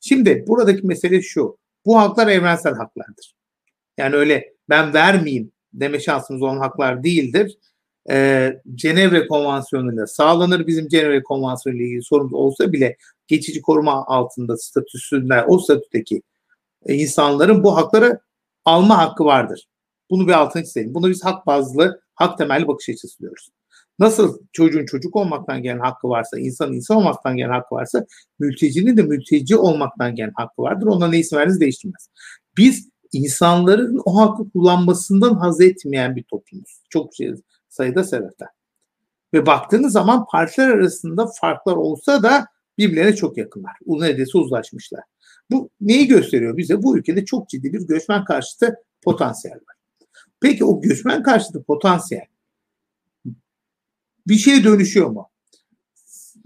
Şimdi 0.00 0.44
buradaki 0.48 0.86
mesele 0.86 1.22
şu. 1.22 1.58
Bu 1.86 1.98
haklar 1.98 2.28
evrensel 2.28 2.74
haklardır. 2.74 3.34
Yani 3.98 4.16
öyle 4.16 4.54
ben 4.68 4.94
vermeyeyim 4.94 5.52
deme 5.72 6.00
şansımız 6.00 6.42
olan 6.42 6.58
haklar 6.58 7.02
değildir. 7.02 7.58
Ee, 8.10 8.60
Cenevre 8.74 9.26
Konvansiyonu 9.26 9.94
ile 9.94 10.06
sağlanır. 10.06 10.66
Bizim 10.66 10.88
Cenevre 10.88 11.22
Konvansiyonu 11.22 11.78
ile 11.78 11.84
ilgili 11.84 12.02
sorun 12.02 12.32
olsa 12.32 12.72
bile 12.72 12.96
geçici 13.26 13.62
koruma 13.62 14.06
altında 14.06 14.56
statüsünde 14.56 15.44
o 15.48 15.58
statüdeki 15.58 16.22
e, 16.86 16.94
insanların 16.94 17.64
bu 17.64 17.76
hakları 17.76 18.20
alma 18.64 18.98
hakkı 18.98 19.24
vardır. 19.24 19.66
Bunu 20.10 20.28
bir 20.28 20.32
altını 20.32 20.64
çizelim. 20.64 20.94
Bunu 20.94 21.10
biz 21.10 21.24
hak 21.24 21.46
bazlı, 21.46 22.00
hak 22.14 22.38
temelli 22.38 22.68
bakış 22.68 22.88
açısı 22.88 23.18
diyoruz. 23.18 23.50
Nasıl 23.98 24.38
çocuğun 24.52 24.86
çocuk 24.86 25.16
olmaktan 25.16 25.62
gelen 25.62 25.78
hakkı 25.78 26.08
varsa, 26.08 26.38
insan 26.38 26.72
insan 26.72 26.96
olmaktan 26.96 27.36
gelen 27.36 27.50
hakkı 27.50 27.74
varsa, 27.74 28.06
mültecinin 28.38 28.96
de 28.96 29.02
mülteci 29.02 29.56
olmaktan 29.56 30.14
gelen 30.14 30.32
hakkı 30.34 30.62
vardır. 30.62 30.86
Ondan 30.86 31.12
ne 31.12 31.18
isim 31.18 31.38
veriniz 31.38 31.60
değiştirmez. 31.60 32.08
Biz 32.56 32.88
insanların 33.12 34.02
o 34.04 34.20
hakkı 34.20 34.50
kullanmasından 34.50 35.34
haz 35.34 35.60
etmeyen 35.60 36.16
bir 36.16 36.22
toplumuz. 36.22 36.82
Çok 36.90 37.14
şey, 37.14 37.34
sayıda 37.68 38.04
sebepten. 38.04 38.48
Ve 39.34 39.46
baktığınız 39.46 39.92
zaman 39.92 40.26
partiler 40.32 40.68
arasında 40.68 41.26
farklar 41.40 41.76
olsa 41.76 42.22
da 42.22 42.46
birbirlerine 42.78 43.16
çok 43.16 43.36
yakınlar. 43.36 43.72
Neredeyse 43.86 44.38
uzlaşmışlar. 44.38 45.02
Bu 45.50 45.70
neyi 45.80 46.06
gösteriyor 46.06 46.56
bize? 46.56 46.82
Bu 46.82 46.98
ülkede 46.98 47.24
çok 47.24 47.48
ciddi 47.48 47.72
bir 47.72 47.86
göçmen 47.86 48.24
karşıtı 48.24 48.74
potansiyel 49.02 49.56
var. 49.56 49.73
Peki 50.44 50.64
o 50.64 50.80
göçmen 50.80 51.22
karşıtı 51.22 51.62
potansiyel 51.62 52.26
bir 54.26 54.34
şeye 54.34 54.64
dönüşüyor 54.64 55.10
mu? 55.10 55.30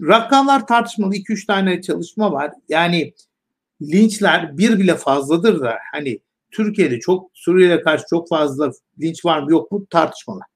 Rakamlar 0.01 0.67
tartışmalı 0.67 1.15
2-3 1.15 1.45
tane 1.47 1.81
çalışma 1.81 2.31
var. 2.31 2.51
Yani 2.69 3.13
linçler 3.81 4.57
bir 4.57 4.79
bile 4.79 4.95
fazladır 4.95 5.59
da 5.59 5.77
hani 5.91 6.19
Türkiye'de 6.51 6.99
çok 6.99 7.31
Suriye'ye 7.33 7.81
karşı 7.81 8.03
çok 8.09 8.29
fazla 8.29 8.71
linç 9.01 9.25
var 9.25 9.39
mı 9.39 9.51
yok 9.51 9.71
mu 9.71 9.85
tartışmalar. 9.89 10.47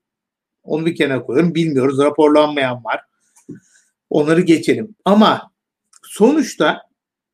Onu 0.63 0.85
bir 0.85 0.95
kenara 0.95 1.23
koyuyorum. 1.23 1.55
Bilmiyoruz. 1.55 1.99
Raporlanmayan 1.99 2.83
var. 2.83 3.01
Onları 4.09 4.41
geçelim. 4.41 4.95
Ama 5.05 5.51
sonuçta 6.03 6.81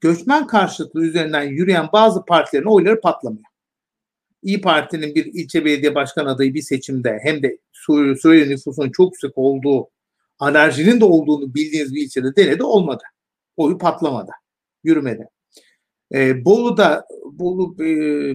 göçmen 0.01 0.47
karşıtlığı 0.47 1.05
üzerinden 1.05 1.43
yürüyen 1.43 1.89
bazı 1.93 2.25
partilerin 2.25 2.65
oyları 2.65 3.01
patlamıyor. 3.01 3.48
İyi 4.43 4.61
Parti'nin 4.61 5.15
bir 5.15 5.25
ilçe 5.25 5.65
belediye 5.65 5.95
başkan 5.95 6.25
adayı 6.25 6.53
bir 6.53 6.61
seçimde 6.61 7.19
hem 7.23 7.43
de 7.43 7.57
Suriye, 7.71 8.15
Suriye 8.15 8.49
nüfusunun 8.49 8.91
çok 8.91 9.13
yüksek 9.13 9.37
olduğu 9.37 9.89
alerjinin 10.39 10.99
de 10.99 11.05
olduğunu 11.05 11.53
bildiğiniz 11.53 11.95
bir 11.95 12.01
ilçede 12.01 12.35
denedi 12.35 12.63
olmadı. 12.63 13.03
Oyu 13.57 13.77
patlamadı. 13.77 14.31
Yürümedi. 14.83 15.27
Ee, 16.13 16.45
Bolu'da 16.45 17.05
Bolu 17.31 17.75
e, 17.83 17.87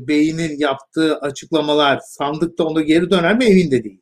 Bey'in 0.09 0.59
yaptığı 0.59 1.17
açıklamalar 1.19 2.01
sandıkta 2.05 2.65
onu 2.65 2.83
geri 2.83 3.11
döner 3.11 3.39
mi 3.39 3.45
emin 3.45 3.71
de 3.71 3.85
değil. 3.85 4.01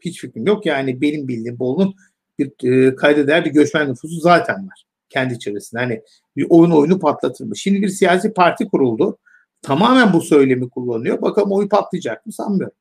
Hiç 0.00 0.20
fikrim 0.20 0.46
yok. 0.46 0.66
Yani 0.66 1.00
benim 1.00 1.28
bildiğim 1.28 1.58
Bolu'nun 1.58 1.94
bir 2.38 2.70
e, 2.70 2.94
kaydeder 2.94 3.44
bir 3.44 3.50
göçmen 3.50 3.90
nüfusu 3.90 4.20
zaten 4.20 4.56
var. 4.66 4.84
Kendi 5.08 5.34
içerisinde. 5.34 5.80
Hani 5.80 6.02
bir 6.36 6.46
oyun 6.48 6.70
oyunu 6.70 6.98
patlatır 6.98 7.44
mı? 7.44 7.56
Şimdi 7.56 7.82
bir 7.82 7.88
siyasi 7.88 8.32
parti 8.32 8.68
kuruldu. 8.68 9.18
Tamamen 9.62 10.12
bu 10.12 10.20
söylemi 10.20 10.70
kullanıyor. 10.70 11.22
Bakalım 11.22 11.52
oyu 11.52 11.68
patlayacak 11.68 12.26
mı 12.26 12.32
sanmıyorum. 12.32 12.76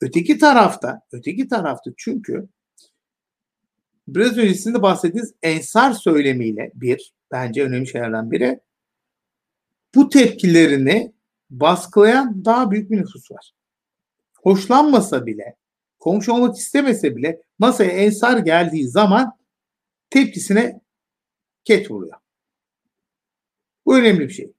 Öteki 0.00 0.38
tarafta, 0.38 1.00
öteki 1.12 1.48
tarafta 1.48 1.90
çünkü 1.96 2.48
biraz 4.08 4.38
öncesinde 4.38 4.82
bahsettiğiniz 4.82 5.34
ensar 5.42 5.92
söylemiyle 5.92 6.70
bir, 6.74 7.14
bence 7.30 7.64
önemli 7.64 7.86
şeylerden 7.86 8.30
biri, 8.30 8.60
bu 9.94 10.08
tepkilerini 10.08 11.12
baskılayan 11.50 12.44
daha 12.44 12.70
büyük 12.70 12.90
bir 12.90 12.96
nüfus 12.96 13.30
var. 13.30 13.52
Hoşlanmasa 14.42 15.26
bile, 15.26 15.56
komşu 15.98 16.32
olmak 16.32 16.56
istemese 16.56 17.16
bile 17.16 17.42
masaya 17.58 17.90
ensar 17.90 18.38
geldiği 18.38 18.88
zaman 18.88 19.38
tepkisine 20.10 20.80
ket 21.64 21.90
vuruyor. 21.90 22.16
Bu 23.86 23.98
önemli 23.98 24.20
bir 24.20 24.32
şey. 24.32 24.52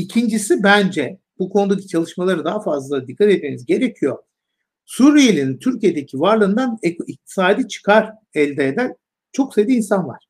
İkincisi 0.00 0.62
bence 0.62 1.18
bu 1.38 1.50
konudaki 1.50 1.88
çalışmaları 1.88 2.44
daha 2.44 2.60
fazla 2.60 3.06
dikkat 3.06 3.28
etmeniz 3.28 3.66
gerekiyor. 3.66 4.18
Suriyeli'nin 4.84 5.58
Türkiye'deki 5.58 6.20
varlığından 6.20 6.78
iktisadi 6.82 7.68
çıkar 7.68 8.12
elde 8.34 8.68
eden 8.68 8.94
çok 9.32 9.54
sayıda 9.54 9.72
insan 9.72 10.08
var. 10.08 10.24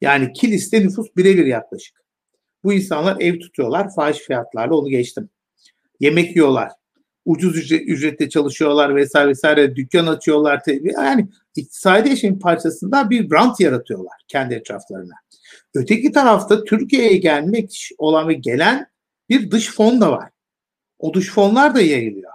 Yani 0.00 0.32
kiliste 0.32 0.80
nüfus 0.80 1.06
birebir 1.16 1.46
yaklaşık. 1.46 2.02
Bu 2.64 2.72
insanlar 2.72 3.16
ev 3.20 3.38
tutuyorlar 3.38 3.94
fahiş 3.94 4.18
fiyatlarla 4.18 4.74
onu 4.74 4.88
geçtim. 4.88 5.28
Yemek 6.00 6.36
yiyorlar. 6.36 6.72
Ucuz 7.24 7.56
ücret, 7.56 7.88
ücretle 7.88 8.28
çalışıyorlar 8.28 8.96
vesaire 8.96 9.28
vesaire 9.28 9.76
dükkan 9.76 10.06
açıyorlar. 10.06 10.62
Yani 10.82 11.28
iktisadi 11.56 12.08
yaşamın 12.08 12.38
parçasında 12.38 13.10
bir 13.10 13.30
rant 13.30 13.60
yaratıyorlar 13.60 14.14
kendi 14.28 14.54
etraflarına. 14.54 15.14
Öteki 15.74 16.12
tarafta 16.12 16.64
Türkiye'ye 16.64 17.16
gelmek 17.16 17.88
olan 17.98 18.28
ve 18.28 18.34
gelen 18.34 18.86
bir 19.28 19.50
dış 19.50 19.74
fon 19.74 20.00
da 20.00 20.12
var. 20.12 20.30
O 20.98 21.14
dış 21.14 21.30
fonlar 21.30 21.74
da 21.74 21.80
yayılıyor. 21.80 22.32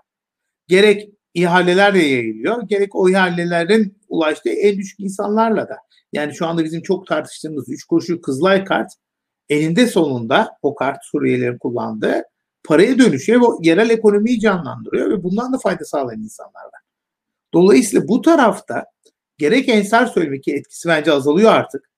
Gerek 0.68 1.10
ihaleler 1.34 1.94
de 1.94 2.00
yayılıyor, 2.00 2.68
gerek 2.68 2.96
o 2.96 3.10
ihalelerin 3.10 3.98
ulaştığı 4.08 4.50
en 4.50 4.78
düşük 4.78 5.00
insanlarla 5.00 5.70
da. 5.70 5.78
Yani 6.14 6.36
şu 6.36 6.48
anda 6.48 6.64
bizim 6.64 6.82
çok 6.82 7.08
tartıştığımız 7.08 7.70
üç 7.70 7.84
kuruşu 7.84 8.22
Kızılay 8.22 8.66
kart 8.66 8.92
eninde 9.50 9.88
sonunda 9.88 10.58
o 10.62 10.76
kart 10.76 10.98
Suriyelilerin 11.04 11.58
kullandığı 11.58 12.24
paraya 12.64 13.00
dönüşüyor 13.00 13.42
ve 13.42 13.46
yerel 13.62 13.90
ekonomiyi 13.90 14.40
canlandırıyor 14.40 15.10
ve 15.10 15.24
bundan 15.24 15.54
da 15.54 15.58
fayda 15.58 15.86
sağlayan 15.86 16.22
insanlar 16.22 16.64
var. 16.64 16.82
Dolayısıyla 17.54 18.08
bu 18.08 18.22
tarafta 18.22 18.86
gerek 19.38 19.70
ensar 19.70 20.06
söylemi 20.06 20.42
ki 20.42 20.54
etkisi 20.54 20.90
bence 20.90 21.12
azalıyor 21.12 21.52
artık. 21.52 21.90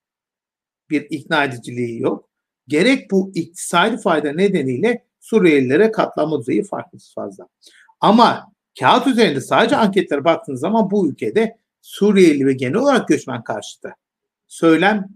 Bir 0.89 1.07
ikna 1.09 1.43
ediciliği 1.43 2.01
yok. 2.01 2.29
Gerek 2.67 3.11
bu 3.11 3.31
iktisadi 3.35 3.97
fayda 3.97 4.31
nedeniyle 4.31 5.05
Suriyelilere 5.19 5.91
katlanma 5.91 6.39
düzeyi 6.39 6.63
farklı 6.63 6.99
fazla. 7.15 7.47
Ama 7.99 8.51
kağıt 8.79 9.07
üzerinde 9.07 9.41
sadece 9.41 9.75
anketlere 9.75 10.23
baktığınız 10.23 10.59
zaman 10.59 10.91
bu 10.91 11.09
ülkede 11.09 11.57
Suriyeli 11.81 12.45
ve 12.45 12.53
genel 12.53 12.75
olarak 12.75 13.07
göçmen 13.07 13.43
karşıtı 13.43 13.95
söylem 14.47 15.07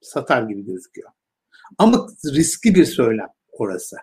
satar 0.00 0.42
gibi 0.42 0.64
gözüküyor. 0.64 1.10
Ama 1.78 2.06
riskli 2.24 2.74
bir 2.74 2.84
söylem 2.84 3.28
orası. 3.52 3.96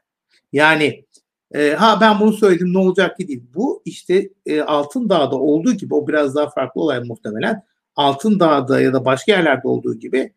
Yani 0.52 1.06
e, 1.52 1.70
ha 1.70 1.98
ben 2.02 2.20
bunu 2.20 2.34
söyledim 2.34 2.74
ne 2.74 2.78
olacak 2.78 3.18
ki 3.18 3.28
değil. 3.28 3.44
Bu 3.56 3.82
işte 3.86 4.30
e, 4.46 4.62
Altın 4.62 5.10
Dağ'da 5.10 5.36
olduğu 5.36 5.74
gibi 5.74 5.96
o 5.96 6.08
biraz 6.08 6.36
daha 6.36 6.50
farklı 6.50 6.82
olay 6.82 7.00
muhtemelen. 7.00 7.64
Altın 7.96 8.40
Dağ'da 8.40 8.82
ya 8.82 8.94
da 8.94 9.06
başka 9.06 9.32
yerlerde 9.32 9.68
olduğu 9.68 9.96
gibi 10.00 10.34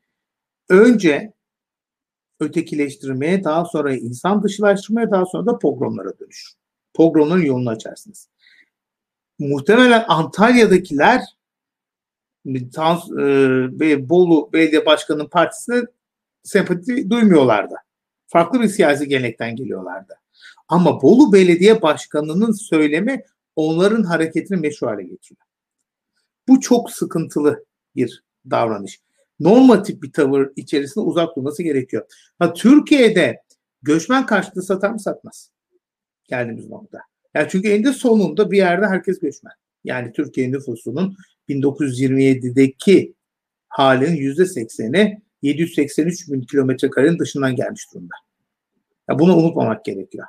önce 0.70 1.32
ötekileştirmeye 2.40 3.44
daha 3.44 3.64
sonra 3.64 3.94
insan 3.94 4.42
dışılaştırmaya 4.42 5.10
daha 5.10 5.26
sonra 5.26 5.46
da 5.46 5.58
pogromlara 5.58 6.18
dönüşür. 6.18 6.52
Pogromların 6.94 7.42
yolunu 7.42 7.70
açarsınız. 7.70 8.28
Muhtemelen 9.38 10.04
Antalya'dakiler 10.08 11.22
Tans, 12.74 13.10
e, 13.10 14.08
Bolu 14.08 14.52
Belediye 14.52 14.86
Başkanı'nın 14.86 15.28
partisine 15.28 15.82
sempati 16.42 17.10
duymuyorlardı. 17.10 17.74
Farklı 18.26 18.60
bir 18.60 18.68
siyasi 18.68 19.08
gelenekten 19.08 19.56
geliyorlardı. 19.56 20.14
Ama 20.68 21.02
Bolu 21.02 21.32
Belediye 21.32 21.82
Başkanı'nın 21.82 22.52
söylemi 22.52 23.24
onların 23.56 24.02
hareketini 24.02 24.60
meşru 24.60 24.86
hale 24.86 25.02
getiriyor. 25.02 25.46
Bu 26.48 26.60
çok 26.60 26.90
sıkıntılı 26.90 27.64
bir 27.96 28.24
davranış. 28.50 29.00
Normatif 29.40 30.02
bir 30.02 30.12
tavır 30.12 30.48
içerisinde 30.56 31.04
uzak 31.04 31.36
durması 31.36 31.62
gerekiyor. 31.62 32.06
Ha, 32.38 32.52
Türkiye'de 32.52 33.42
göçmen 33.82 34.26
karşıtı 34.26 34.62
satar 34.62 34.90
mı 34.90 35.00
satmaz? 35.00 35.50
Geldiğimiz 36.28 36.68
nokta. 36.70 36.98
Yani 37.34 37.48
çünkü 37.50 37.68
eninde 37.68 37.92
sonunda 37.92 38.50
bir 38.50 38.56
yerde 38.56 38.86
herkes 38.86 39.20
göçmen. 39.20 39.52
Yani 39.84 40.12
Türkiye 40.12 40.52
nüfusunun 40.52 41.16
1927'deki 41.48 43.14
halinin 43.68 44.16
%80'i 44.16 45.22
783 45.42 46.28
bin 46.28 46.40
kilometre 46.40 46.90
karenin 46.90 47.18
dışından 47.18 47.56
gelmiş 47.56 47.86
durumda. 47.94 48.14
Ya 49.08 49.18
bunu 49.18 49.36
unutmamak 49.36 49.84
gerekiyor. 49.84 50.26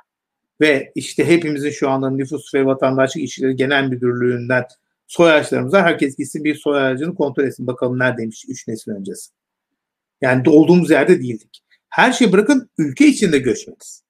Ve 0.60 0.92
işte 0.94 1.26
hepimizin 1.26 1.70
şu 1.70 1.90
anda 1.90 2.10
nüfus 2.10 2.54
ve 2.54 2.66
vatandaşlık 2.66 3.22
işleri 3.22 3.56
genel 3.56 3.88
müdürlüğünden 3.88 4.64
soy 5.12 5.32
ağaçlarımıza 5.32 5.82
herkes 5.82 6.16
gitsin 6.16 6.44
bir 6.44 6.54
soy 6.54 6.78
ağacını 6.78 7.14
kontrol 7.14 7.44
etsin 7.44 7.66
bakalım 7.66 7.98
neredeymiş 7.98 8.44
3 8.48 8.68
nesil 8.68 8.90
öncesi. 8.90 9.30
Yani 10.20 10.48
olduğumuz 10.48 10.90
yerde 10.90 11.20
değildik. 11.20 11.62
Her 11.88 12.12
şeyi 12.12 12.32
bırakın 12.32 12.70
ülke 12.78 13.06
içinde 13.06 13.38
göçmeniz. 13.38 14.02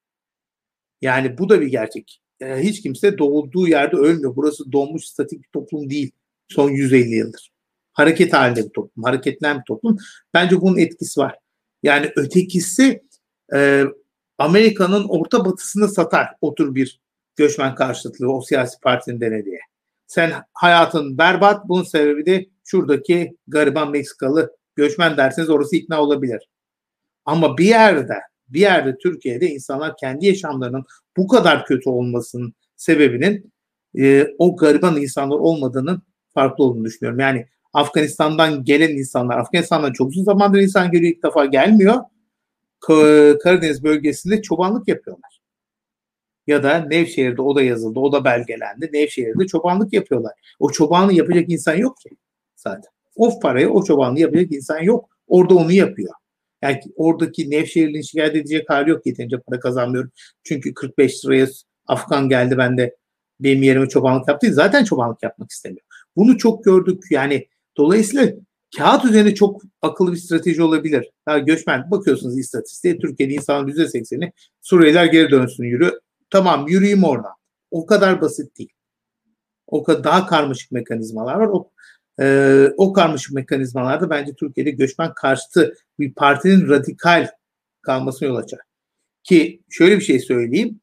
Yani 1.00 1.38
bu 1.38 1.48
da 1.48 1.60
bir 1.60 1.66
gerçek. 1.66 2.20
Yani 2.40 2.62
hiç 2.62 2.82
kimse 2.82 3.18
doğduğu 3.18 3.68
yerde 3.68 3.96
ölmüyor. 3.96 4.36
Burası 4.36 4.72
donmuş 4.72 5.04
statik 5.04 5.42
bir 5.42 5.48
toplum 5.52 5.90
değil 5.90 6.10
son 6.48 6.70
150 6.70 7.14
yıldır 7.14 7.52
hareket 7.92 8.32
halinde 8.32 8.64
bir 8.64 8.70
toplum, 8.70 9.04
hareketlen 9.04 9.58
bir 9.58 9.64
toplum. 9.64 9.98
Bence 10.34 10.60
bunun 10.60 10.78
etkisi 10.78 11.20
var. 11.20 11.38
Yani 11.82 12.12
ötekisi 12.16 13.02
e, 13.54 13.84
Amerika'nın 14.38 15.04
orta 15.08 15.44
batısını 15.44 15.88
satar 15.88 16.28
otur 16.40 16.74
bir 16.74 17.00
göçmen 17.36 17.74
karşıtlığı 17.74 18.32
o 18.32 18.42
siyasi 18.42 18.80
partinin 18.80 19.20
denediği. 19.20 19.58
Sen 20.14 20.32
hayatın 20.54 21.18
berbat 21.18 21.68
bunun 21.68 21.82
sebebi 21.82 22.26
de 22.26 22.46
şuradaki 22.64 23.36
gariban 23.48 23.90
Meksikalı 23.90 24.56
göçmen 24.76 25.16
derseniz 25.16 25.50
orası 25.50 25.76
ikna 25.76 26.02
olabilir. 26.02 26.48
Ama 27.24 27.58
bir 27.58 27.64
yerde 27.64 28.14
bir 28.48 28.60
yerde 28.60 28.98
Türkiye'de 28.98 29.46
insanlar 29.46 29.96
kendi 29.96 30.26
yaşamlarının 30.26 30.84
bu 31.16 31.28
kadar 31.28 31.66
kötü 31.66 31.88
olmasının 31.88 32.54
sebebinin 32.76 33.52
e, 33.98 34.26
o 34.38 34.56
gariban 34.56 34.96
insanlar 34.96 35.36
olmadığının 35.36 36.02
farklı 36.34 36.64
olduğunu 36.64 36.84
düşünüyorum. 36.84 37.20
Yani 37.20 37.46
Afganistan'dan 37.72 38.64
gelen 38.64 38.90
insanlar, 38.90 39.38
Afganistan'dan 39.38 39.92
çok 39.92 40.08
uzun 40.08 40.24
zamandır 40.24 40.58
insan 40.58 40.90
geliyor 40.90 41.12
ilk 41.12 41.24
defa 41.24 41.44
gelmiyor. 41.44 41.94
Karadeniz 43.42 43.84
bölgesinde 43.84 44.42
çobanlık 44.42 44.88
yapıyorlar. 44.88 45.31
Ya 46.46 46.62
da 46.62 46.78
Nevşehir'de 46.78 47.42
o 47.42 47.56
da 47.56 47.62
yazıldı, 47.62 48.00
o 48.00 48.12
da 48.12 48.24
belgelendi. 48.24 48.90
Nevşehir'de 48.92 49.46
çobanlık 49.46 49.92
yapıyorlar. 49.92 50.32
O 50.58 50.70
çobanlığı 50.70 51.12
yapacak 51.12 51.50
insan 51.50 51.74
yok 51.74 51.96
ki 52.00 52.10
zaten. 52.56 52.90
O 53.16 53.40
parayı 53.40 53.70
o 53.70 53.84
çobanlığı 53.84 54.20
yapacak 54.20 54.52
insan 54.52 54.82
yok. 54.82 55.08
Orada 55.28 55.54
onu 55.54 55.72
yapıyor. 55.72 56.12
Yani 56.62 56.80
oradaki 56.96 57.50
Nevşehir'in 57.50 58.02
şikayet 58.02 58.36
edecek 58.36 58.70
hali 58.70 58.90
yok 58.90 59.06
yeterince 59.06 59.38
para 59.38 59.60
kazanmıyorum. 59.60 60.10
Çünkü 60.44 60.74
45 60.74 61.24
liraya 61.24 61.46
Afgan 61.86 62.28
geldi 62.28 62.58
ben 62.58 62.78
de 62.78 62.96
benim 63.40 63.62
yerime 63.62 63.88
çobanlık 63.88 64.28
yaptı. 64.28 64.52
Zaten 64.52 64.84
çobanlık 64.84 65.22
yapmak 65.22 65.50
istemiyor. 65.50 65.86
Bunu 66.16 66.38
çok 66.38 66.64
gördük. 66.64 67.02
Yani 67.10 67.46
Dolayısıyla 67.76 68.32
kağıt 68.76 69.04
üzerinde 69.04 69.34
çok 69.34 69.62
akıllı 69.82 70.12
bir 70.12 70.16
strateji 70.16 70.62
olabilir. 70.62 71.10
Ya 71.28 71.38
göçmen 71.38 71.90
bakıyorsunuz 71.90 72.38
istatistiğe 72.38 72.98
Türkiye'de 72.98 73.34
insanın 73.34 73.68
%80'i 73.68 74.32
Suriyeliler 74.60 75.04
geri 75.04 75.30
dönsün 75.30 75.64
yürü. 75.64 76.00
Tamam 76.32 76.68
yürüyeyim 76.68 77.04
oradan. 77.04 77.32
O 77.70 77.86
kadar 77.86 78.20
basit 78.20 78.58
değil. 78.58 78.72
O 79.66 79.82
kadar 79.82 80.04
daha 80.04 80.26
karmaşık 80.26 80.72
mekanizmalar 80.72 81.34
var. 81.34 81.48
O, 81.52 81.70
e, 82.20 82.66
o 82.76 82.92
karmaşık 82.92 83.32
mekanizmalarda 83.32 84.10
bence 84.10 84.34
Türkiye'de 84.34 84.70
göçmen 84.70 85.14
karşıtı 85.14 85.74
bir 85.98 86.14
partinin 86.14 86.68
radikal 86.68 87.28
kalmasına 87.82 88.28
yol 88.28 88.36
açar. 88.36 88.60
Ki 89.22 89.62
şöyle 89.70 89.96
bir 89.96 90.04
şey 90.04 90.18
söyleyeyim. 90.20 90.80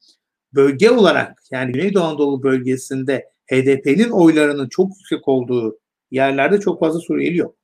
Bölge 0.54 0.92
olarak 0.92 1.44
yani 1.52 1.72
Güneydoğu 1.72 2.04
Anadolu 2.04 2.44
bölgesinde 2.44 3.32
HDP'nin 3.52 4.10
oylarının 4.10 4.70
çok 4.70 4.92
yüksek 4.98 5.28
olduğu 5.28 5.80
yerlerde 6.12 6.60
çok 6.60 6.80
fazla 6.80 7.00
Suriyeli 7.00 7.38
yok. 7.38 7.56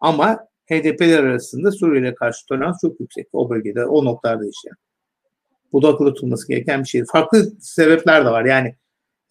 Ama 0.00 0.38
HDP'ler 0.70 1.24
arasında 1.24 1.72
Suriye'ye 1.72 2.14
karşı 2.14 2.46
tolerans 2.46 2.80
çok 2.80 3.00
yüksek 3.00 3.28
o 3.32 3.50
bölgede, 3.50 3.86
o 3.86 4.04
noktalarda 4.04 4.44
yaşayan. 4.44 4.76
Akılda 5.74 5.96
tutulması 5.96 6.48
gereken 6.48 6.80
bir 6.80 6.88
şey. 6.88 7.04
Farklı 7.04 7.50
sebepler 7.60 8.24
de 8.24 8.30
var. 8.30 8.44
Yani 8.44 8.74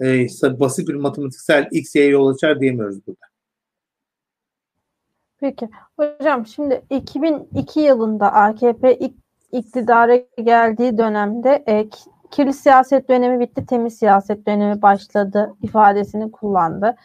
e, 0.02 0.28
basit 0.60 0.88
bir 0.88 0.96
matematiksel 0.96 1.68
x, 1.72 1.96
y 1.96 2.06
yol 2.06 2.28
açar 2.28 2.60
diyemiyoruz 2.60 3.08
burada. 3.08 3.26
Peki. 5.40 5.70
Hocam 5.98 6.48
şimdi 6.48 6.82
2002 6.90 7.80
yılında 7.80 8.34
AKP 8.34 9.00
iktidara 9.52 10.16
geldiği 10.44 10.98
dönemde 10.98 11.64
e, 11.68 11.90
kirli 12.32 12.54
siyaset 12.54 13.10
dönemi 13.10 13.40
bitti, 13.40 13.66
temiz 13.66 13.98
siyaset 13.98 14.48
dönemi 14.48 14.82
başladı 14.82 15.56
ifadesini 15.62 16.32
kullandı. 16.32 16.96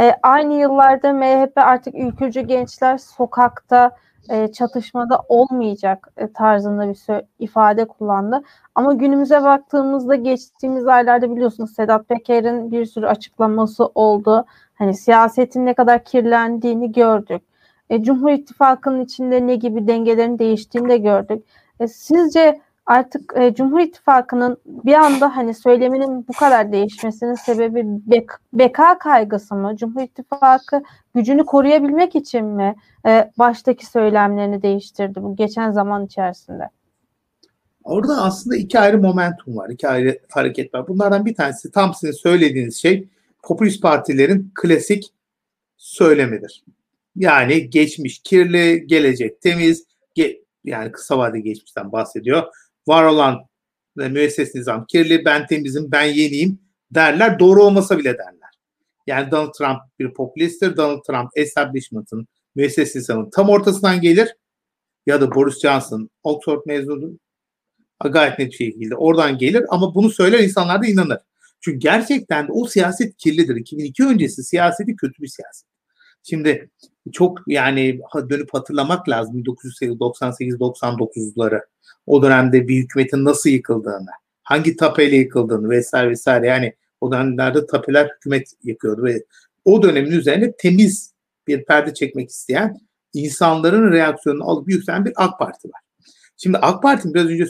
E, 0.00 0.12
aynı 0.22 0.54
yıllarda 0.54 1.12
MHP 1.12 1.52
artık 1.58 1.94
ülkücü 1.94 2.40
gençler 2.40 2.98
sokakta 2.98 3.96
e, 4.30 4.52
çatışmada 4.52 5.22
olmayacak 5.28 6.08
e, 6.16 6.32
tarzında 6.32 6.88
bir 6.88 7.24
ifade 7.38 7.84
kullandı. 7.84 8.42
Ama 8.74 8.94
günümüze 8.94 9.42
baktığımızda 9.42 10.14
geçtiğimiz 10.14 10.86
aylarda 10.86 11.36
biliyorsunuz 11.36 11.74
Sedat 11.74 12.08
Peker'in 12.08 12.72
bir 12.72 12.86
sürü 12.86 13.06
açıklaması 13.06 13.86
oldu. 13.86 14.44
Hani 14.74 14.94
siyasetin 14.94 15.66
ne 15.66 15.74
kadar 15.74 16.04
kirlendiğini 16.04 16.92
gördük. 16.92 17.42
E, 17.90 18.02
Cumhur 18.02 18.30
İttifakı'nın 18.30 19.04
içinde 19.04 19.46
ne 19.46 19.56
gibi 19.56 19.86
dengelerin 19.88 20.38
değiştiğini 20.38 20.88
de 20.88 20.96
gördük. 20.96 21.44
E, 21.80 21.88
sizce 21.88 22.60
artık 22.86 23.32
e, 23.36 23.54
Cumhur 23.54 23.80
İttifakı'nın 23.80 24.56
bir 24.66 24.94
anda 24.94 25.36
hani 25.36 25.54
söyleminin 25.54 26.28
bu 26.28 26.32
kadar 26.32 26.72
değişmesinin 26.72 27.34
sebebi 27.34 27.78
bek- 27.80 28.38
beka 28.52 28.98
kaygısı 28.98 29.54
mı? 29.54 29.76
Cumhur 29.76 30.02
İttifakı 30.02 30.82
gücünü 31.14 31.44
koruyabilmek 31.44 32.14
için 32.16 32.44
mi 32.44 32.74
e, 33.06 33.30
baştaki 33.38 33.86
söylemlerini 33.86 34.62
değiştirdi 34.62 35.22
bu 35.22 35.36
geçen 35.36 35.70
zaman 35.70 36.06
içerisinde? 36.06 36.68
Orada 37.84 38.22
aslında 38.22 38.56
iki 38.56 38.78
ayrı 38.78 38.98
momentum 38.98 39.56
var, 39.56 39.70
iki 39.70 39.88
ayrı 39.88 40.18
hareket 40.30 40.74
var. 40.74 40.88
Bunlardan 40.88 41.26
bir 41.26 41.34
tanesi 41.34 41.70
tam 41.70 41.94
sizin 41.94 42.12
söylediğiniz 42.12 42.76
şey 42.76 43.08
popülist 43.42 43.82
partilerin 43.82 44.52
klasik 44.54 45.12
söylemidir. 45.76 46.64
Yani 47.16 47.70
geçmiş 47.70 48.18
kirli, 48.18 48.86
gelecek 48.86 49.42
temiz, 49.42 49.86
ge- 50.16 50.40
yani 50.64 50.92
kısa 50.92 51.18
vade 51.18 51.40
geçmişten 51.40 51.92
bahsediyor 51.92 52.42
var 52.86 53.04
olan 53.04 53.46
müesses 53.96 54.54
nizam 54.54 54.86
kirli, 54.86 55.24
ben 55.24 55.46
temizim, 55.46 55.92
ben 55.92 56.04
yeniyim 56.04 56.58
derler. 56.90 57.38
Doğru 57.38 57.64
olmasa 57.64 57.98
bile 57.98 58.18
derler. 58.18 58.50
Yani 59.06 59.30
Donald 59.30 59.52
Trump 59.52 59.80
bir 59.98 60.14
popülisttir. 60.14 60.76
Donald 60.76 61.02
Trump 61.02 61.30
establishment'ın, 61.34 62.28
müesses 62.54 62.94
nizamın 62.94 63.30
tam 63.30 63.48
ortasından 63.48 64.00
gelir. 64.00 64.36
Ya 65.06 65.20
da 65.20 65.34
Boris 65.34 65.60
Johnson 65.60 66.10
Oxford 66.22 66.62
mezunudur. 66.66 67.18
Gayet 68.04 68.38
net 68.38 68.50
bir 68.50 68.56
şekilde 68.56 68.96
oradan 68.96 69.38
gelir 69.38 69.64
ama 69.68 69.94
bunu 69.94 70.10
söyler 70.10 70.38
insanlar 70.38 70.82
da 70.82 70.86
inanır. 70.86 71.18
Çünkü 71.60 71.78
gerçekten 71.78 72.48
de 72.48 72.52
o 72.52 72.66
siyaset 72.66 73.16
kirlidir. 73.16 73.56
2002 73.56 74.04
öncesi 74.04 74.44
siyaseti 74.44 74.96
kötü 74.96 75.22
bir 75.22 75.28
siyaset. 75.28 75.68
Şimdi 76.22 76.70
çok 77.12 77.38
yani 77.46 78.00
dönüp 78.30 78.54
hatırlamak 78.54 79.08
lazım 79.08 79.42
1998-99'ları. 79.42 81.60
O 82.06 82.22
dönemde 82.22 82.68
bir 82.68 82.76
hükümetin 82.76 83.24
nasıl 83.24 83.50
yıkıldığını, 83.50 84.10
hangi 84.42 84.76
tapeyle 84.76 85.16
yıkıldığını 85.16 85.70
vesaire 85.70 86.10
vesaire. 86.10 86.46
Yani 86.46 86.74
o 87.00 87.12
dönemlerde 87.12 87.66
tapeler 87.66 88.10
hükümet 88.16 88.52
yıkıyordu 88.62 89.04
ve 89.04 89.24
o 89.64 89.82
dönemin 89.82 90.10
üzerine 90.10 90.52
temiz 90.58 91.12
bir 91.46 91.64
perde 91.64 91.94
çekmek 91.94 92.30
isteyen 92.30 92.80
insanların 93.12 93.92
reaksiyonunu 93.92 94.50
alıp 94.50 94.68
yükselen 94.68 95.04
bir 95.04 95.12
AK 95.16 95.38
Parti 95.38 95.68
var. 95.68 95.80
Şimdi 96.36 96.58
AK 96.58 96.82
Parti'nin 96.82 97.14
biraz 97.14 97.26
önce 97.26 97.46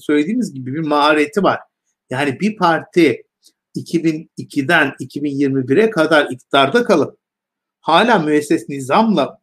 söylediğimiz 0.00 0.54
gibi 0.54 0.74
bir 0.74 0.86
mahareti 0.86 1.42
var. 1.42 1.60
Yani 2.10 2.40
bir 2.40 2.56
parti 2.56 3.22
2002'den 3.76 4.92
2021'e 5.00 5.90
kadar 5.90 6.30
iktidarda 6.30 6.84
kalıp 6.84 7.18
hala 7.84 8.18
müesses 8.18 8.68
nizamla 8.68 9.38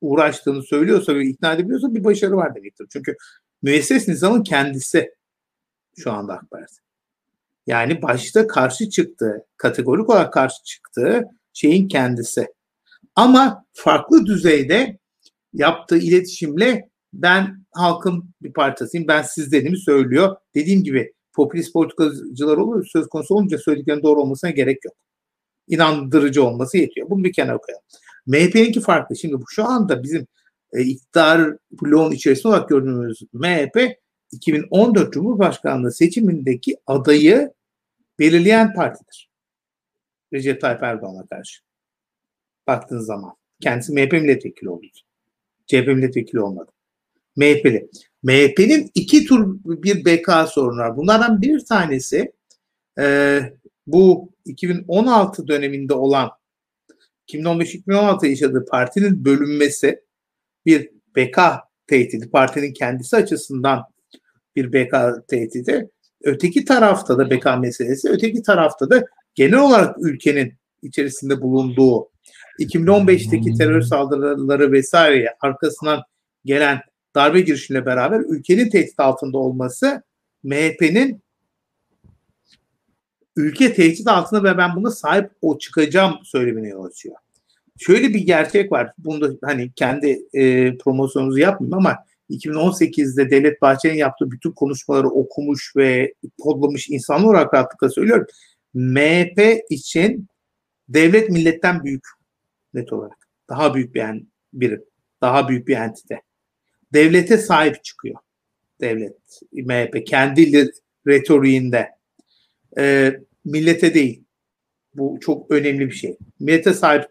uğraştığını 0.00 0.62
söylüyorsa 0.62 1.14
ve 1.14 1.24
ikna 1.24 1.52
edebiliyorsa 1.52 1.94
bir 1.94 2.04
başarı 2.04 2.36
var 2.36 2.54
demektir. 2.54 2.86
Çünkü 2.92 3.16
müesses 3.62 4.08
nizamın 4.08 4.42
kendisi 4.42 5.10
şu 5.98 6.12
anda 6.12 6.34
AK 6.34 6.50
Parti. 6.50 6.74
Yani 7.66 8.02
başta 8.02 8.46
karşı 8.46 8.90
çıktığı, 8.90 9.46
kategorik 9.56 10.10
olarak 10.10 10.32
karşı 10.32 10.64
çıktığı 10.64 11.24
şeyin 11.52 11.88
kendisi. 11.88 12.46
Ama 13.14 13.64
farklı 13.72 14.26
düzeyde 14.26 14.98
yaptığı 15.52 15.98
iletişimle 15.98 16.88
ben 17.12 17.64
halkın 17.70 18.34
bir 18.42 18.52
parçasıyım, 18.52 19.08
ben 19.08 19.22
sizdenimi 19.22 19.78
söylüyor. 19.78 20.36
Dediğim 20.54 20.84
gibi 20.84 21.12
popülist 21.32 21.72
politikacılar 21.72 22.56
olur, 22.56 22.86
söz 22.92 23.08
konusu 23.08 23.34
olunca 23.34 23.58
söylediklerinin 23.58 24.02
doğru 24.02 24.20
olmasına 24.20 24.50
gerek 24.50 24.84
yok. 24.84 24.94
İnandırıcı 25.68 26.44
olması 26.44 26.78
yetiyor. 26.78 27.10
Bunu 27.10 27.24
bir 27.24 27.32
kenara 27.32 27.58
koyalım. 27.58 27.84
MHP'ninki 28.26 28.80
farklı. 28.80 29.16
Şimdi 29.16 29.36
şu 29.48 29.64
anda 29.64 30.02
bizim 30.02 30.26
e, 30.72 30.82
iktidar 30.82 31.56
bloğun 31.82 32.12
içerisinde 32.12 32.48
olarak 32.48 32.68
gördüğümüz 32.68 33.22
MHP 33.32 33.98
2014 34.32 35.12
Cumhurbaşkanlığı 35.12 35.92
seçimindeki 35.92 36.76
adayı 36.86 37.52
belirleyen 38.18 38.74
partidir. 38.74 39.30
Recep 40.32 40.60
Tayyip 40.60 40.82
Erdoğan'a 40.82 41.26
karşı. 41.26 41.62
Baktığınız 42.66 43.06
zaman. 43.06 43.36
Kendisi 43.60 43.92
MHP 43.92 44.12
milletvekili 44.12 44.70
oldu. 44.70 44.86
CHP 45.66 45.86
milletvekili 45.86 46.40
olmadı. 46.40 46.72
MHP'li. 47.36 47.88
MHP'nin 48.22 48.90
iki 48.94 49.24
tur 49.24 49.58
bir 49.64 50.04
BK 50.04 50.48
sorunu 50.48 50.80
var. 50.80 50.96
Bunlardan 50.96 51.42
bir 51.42 51.64
tanesi 51.64 52.32
e, 52.98 53.40
bu 53.86 54.32
2016 54.44 55.48
döneminde 55.48 55.94
olan 55.94 56.30
2015-2016 57.28 58.26
yaşadığı 58.26 58.64
partinin 58.64 59.24
bölünmesi 59.24 60.00
bir 60.66 60.90
BK 61.16 61.38
tehdidi, 61.86 62.30
partinin 62.30 62.72
kendisi 62.72 63.16
açısından 63.16 63.84
bir 64.56 64.72
BK 64.72 65.28
tehdidi. 65.28 65.90
Öteki 66.24 66.64
tarafta 66.64 67.18
da 67.18 67.30
BK 67.30 67.46
meselesi, 67.60 68.08
öteki 68.08 68.42
tarafta 68.42 68.90
da 68.90 69.04
genel 69.34 69.58
olarak 69.58 69.96
ülkenin 69.98 70.54
içerisinde 70.82 71.42
bulunduğu 71.42 72.08
2015'teki 72.58 73.54
terör 73.54 73.82
saldırıları 73.82 74.72
vesaire 74.72 75.36
arkasından 75.40 76.02
gelen 76.44 76.80
darbe 77.14 77.40
girişimle 77.40 77.86
beraber 77.86 78.20
ülkenin 78.20 78.70
tehdit 78.70 79.00
altında 79.00 79.38
olması 79.38 80.02
MHP'nin 80.42 81.22
ülke 83.36 83.74
tehdit 83.74 84.08
altında 84.08 84.44
ve 84.44 84.58
ben 84.58 84.76
buna 84.76 84.90
sahip 84.90 85.30
o 85.42 85.58
çıkacağım 85.58 86.14
söylemine 86.24 86.68
yol 86.68 86.84
açıyor 86.84 87.16
şöyle 87.78 88.14
bir 88.14 88.20
gerçek 88.20 88.72
var. 88.72 88.92
Bunda 88.98 89.30
hani 89.44 89.72
kendi 89.72 90.22
e, 90.32 90.76
promosyonunuzu 90.78 91.38
yapmayayım 91.38 91.78
ama 91.78 91.96
2018'de 92.30 93.30
Devlet 93.30 93.62
Bahçeli'nin 93.62 93.98
yaptığı 93.98 94.30
bütün 94.30 94.52
konuşmaları 94.52 95.08
okumuş 95.08 95.72
ve 95.76 96.14
kodlamış 96.40 96.88
insanlar 96.90 97.28
olarak 97.28 97.54
rahatlıkla 97.54 97.88
söylüyorum. 97.88 98.26
MHP 98.74 99.60
için 99.70 100.26
devlet 100.88 101.30
milletten 101.30 101.84
büyük 101.84 102.04
net 102.74 102.92
olarak. 102.92 103.28
Daha 103.48 103.74
büyük 103.74 103.94
bir 103.94 104.04
birim. 104.52 104.84
Daha 105.20 105.48
büyük 105.48 105.68
bir 105.68 105.76
entite. 105.76 106.22
Devlete 106.92 107.38
sahip 107.38 107.84
çıkıyor. 107.84 108.16
Devlet, 108.80 109.40
MHP 109.52 110.06
kendi 110.06 110.70
retoriğinde. 111.06 111.90
E, 112.78 113.12
millete 113.46 113.94
değil. 113.94 114.22
Bu 114.94 115.18
çok 115.20 115.50
önemli 115.50 115.86
bir 115.86 115.94
şey. 115.94 116.16
Millete 116.40 116.74
sahip 116.74 117.04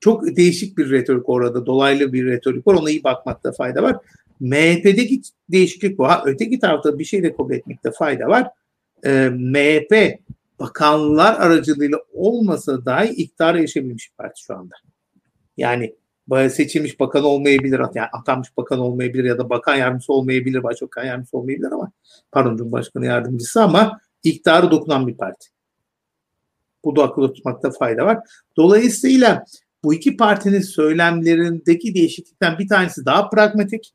çok 0.00 0.36
değişik 0.36 0.78
bir 0.78 0.90
retorik 0.90 1.28
orada. 1.28 1.66
Dolaylı 1.66 2.12
bir 2.12 2.26
retorik 2.26 2.66
var. 2.66 2.74
Ona 2.74 2.90
iyi 2.90 3.04
bakmakta 3.04 3.52
fayda 3.52 3.82
var. 3.82 3.96
MHP'deki 4.40 5.22
değişiklik 5.48 5.98
bu. 5.98 6.08
Ha, 6.08 6.22
öteki 6.26 6.58
tarafta 6.58 6.98
bir 6.98 7.04
şey 7.04 7.22
de 7.22 7.36
kabul 7.36 7.54
etmekte 7.54 7.90
fayda 7.90 8.28
var. 8.28 8.50
Ee, 9.04 9.28
MHP 9.28 10.18
bakanlar 10.60 11.40
aracılığıyla 11.40 11.98
olmasa 12.12 12.84
dahi 12.84 13.08
iktidara 13.08 13.58
bir 13.58 14.10
parti 14.18 14.42
şu 14.42 14.56
anda. 14.56 14.74
Yani 15.56 15.94
seçilmiş 16.50 17.00
bakan 17.00 17.24
olmayabilir, 17.24 17.80
yani 17.94 18.08
atanmış 18.12 18.56
bakan 18.56 18.78
olmayabilir 18.78 19.24
ya 19.24 19.38
da 19.38 19.50
bakan 19.50 19.76
yardımcısı 19.76 20.12
olmayabilir, 20.12 20.62
başbakan 20.62 21.04
yardımcısı 21.04 21.38
olmayabilir 21.38 21.72
ama 21.72 21.92
pardon 22.32 22.56
Cumhurbaşkanı 22.56 23.06
yardımcısı 23.06 23.62
ama 23.62 24.00
iktidarı 24.24 24.70
dokunan 24.70 25.06
bir 25.06 25.16
parti. 25.16 25.48
Bu 26.84 26.96
da 26.96 27.04
akılda 27.04 27.32
tutmakta 27.32 27.70
fayda 27.70 28.06
var. 28.06 28.18
Dolayısıyla 28.56 29.44
bu 29.84 29.94
iki 29.94 30.16
partinin 30.16 30.60
söylemlerindeki 30.60 31.94
değişiklikten 31.94 32.58
bir 32.58 32.68
tanesi 32.68 33.04
daha 33.04 33.30
pragmatik 33.30 33.92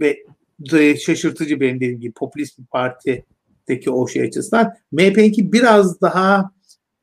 ve 0.00 0.24
şaşırtıcı 0.96 1.60
benim 1.60 1.76
dediğim 1.76 2.00
gibi 2.00 2.12
popülist 2.12 2.58
bir 2.58 2.66
partideki 2.66 3.90
o 3.90 4.08
şey 4.08 4.22
açısından. 4.22 4.74
MHP'ninki 4.92 5.52
biraz 5.52 6.00
daha 6.00 6.50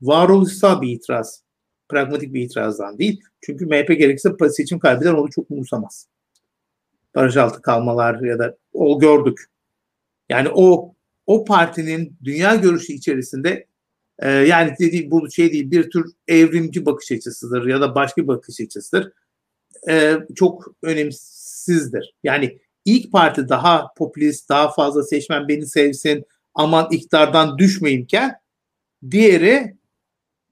varoluşsal 0.01 0.81
bir 0.81 0.89
itiraz. 0.89 1.43
Pragmatik 1.89 2.33
bir 2.33 2.41
itirazdan 2.41 2.97
değil. 2.97 3.21
Çünkü 3.41 3.65
MHP 3.65 3.87
gerekirse 3.87 4.29
seçim 4.49 4.79
kaybeder 4.79 5.13
onu 5.13 5.29
çok 5.29 5.51
umursamaz. 5.51 6.07
Baraj 7.15 7.37
altı 7.37 7.61
kalmalar 7.61 8.21
ya 8.21 8.39
da 8.39 8.57
o 8.73 8.99
gördük. 8.99 9.45
Yani 10.29 10.49
o 10.53 10.93
o 11.27 11.45
partinin 11.45 12.17
dünya 12.23 12.55
görüşü 12.55 12.93
içerisinde 12.93 13.67
e, 14.19 14.29
yani 14.29 14.73
dediği 14.79 15.11
bu 15.11 15.31
şey 15.31 15.53
değil 15.53 15.71
bir 15.71 15.89
tür 15.89 16.05
evrimci 16.27 16.85
bakış 16.85 17.11
açısıdır 17.11 17.67
ya 17.67 17.81
da 17.81 17.95
başka 17.95 18.21
bir 18.21 18.27
bakış 18.27 18.61
açısıdır. 18.61 19.11
E, 19.89 20.17
çok 20.35 20.75
önemsizdir. 20.83 22.15
Yani 22.23 22.59
ilk 22.85 23.11
parti 23.11 23.49
daha 23.49 23.93
popülist, 23.97 24.49
daha 24.49 24.71
fazla 24.73 25.03
seçmen 25.03 25.47
beni 25.47 25.67
sevsin, 25.67 26.25
aman 26.53 26.87
iktidardan 26.91 27.57
düşmeyimken 27.57 28.35
diğeri 29.11 29.75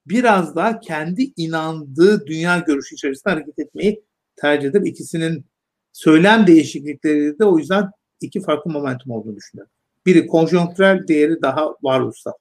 biraz 0.06 0.56
daha 0.56 0.80
kendi 0.80 1.34
inandığı 1.36 2.28
dünya 2.28 2.60
görüşü 2.60 2.96
içerisinde 2.96 3.34
hareket 3.34 3.60
etmeyi 3.60 4.04
tercih 4.36 4.70
eder. 4.70 4.82
İkisinin 4.82 5.46
söylem 5.94 6.48
değişiklikleri 6.48 7.40
de 7.40 7.46
o 7.46 7.58
yüzden 7.58 7.92
iki 8.22 8.42
farklı 8.42 8.72
momentum 8.72 9.12
olduğunu 9.12 9.36
düşünüyorum. 9.36 9.72
Biri 10.10 10.28
konjonktürel, 10.28 11.08
diğeri 11.08 11.42
daha 11.42 11.76
varoluşsal. 11.84 12.32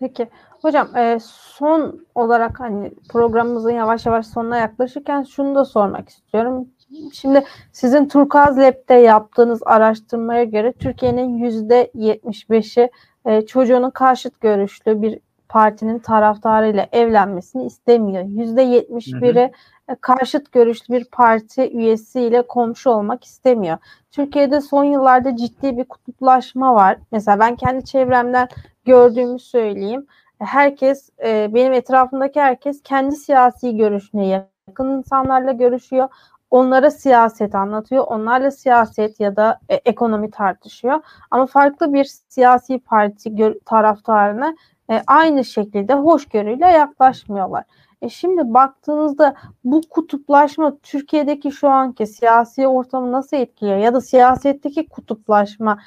Peki 0.00 0.28
hocam 0.62 0.96
e, 0.96 1.18
son 1.22 2.06
olarak 2.14 2.60
hani 2.60 2.92
programımızın 3.08 3.70
yavaş 3.70 4.06
yavaş 4.06 4.26
sonuna 4.26 4.56
yaklaşırken 4.56 5.22
şunu 5.22 5.54
da 5.54 5.64
sormak 5.64 6.08
istiyorum. 6.08 6.68
Şimdi 7.12 7.44
sizin 7.72 8.08
Turkaz 8.08 8.58
Lab'de 8.58 8.94
yaptığınız 8.94 9.62
araştırmaya 9.66 10.44
göre 10.44 10.72
Türkiye'nin 10.72 11.38
yüzde 11.38 11.90
75'i 11.94 12.90
e, 13.24 13.46
çocuğunun 13.46 13.90
karşıt 13.90 14.40
görüşlü 14.40 15.02
bir 15.02 15.18
partinin 15.52 15.98
taraftarıyla 15.98 16.86
evlenmesini 16.92 17.64
istemiyor. 17.66 18.24
Yüzde 18.24 18.64
71'i 18.64 19.52
e, 19.88 19.94
karşıt 20.00 20.52
görüşlü 20.52 20.94
bir 20.94 21.04
parti 21.04 21.70
üyesiyle 21.72 22.42
komşu 22.42 22.90
olmak 22.90 23.24
istemiyor. 23.24 23.78
Türkiye'de 24.10 24.60
son 24.60 24.84
yıllarda 24.84 25.36
ciddi 25.36 25.76
bir 25.76 25.84
kutuplaşma 25.84 26.74
var. 26.74 26.96
Mesela 27.12 27.38
ben 27.38 27.56
kendi 27.56 27.84
çevremden 27.84 28.48
gördüğümü 28.84 29.38
söyleyeyim. 29.38 30.06
Herkes, 30.38 31.10
e, 31.24 31.54
benim 31.54 31.72
etrafımdaki 31.72 32.40
herkes 32.40 32.82
kendi 32.82 33.16
siyasi 33.16 33.76
görüşüne 33.76 34.26
yakın 34.26 34.90
insanlarla 34.98 35.52
görüşüyor 35.52 36.08
onlara 36.50 36.90
siyaset 36.90 37.54
anlatıyor. 37.54 38.04
Onlarla 38.06 38.50
siyaset 38.50 39.20
ya 39.20 39.36
da 39.36 39.58
e, 39.68 39.74
ekonomi 39.74 40.30
tartışıyor. 40.30 41.00
Ama 41.30 41.46
farklı 41.46 41.94
bir 41.94 42.04
siyasi 42.28 42.78
parti 42.78 43.58
taraftarına 43.66 44.54
e, 44.92 45.02
aynı 45.06 45.44
şekilde 45.44 45.94
hoşgörüyle 45.94 46.66
yaklaşmıyorlar. 46.66 47.64
E 48.02 48.08
şimdi 48.08 48.54
baktığınızda 48.54 49.34
bu 49.64 49.80
kutuplaşma 49.90 50.78
Türkiye'deki 50.82 51.52
şu 51.52 51.68
anki 51.68 52.06
siyasi 52.06 52.66
ortamı 52.66 53.12
nasıl 53.12 53.36
etkiliyor 53.36 53.76
ya 53.76 53.94
da 53.94 54.00
siyasetteki 54.00 54.86
kutuplaşma 54.86 55.78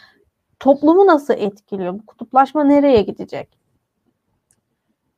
toplumu 0.60 1.08
nasıl 1.08 1.34
etkiliyor? 1.34 1.94
Bu 1.94 2.06
kutuplaşma 2.06 2.64
nereye 2.64 3.02
gidecek? 3.02 3.50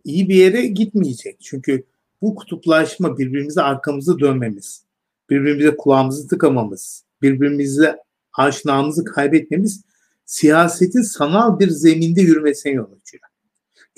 İyi 0.03 0.29
bir 0.29 0.35
yere 0.35 0.65
gitmeyecek. 0.65 1.37
Çünkü 1.41 1.83
bu 2.21 2.35
kutuplaşma 2.35 3.17
birbirimize 3.17 3.61
arkamızı 3.61 4.19
dönmemiz, 4.19 4.83
birbirimize 5.29 5.77
kulağımızı 5.77 6.27
tıkamamız, 6.27 7.03
birbirimizle 7.21 7.97
aşinamızı 8.33 9.05
kaybetmemiz 9.05 9.83
siyasetin 10.25 11.01
sanal 11.01 11.59
bir 11.59 11.69
zeminde 11.69 12.21
yürümesine 12.21 12.73
yol 12.73 12.91
açıyor. 13.01 13.23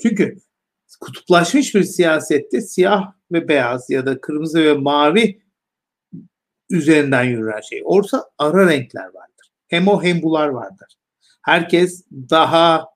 Çünkü 0.02 0.36
kutuplaşmış 1.00 1.74
bir 1.74 1.82
siyasette 1.82 2.60
siyah 2.60 3.12
ve 3.32 3.48
beyaz 3.48 3.90
ya 3.90 4.06
da 4.06 4.20
kırmızı 4.20 4.64
ve 4.64 4.74
mavi 4.74 5.42
üzerinden 6.70 7.24
yürüyen 7.24 7.60
şey. 7.60 7.82
Orta 7.84 8.30
ara 8.38 8.70
renkler 8.70 9.04
vardır. 9.04 9.50
Hem 9.68 9.88
o 9.88 10.02
hem 10.02 10.22
bular 10.22 10.48
vardır. 10.48 10.88
Herkes 11.42 12.04
daha 12.10 12.86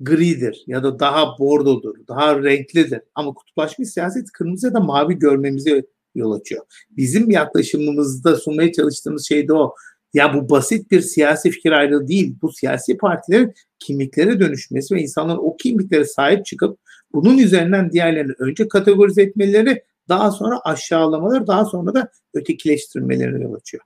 gridir 0.00 0.64
ya 0.66 0.82
da 0.82 0.98
daha 0.98 1.38
bordodur, 1.38 1.94
daha 2.08 2.42
renklidir. 2.42 3.00
Ama 3.14 3.34
kutuplaşmış 3.34 3.88
siyaset 3.88 4.30
kırmızı 4.32 4.66
ya 4.66 4.74
da 4.74 4.80
mavi 4.80 5.14
görmemize 5.14 5.84
yol 6.14 6.32
açıyor. 6.32 6.64
Bizim 6.90 7.30
yaklaşımımızda 7.30 8.36
sunmaya 8.36 8.72
çalıştığımız 8.72 9.28
şey 9.28 9.48
de 9.48 9.52
o. 9.52 9.74
Ya 10.14 10.34
bu 10.34 10.50
basit 10.50 10.90
bir 10.90 11.00
siyasi 11.00 11.50
fikir 11.50 11.72
ayrılığı 11.72 12.08
değil. 12.08 12.34
Bu 12.42 12.52
siyasi 12.52 12.96
partilerin 12.96 13.54
kimliklere 13.78 14.40
dönüşmesi 14.40 14.94
ve 14.94 15.00
insanların 15.00 15.38
o 15.38 15.56
kimliklere 15.56 16.04
sahip 16.04 16.46
çıkıp 16.46 16.78
bunun 17.12 17.38
üzerinden 17.38 17.92
diğerlerini 17.92 18.32
önce 18.38 18.68
kategorize 18.68 19.22
etmeleri, 19.22 19.84
daha 20.08 20.30
sonra 20.30 20.60
aşağılamaları, 20.64 21.46
daha 21.46 21.64
sonra 21.64 21.94
da 21.94 22.10
ötekileştirmelerine 22.34 23.44
yol 23.44 23.54
açıyor. 23.54 23.84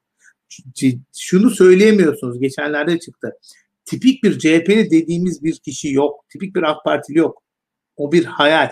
Şunu 1.16 1.50
söyleyemiyorsunuz. 1.50 2.40
Geçenlerde 2.40 2.98
çıktı. 2.98 3.32
Tipik 3.84 4.22
bir 4.22 4.38
CHP'li 4.38 4.90
dediğimiz 4.90 5.44
bir 5.44 5.56
kişi 5.56 5.92
yok. 5.92 6.24
Tipik 6.28 6.56
bir 6.56 6.62
AK 6.62 6.84
Partili 6.84 7.18
yok. 7.18 7.42
O 7.96 8.12
bir 8.12 8.24
hayal. 8.24 8.70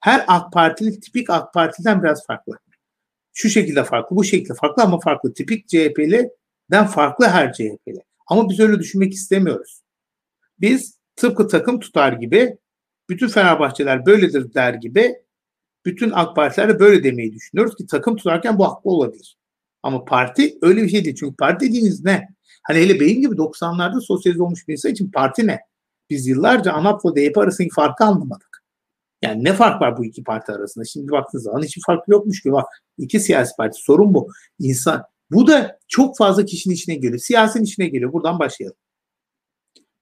Her 0.00 0.24
AK 0.28 0.52
Partili 0.52 1.00
tipik 1.00 1.30
AK 1.30 1.54
Parti'den 1.54 2.02
biraz 2.02 2.26
farklı 2.26 2.58
şu 3.34 3.48
şekilde 3.48 3.84
farklı, 3.84 4.16
bu 4.16 4.24
şekilde 4.24 4.54
farklı 4.54 4.82
ama 4.82 5.00
farklı. 5.00 5.34
Tipik 5.34 5.68
CHP'liden 6.64 6.86
farklı 6.86 7.26
her 7.26 7.52
CHP'li. 7.52 8.02
Ama 8.26 8.48
biz 8.48 8.60
öyle 8.60 8.78
düşünmek 8.78 9.12
istemiyoruz. 9.12 9.82
Biz 10.60 10.98
tıpkı 11.16 11.48
takım 11.48 11.80
tutar 11.80 12.12
gibi 12.12 12.58
bütün 13.08 13.28
Fenerbahçeler 13.28 14.06
böyledir 14.06 14.54
der 14.54 14.74
gibi 14.74 15.14
bütün 15.86 16.10
AK 16.10 16.36
Partiler 16.36 16.68
de 16.68 16.78
böyle 16.80 17.04
demeyi 17.04 17.32
düşünüyoruz 17.32 17.76
ki 17.76 17.86
takım 17.86 18.16
tutarken 18.16 18.58
bu 18.58 18.64
haklı 18.64 18.90
olabilir. 18.90 19.36
Ama 19.82 20.04
parti 20.04 20.58
öyle 20.62 20.82
bir 20.82 20.88
şey 20.88 21.04
değil. 21.04 21.16
Çünkü 21.16 21.36
parti 21.36 21.68
dediğiniz 21.68 22.04
ne? 22.04 22.28
Hani 22.62 22.78
hele 22.78 23.00
benim 23.00 23.20
gibi 23.20 23.34
90'larda 23.34 24.00
sosyalize 24.00 24.42
olmuş 24.42 24.68
bir 24.68 24.72
insan 24.72 24.92
için 24.92 25.10
parti 25.10 25.46
ne? 25.46 25.60
Biz 26.10 26.26
yıllarca 26.26 26.72
ANAP 26.72 27.04
ve 27.04 27.16
DYP 27.16 27.38
arasındaki 27.38 27.74
farkı 27.74 28.04
anlamadık. 28.04 28.64
Yani 29.22 29.44
ne 29.44 29.52
fark 29.52 29.82
var 29.82 29.96
bu 29.96 30.04
iki 30.04 30.24
parti 30.24 30.52
arasında? 30.52 30.84
Şimdi 30.84 31.12
baktığınız 31.12 31.44
zaman 31.44 31.62
hiçbir 31.62 31.82
fark 31.86 32.08
yokmuş 32.08 32.42
gibi. 32.42 32.52
Bak 32.52 32.66
iki 32.98 33.20
siyasi 33.20 33.56
parti 33.56 33.82
sorun 33.82 34.14
bu. 34.14 34.28
İnsan 34.58 35.04
bu 35.30 35.46
da 35.46 35.78
çok 35.88 36.16
fazla 36.16 36.44
kişinin 36.44 36.74
içine 36.74 36.94
geliyor. 36.94 37.18
Siyasetin 37.18 37.64
içine 37.64 37.86
geliyor. 37.86 38.12
Buradan 38.12 38.38
başlayalım. 38.38 38.76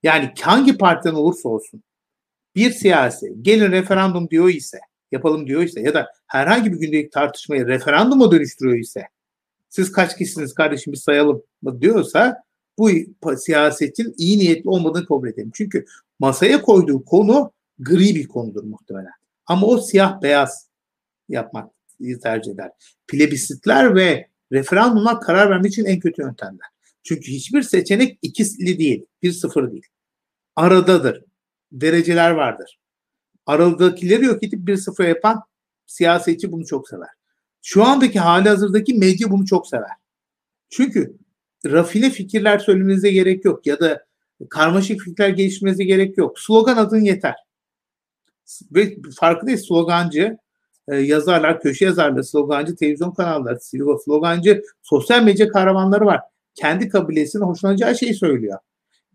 Yani 0.03 0.33
hangi 0.41 0.79
partiden 0.79 1.15
olursa 1.15 1.49
olsun 1.49 1.83
bir 2.57 2.71
siyasi 2.71 3.35
gelin 3.43 3.73
referandum 3.73 4.31
diyor 4.31 4.49
ise 4.49 4.79
yapalım 5.13 5.47
diyor 5.47 5.63
ise 5.63 5.81
ya 5.81 5.95
da 5.95 6.09
herhangi 6.27 6.73
bir 6.73 6.79
gündelik 6.79 7.13
tartışmayı 7.13 7.67
referanduma 7.67 8.33
dönüştürüyor 8.33 8.79
ise 8.79 9.09
siz 9.69 9.93
kaç 9.93 10.17
kişisiniz 10.17 10.55
kardeşim 10.55 10.93
bir 10.93 10.99
sayalım 10.99 11.43
diyorsa 11.81 12.43
bu 12.79 12.91
siyasetin 13.37 14.15
iyi 14.19 14.39
niyetli 14.39 14.71
olmadığını 14.71 15.07
kabul 15.07 15.29
edelim. 15.29 15.51
Çünkü 15.55 15.85
masaya 16.19 16.63
koyduğu 16.63 17.05
konu 17.05 17.53
gri 17.79 18.15
bir 18.15 18.29
konudur 18.29 18.65
muhtemelen. 18.65 19.13
Ama 19.47 19.67
o 19.67 19.79
siyah 19.79 20.23
beyaz 20.23 20.69
yapmak 21.29 21.71
tercih 22.23 22.53
eder. 22.53 22.71
Plebisitler 23.07 23.95
ve 23.95 24.29
referandumlar 24.53 25.21
karar 25.21 25.51
vermek 25.51 25.73
için 25.73 25.85
en 25.85 26.01
kötü 26.01 26.23
yöntemler. 26.23 26.67
Çünkü 27.03 27.33
hiçbir 27.33 27.63
seçenek 27.63 28.19
ikisli 28.23 28.79
değil, 28.79 29.07
bir 29.23 29.33
sıfır 29.33 29.73
değil. 29.73 29.87
Aradadır. 30.57 31.25
Dereceler 31.73 32.31
vardır. 32.31 32.79
Aradakileri 33.47 34.25
yok 34.25 34.43
edip 34.43 34.67
bir 34.67 34.77
sıfır 34.77 35.05
yapan 35.05 35.43
siyasetçi 35.87 36.53
bunu 36.53 36.67
çok 36.67 36.89
sever. 36.89 37.09
Şu 37.63 37.85
andaki 37.85 38.19
hali 38.19 38.49
hazırdaki 38.49 38.95
medya 38.95 39.31
bunu 39.31 39.47
çok 39.47 39.67
sever. 39.67 39.91
Çünkü 40.71 41.17
rafine 41.67 42.11
fikirler 42.11 42.59
söylemenize 42.59 43.11
gerek 43.11 43.45
yok 43.45 43.67
ya 43.67 43.81
da 43.81 44.07
karmaşık 44.51 45.01
fikirler 45.01 45.29
geliştirmenize 45.29 45.85
gerek 45.85 46.19
yok. 46.19 46.39
Slogan 46.39 46.77
adın 46.77 47.01
yeter 47.01 47.35
ve 48.73 48.97
değil 49.47 49.59
slogancı 49.59 50.39
e, 50.89 50.97
yazarlar, 50.97 51.61
köşe 51.61 51.85
yazarları, 51.85 52.25
slogancı 52.25 52.77
televizyon 52.77 53.11
kanalları, 53.11 53.59
slogancı 54.05 54.63
sosyal 54.83 55.23
medya 55.23 55.49
kahramanları 55.49 56.07
var. 56.07 56.21
Kendi 56.55 56.89
kabilesinin 56.89 57.43
hoşlanacağı 57.43 57.97
şeyi 57.97 58.15
söylüyor. 58.15 58.59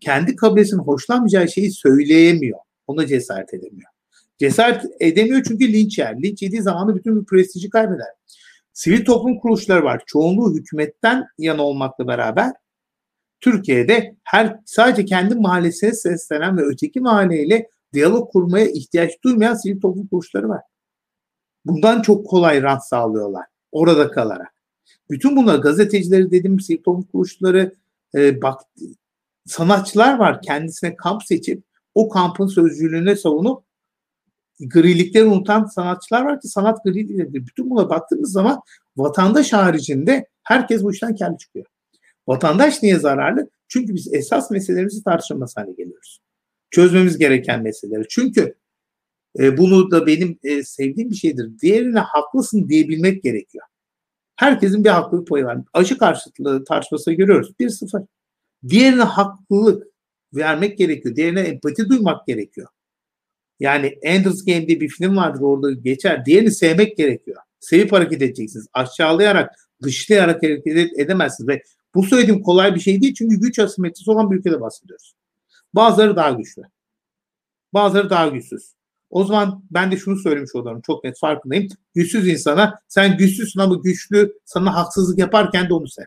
Kendi 0.00 0.36
kabilesinin 0.36 0.80
hoşlanmayacağı 0.80 1.48
şeyi 1.48 1.70
söyleyemiyor. 1.70 2.58
Ona 2.86 3.06
cesaret 3.06 3.54
edemiyor. 3.54 3.90
Cesaret 4.38 4.84
edemiyor 5.00 5.42
çünkü 5.48 5.72
linç 5.72 5.98
yer. 5.98 6.22
Linç 6.22 6.42
yediği 6.42 6.62
zaman 6.62 6.88
da 6.88 6.96
bütün 6.96 7.20
bir 7.20 7.26
prestiji 7.26 7.70
kaybeder. 7.70 8.06
Sivil 8.72 9.04
toplum 9.04 9.38
kuruluşları 9.38 9.84
var. 9.84 10.02
Çoğunluğu 10.06 10.54
hükümetten 10.54 11.26
yana 11.38 11.62
olmakla 11.62 12.06
beraber 12.06 12.52
Türkiye'de 13.40 14.16
her 14.24 14.58
sadece 14.64 15.04
kendi 15.04 15.34
mahallesine 15.34 15.92
seslenen 15.92 16.56
ve 16.56 16.62
öteki 16.62 17.00
mahalleyle 17.00 17.68
diyalog 17.92 18.32
kurmaya 18.32 18.66
ihtiyaç 18.66 19.10
duymayan 19.24 19.54
sivil 19.54 19.80
toplum 19.80 20.06
kuruluşları 20.06 20.48
var. 20.48 20.60
Bundan 21.64 22.02
çok 22.02 22.26
kolay 22.26 22.62
rant 22.62 22.84
sağlıyorlar 22.84 23.44
orada 23.72 24.10
kalarak. 24.10 24.54
Bütün 25.10 25.36
bunlar 25.36 25.58
gazetecileri 25.58 26.30
dedim, 26.30 26.58
toplum 26.84 27.02
kuruluşları, 27.02 27.74
e, 28.14 28.42
bak 28.42 28.60
sanatçılar 29.46 30.18
var 30.18 30.42
kendisine 30.42 30.96
kamp 30.96 31.24
seçip 31.24 31.62
o 31.94 32.08
kampın 32.08 32.46
sözcülüğüne 32.46 33.16
savunup 33.16 33.64
grilikleri 34.60 35.24
unutan 35.24 35.64
sanatçılar 35.64 36.24
var 36.24 36.40
ki 36.40 36.48
sanat 36.48 36.84
gri. 36.84 37.34
Bütün 37.34 37.70
buna 37.70 37.90
baktığımız 37.90 38.32
zaman 38.32 38.60
vatandaş 38.96 39.52
haricinde 39.52 40.26
herkes 40.42 40.82
bu 40.82 40.92
işten 40.92 41.14
kendi 41.14 41.38
çıkıyor. 41.38 41.66
Vatandaş 42.26 42.82
niye 42.82 42.98
zararlı? 42.98 43.50
Çünkü 43.68 43.94
biz 43.94 44.14
esas 44.14 44.50
meselelerimizi 44.50 45.04
tartışılmaz 45.04 45.56
hale 45.56 45.72
geliyoruz. 45.72 46.20
Çözmemiz 46.70 47.18
gereken 47.18 47.62
meseleleri. 47.62 48.08
Çünkü 48.08 48.54
e, 49.38 49.56
bunu 49.56 49.90
da 49.90 50.06
benim 50.06 50.38
e, 50.42 50.62
sevdiğim 50.62 51.10
bir 51.10 51.16
şeydir. 51.16 51.58
Diğerine 51.62 51.98
haklısın 51.98 52.68
diyebilmek 52.68 53.22
gerekiyor. 53.22 53.64
Herkesin 54.36 54.84
bir 54.84 54.90
haklılık 54.90 55.28
payı 55.28 55.44
var. 55.44 55.58
Aşı 55.72 55.98
karşıtlığı 55.98 56.64
tartışması 56.64 57.12
görüyoruz. 57.12 57.52
Bir 57.60 57.68
sıfır. 57.68 58.02
Diğerine 58.68 59.02
haklılık 59.02 59.86
vermek 60.34 60.78
gerekiyor. 60.78 61.16
Diğerine 61.16 61.40
empati 61.40 61.88
duymak 61.88 62.26
gerekiyor. 62.26 62.68
Yani 63.60 63.86
Ender's 64.02 64.44
Game 64.44 64.68
diye 64.68 64.80
bir 64.80 64.88
film 64.88 65.16
vardır 65.16 65.40
orada 65.40 65.72
geçer. 65.72 66.24
Diğerini 66.24 66.50
sevmek 66.50 66.96
gerekiyor. 66.96 67.36
Sevip 67.60 67.92
hareket 67.92 68.22
edeceksiniz. 68.22 68.66
Aşağılayarak, 68.72 69.54
dışlayarak 69.82 70.42
hareket 70.42 70.98
edemezsiniz. 70.98 71.48
Ve 71.48 71.62
bu 71.94 72.02
söylediğim 72.02 72.42
kolay 72.42 72.74
bir 72.74 72.80
şey 72.80 73.02
değil 73.02 73.14
çünkü 73.14 73.40
güç 73.40 73.58
asimetrisi 73.58 74.10
olan 74.10 74.30
bir 74.30 74.36
ülkede 74.36 74.60
bahsediyoruz. 74.60 75.14
Bazıları 75.74 76.16
daha 76.16 76.30
güçlü. 76.30 76.62
Bazıları 77.74 78.10
daha 78.10 78.28
güçsüz. 78.28 78.77
O 79.10 79.24
zaman 79.24 79.62
ben 79.70 79.92
de 79.92 79.96
şunu 79.96 80.16
söylemiş 80.16 80.54
olurum. 80.54 80.80
Çok 80.80 81.04
net 81.04 81.18
farkındayım. 81.18 81.68
Güçsüz 81.94 82.28
insana 82.28 82.78
sen 82.88 83.16
güçsüzsün 83.16 83.60
ama 83.60 83.74
güçlü 83.74 84.32
sana 84.44 84.74
haksızlık 84.74 85.18
yaparken 85.18 85.68
de 85.68 85.74
onu 85.74 85.88
sev. 85.88 86.04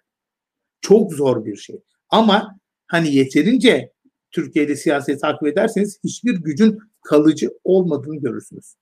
Çok 0.81 1.13
zor 1.13 1.45
bir 1.45 1.55
şey. 1.55 1.81
Ama 2.09 2.59
hani 2.87 3.15
yeterince 3.15 3.91
Türkiye'de 4.31 4.75
siyaseti 4.75 5.21
takip 5.21 5.47
ederseniz 5.47 5.99
hiçbir 6.03 6.35
gücün 6.35 6.79
kalıcı 7.01 7.49
olmadığını 7.63 8.15
görürsünüz. 8.15 8.75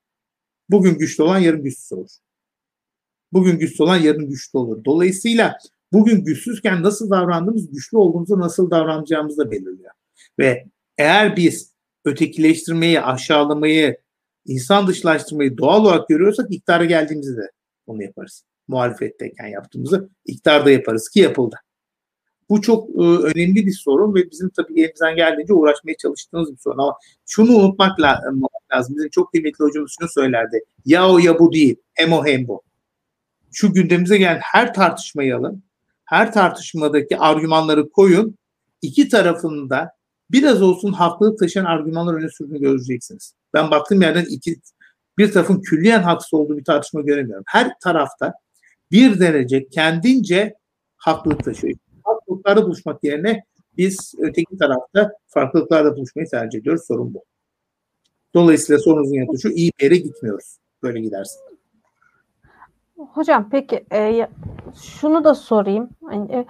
Bugün 0.70 0.98
güçlü 0.98 1.24
olan 1.24 1.40
yarın 1.40 1.64
güçsüz 1.64 1.92
olur. 1.94 2.10
Bugün 3.34 3.60
güçlü 3.60 3.84
olan 3.84 3.98
yarın 3.98 4.30
güçlü 4.30 4.60
olur. 4.60 4.86
Dolayısıyla 4.86 5.58
bugün 5.94 6.24
güçsüzken 6.24 6.84
nasıl 6.84 7.10
davrandığımız 7.10 7.72
güçlü 7.72 7.98
olduğumuzu 7.98 8.40
nasıl 8.40 8.72
davranacağımızı 8.72 9.38
da 9.38 9.52
belirliyor. 9.52 9.92
Ve 10.40 10.66
eğer 10.98 11.36
biz 11.36 11.74
ötekileştirmeyi, 12.06 13.02
aşağılamayı, 13.02 13.98
insan 14.50 14.88
dışlaştırmayı 14.88 15.58
doğal 15.58 15.82
olarak 15.82 16.10
görüyorsak 16.10 16.52
iktidara 16.52 16.86
geldiğimizde 16.86 17.38
de 17.38 17.52
onu 17.88 18.04
yaparız. 18.04 18.44
Muhalefetteyken 18.68 19.48
yaptığımızı 19.48 20.10
iktidarda 20.26 20.72
yaparız 20.72 21.10
ki 21.10 21.20
yapıldı. 21.20 21.56
Bu 22.50 22.62
çok 22.62 22.90
e, 22.90 23.02
önemli 23.02 23.66
bir 23.66 23.74
sorun 23.74 24.16
ve 24.16 24.32
bizim 24.32 24.50
tabii 24.50 24.82
elimizden 24.82 25.16
geldiğince 25.16 25.54
uğraşmaya 25.54 25.98
çalıştığımız 25.98 26.52
bir 26.52 26.58
sorun. 26.58 26.78
Ama 26.78 26.98
şunu 27.26 27.52
unutmak 27.52 28.00
lazım. 28.00 28.96
Bizim 28.96 29.10
çok 29.10 29.32
kıymetli 29.32 29.66
hocamız 29.66 29.96
şunu 30.00 30.10
söylerdi. 30.10 30.64
Ya 30.86 31.10
o 31.10 31.18
ya 31.18 31.40
bu 31.40 31.54
değil. 31.54 31.76
Hem 31.94 32.14
o 32.14 32.26
hem 32.26 32.48
bu. 32.48 32.62
Şu 33.52 33.74
gündemimize 33.74 34.18
gelen 34.18 34.40
her 34.42 34.74
tartışmayı 34.74 35.38
alın. 35.38 35.64
Her 36.06 36.34
tartışmadaki 36.34 37.18
argümanları 37.18 37.90
koyun. 37.90 38.36
İki 38.82 39.10
tarafında 39.10 39.92
biraz 40.32 40.62
olsun 40.62 40.94
haklılık 40.94 41.40
taşıyan 41.40 41.66
argümanlar 41.66 42.14
öne 42.14 42.30
sürdüğünü 42.30 42.60
göreceksiniz. 42.60 43.34
Ben 43.54 43.72
baktığım 43.72 44.02
yerden 44.02 44.26
iki, 44.30 44.56
bir 45.18 45.32
tarafın 45.32 45.62
külliyen 45.62 46.02
haksız 46.02 46.34
olduğu 46.34 46.58
bir 46.58 46.64
tartışma 46.64 47.02
göremiyorum. 47.02 47.44
Her 47.48 47.72
tarafta 47.84 48.34
bir 48.92 49.20
derece 49.20 49.70
kendince 49.70 50.56
haklılık 50.98 51.44
taşıyor 51.44 51.76
farklılıklarda 52.10 52.66
buluşmak 52.66 53.04
yerine 53.04 53.44
biz 53.78 54.14
öteki 54.20 54.58
tarafta 54.58 55.12
farklılıklarda 55.28 55.96
buluşmayı 55.96 56.28
tercih 56.28 56.60
ediyoruz. 56.60 56.84
Sorun 56.88 57.14
bu. 57.14 57.24
Dolayısıyla 58.34 58.80
sorunuzun 58.80 59.14
yanıtı 59.14 59.42
şu 59.42 59.50
iyi 59.50 59.72
bir 59.80 59.84
yere 59.84 59.98
gitmiyoruz. 59.98 60.58
Böyle 60.84 61.00
gidersin. 61.00 61.40
Hocam 63.00 63.50
peki 63.52 63.86
e, 63.94 64.28
şunu 64.76 65.24
da 65.24 65.36
sorayım. 65.36 65.90
Hani, 66.06 66.32
e, 66.32 66.46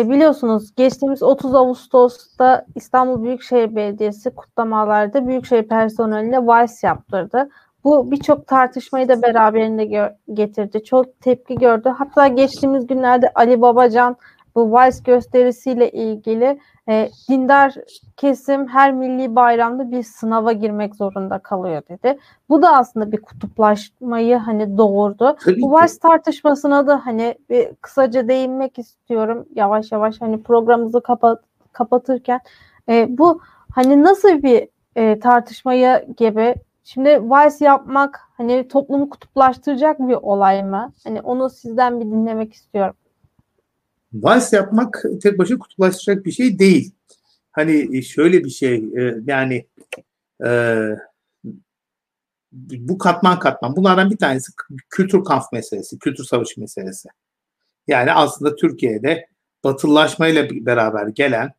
e, 0.00 0.10
biliyorsunuz 0.10 0.74
geçtiğimiz 0.76 1.22
30 1.22 1.54
Ağustos'ta 1.54 2.66
İstanbul 2.74 3.22
Büyükşehir 3.22 3.76
Belediyesi 3.76 4.30
kutlamalarda 4.30 5.26
Büyükşehir 5.26 5.68
personeline 5.68 6.46
vals 6.46 6.84
yaptırdı. 6.84 7.48
Bu 7.84 8.10
birçok 8.10 8.46
tartışmayı 8.46 9.08
da 9.08 9.22
beraberinde 9.22 10.14
getirdi. 10.32 10.84
Çok 10.84 11.20
tepki 11.20 11.54
gördü. 11.54 11.88
Hatta 11.98 12.26
geçtiğimiz 12.26 12.86
günlerde 12.86 13.32
Ali 13.34 13.60
Babacan 13.60 14.16
bu 14.58 14.72
Vals 14.72 15.02
gösterisiyle 15.02 15.90
ilgili 15.90 16.60
e, 16.88 17.10
dindar 17.28 17.74
kesim 18.16 18.68
her 18.68 18.92
milli 18.92 19.36
bayramda 19.36 19.90
bir 19.90 20.02
sınava 20.02 20.52
girmek 20.52 20.96
zorunda 20.96 21.38
kalıyor 21.38 21.82
dedi. 21.88 22.18
Bu 22.48 22.62
da 22.62 22.76
aslında 22.76 23.12
bir 23.12 23.22
kutuplaşmayı 23.22 24.36
hani 24.36 24.78
doğurdu. 24.78 25.36
Tabii 25.44 25.62
bu 25.62 25.72
Vals 25.72 25.98
tartışmasına 25.98 26.86
da 26.86 27.06
hani 27.06 27.34
bir 27.50 27.74
kısaca 27.74 28.28
değinmek 28.28 28.78
istiyorum. 28.78 29.46
Yavaş 29.54 29.92
yavaş 29.92 30.20
hani 30.20 30.42
programımızı 30.42 31.02
kapat 31.02 31.42
kapatırken 31.72 32.40
e, 32.88 33.06
bu 33.18 33.40
hani 33.74 34.02
nasıl 34.02 34.42
bir 34.42 34.68
e, 34.96 35.18
tartışmaya 35.20 36.04
gebe 36.16 36.54
Şimdi 36.84 37.30
vals 37.30 37.60
yapmak 37.60 38.20
hani 38.36 38.68
toplumu 38.68 39.10
kutuplaştıracak 39.10 40.00
bir 40.00 40.14
olay 40.14 40.62
mı? 40.62 40.92
Hani 41.04 41.20
onu 41.20 41.50
sizden 41.50 42.00
bir 42.00 42.04
dinlemek 42.04 42.52
istiyorum 42.52 42.94
vals 44.12 44.52
yapmak 44.52 45.04
tek 45.22 45.38
başına 45.38 45.58
kutuplaştıracak 45.58 46.26
bir 46.26 46.32
şey 46.32 46.58
değil. 46.58 46.92
Hani 47.52 48.02
şöyle 48.02 48.44
bir 48.44 48.50
şey 48.50 48.74
e, 48.74 49.14
yani 49.26 49.66
e, 50.46 50.50
bu 52.52 52.98
katman 52.98 53.38
katman. 53.38 53.76
Bunlardan 53.76 54.10
bir 54.10 54.16
tanesi 54.16 54.52
kültür 54.90 55.24
kamp 55.24 55.42
meselesi, 55.52 55.98
kültür 55.98 56.24
savaşı 56.24 56.60
meselesi. 56.60 57.08
Yani 57.86 58.12
aslında 58.12 58.56
Türkiye'de 58.56 59.26
batılılaşmayla 59.64 60.48
beraber 60.50 61.06
gelen, 61.06 61.52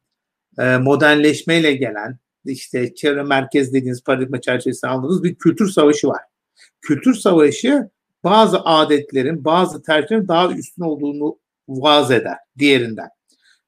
e, 0.60 0.78
modernleşmeyle 0.78 1.74
gelen, 1.74 2.18
işte 2.45 2.95
çevre 2.95 3.24
merkez 3.24 3.74
dediğiniz 3.74 4.04
paradigma 4.04 4.41
çerçevesinde 4.41 4.91
aldığınız 4.91 5.24
bir 5.24 5.36
kültür 5.36 5.68
savaşı 5.68 6.08
var. 6.08 6.22
Kültür 6.82 7.14
savaşı 7.14 7.89
bazı 8.24 8.60
adetlerin, 8.60 9.45
bazı 9.45 9.84
tercihlerin 9.84 10.28
daha 10.28 10.52
üstün 10.52 10.84
olduğunu 10.84 11.39
vaaz 11.70 12.11
eder 12.11 12.38
diğerinden. 12.57 13.09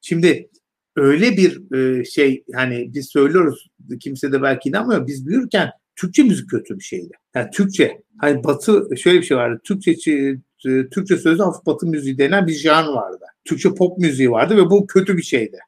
Şimdi 0.01 0.49
öyle 0.95 1.37
bir 1.37 1.75
e, 1.75 2.05
şey 2.05 2.43
hani 2.55 2.93
biz 2.93 3.09
söylüyoruz 3.09 3.67
kimse 3.99 4.31
de 4.31 4.41
belki 4.41 4.69
inanmıyor. 4.69 5.07
Biz 5.07 5.27
büyürken 5.27 5.69
Türkçe 5.95 6.23
müzik 6.23 6.49
kötü 6.49 6.79
bir 6.79 6.83
şeydi. 6.83 7.11
Yani 7.35 7.49
Türkçe 7.53 8.01
hani 8.19 8.43
batı 8.43 8.97
şöyle 8.97 9.19
bir 9.19 9.25
şey 9.25 9.37
vardı. 9.37 9.61
Türkçe 9.63 9.91
e, 9.91 10.89
Türkçe 10.89 11.17
sözü 11.17 11.43
hafif 11.43 11.65
batı 11.65 11.87
müziği 11.87 12.17
denen 12.17 12.47
bir 12.47 12.53
jan 12.53 12.87
vardı. 12.93 13.25
Türkçe 13.45 13.69
pop 13.73 13.97
müziği 13.97 14.31
vardı 14.31 14.57
ve 14.57 14.69
bu 14.69 14.87
kötü 14.87 15.17
bir 15.17 15.23
şeydi. 15.23 15.59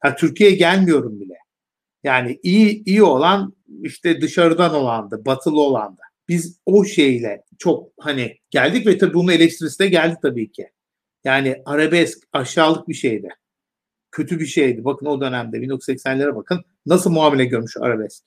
Ha, 0.00 0.16
Türkiye'ye 0.16 0.56
gelmiyorum 0.56 1.20
bile. 1.20 1.34
Yani 2.04 2.38
iyi 2.42 2.84
iyi 2.84 3.02
olan 3.02 3.54
işte 3.82 4.20
dışarıdan 4.20 4.74
olandı, 4.74 5.22
batılı 5.26 5.60
olandı. 5.60 6.00
Biz 6.28 6.58
o 6.66 6.84
şeyle 6.84 7.42
çok 7.58 7.88
hani 8.00 8.36
geldik 8.50 8.86
ve 8.86 8.98
tabii 8.98 9.14
bunun 9.14 9.32
eleştirisi 9.32 9.78
de 9.78 9.86
geldi 9.86 10.16
tabii 10.22 10.52
ki. 10.52 10.70
Yani 11.24 11.62
arabesk 11.64 12.18
aşağılık 12.32 12.88
bir 12.88 12.94
şeydi. 12.94 13.28
Kötü 14.10 14.40
bir 14.40 14.46
şeydi. 14.46 14.84
Bakın 14.84 15.06
o 15.06 15.20
dönemde 15.20 15.56
1980'lere 15.56 16.36
bakın 16.36 16.64
nasıl 16.86 17.10
muamele 17.10 17.44
görmüş 17.44 17.76
arabesk. 17.76 18.24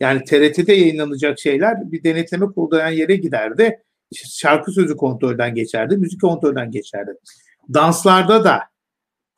Yani 0.00 0.24
TRT'de 0.24 0.72
yayınlanacak 0.72 1.38
şeyler 1.38 1.92
bir 1.92 2.04
denetleme 2.04 2.46
kurulayan 2.46 2.90
yere 2.90 3.16
giderdi. 3.16 3.82
Şarkı 4.14 4.72
sözü 4.72 4.96
kontrolden 4.96 5.54
geçerdi, 5.54 5.96
müzik 5.96 6.20
kontrolden 6.20 6.70
geçerdi. 6.70 7.10
Danslarda 7.74 8.44
da 8.44 8.71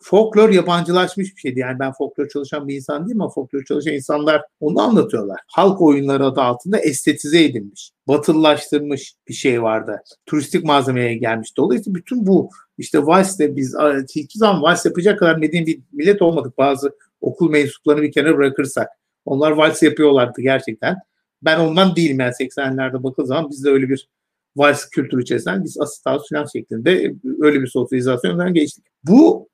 folklor 0.05 0.51
yabancılaşmış 0.51 1.37
bir 1.37 1.41
şeydi. 1.41 1.61
Yani 1.61 1.79
ben 1.79 1.93
folklor 1.93 2.29
çalışan 2.29 2.69
bir 2.69 2.75
insan 2.75 3.07
değilim 3.07 3.21
ama 3.21 3.31
folklor 3.31 3.65
çalışan 3.65 3.95
insanlar 3.95 4.43
onu 4.61 4.81
anlatıyorlar. 4.81 5.41
Halk 5.47 5.83
oyunları 5.83 6.25
adı 6.25 6.41
altında 6.41 6.79
estetize 6.79 7.45
edilmiş, 7.45 7.91
batılılaştırmış 8.09 9.15
bir 9.29 9.35
şey 9.35 9.63
vardı. 9.63 10.01
Turistik 10.27 10.65
malzemeye 10.65 11.15
gelmiş. 11.15 11.57
Dolayısıyla 11.57 11.95
bütün 11.95 12.27
bu 12.27 12.51
işte 12.79 13.07
Vals'te 13.07 13.57
biz 13.57 13.77
hiçbir 14.15 14.39
zaman 14.39 14.63
Vals 14.63 14.87
yapacak 14.87 15.19
kadar 15.19 15.37
medeni 15.37 15.67
bir 15.67 15.81
millet 15.93 16.23
olmadık. 16.23 16.59
Bazı 16.59 16.93
okul 17.21 17.51
mensuplarını 17.51 18.03
bir 18.03 18.13
kenara 18.13 18.37
bırakırsak. 18.37 18.89
Onlar 19.25 19.51
vals 19.51 19.83
yapıyorlardı 19.83 20.41
gerçekten. 20.41 20.97
Ben 21.43 21.61
ondan 21.61 21.97
değilim 21.97 22.21
yani 22.21 22.33
80'lerde 22.33 23.03
bakıldığı 23.03 23.27
zaman 23.27 23.51
bizde 23.51 23.71
öyle 23.71 23.89
bir 23.89 24.09
vals 24.57 24.89
kültürü 24.89 25.23
içerisinden 25.23 25.65
biz 25.65 25.81
asistan 25.81 26.21
falan 26.31 26.47
şeklinde 26.53 27.15
öyle 27.41 27.63
bir 27.63 27.67
sosyalizasyondan 27.67 28.55
geçtik. 28.55 28.85
Bu 29.05 29.49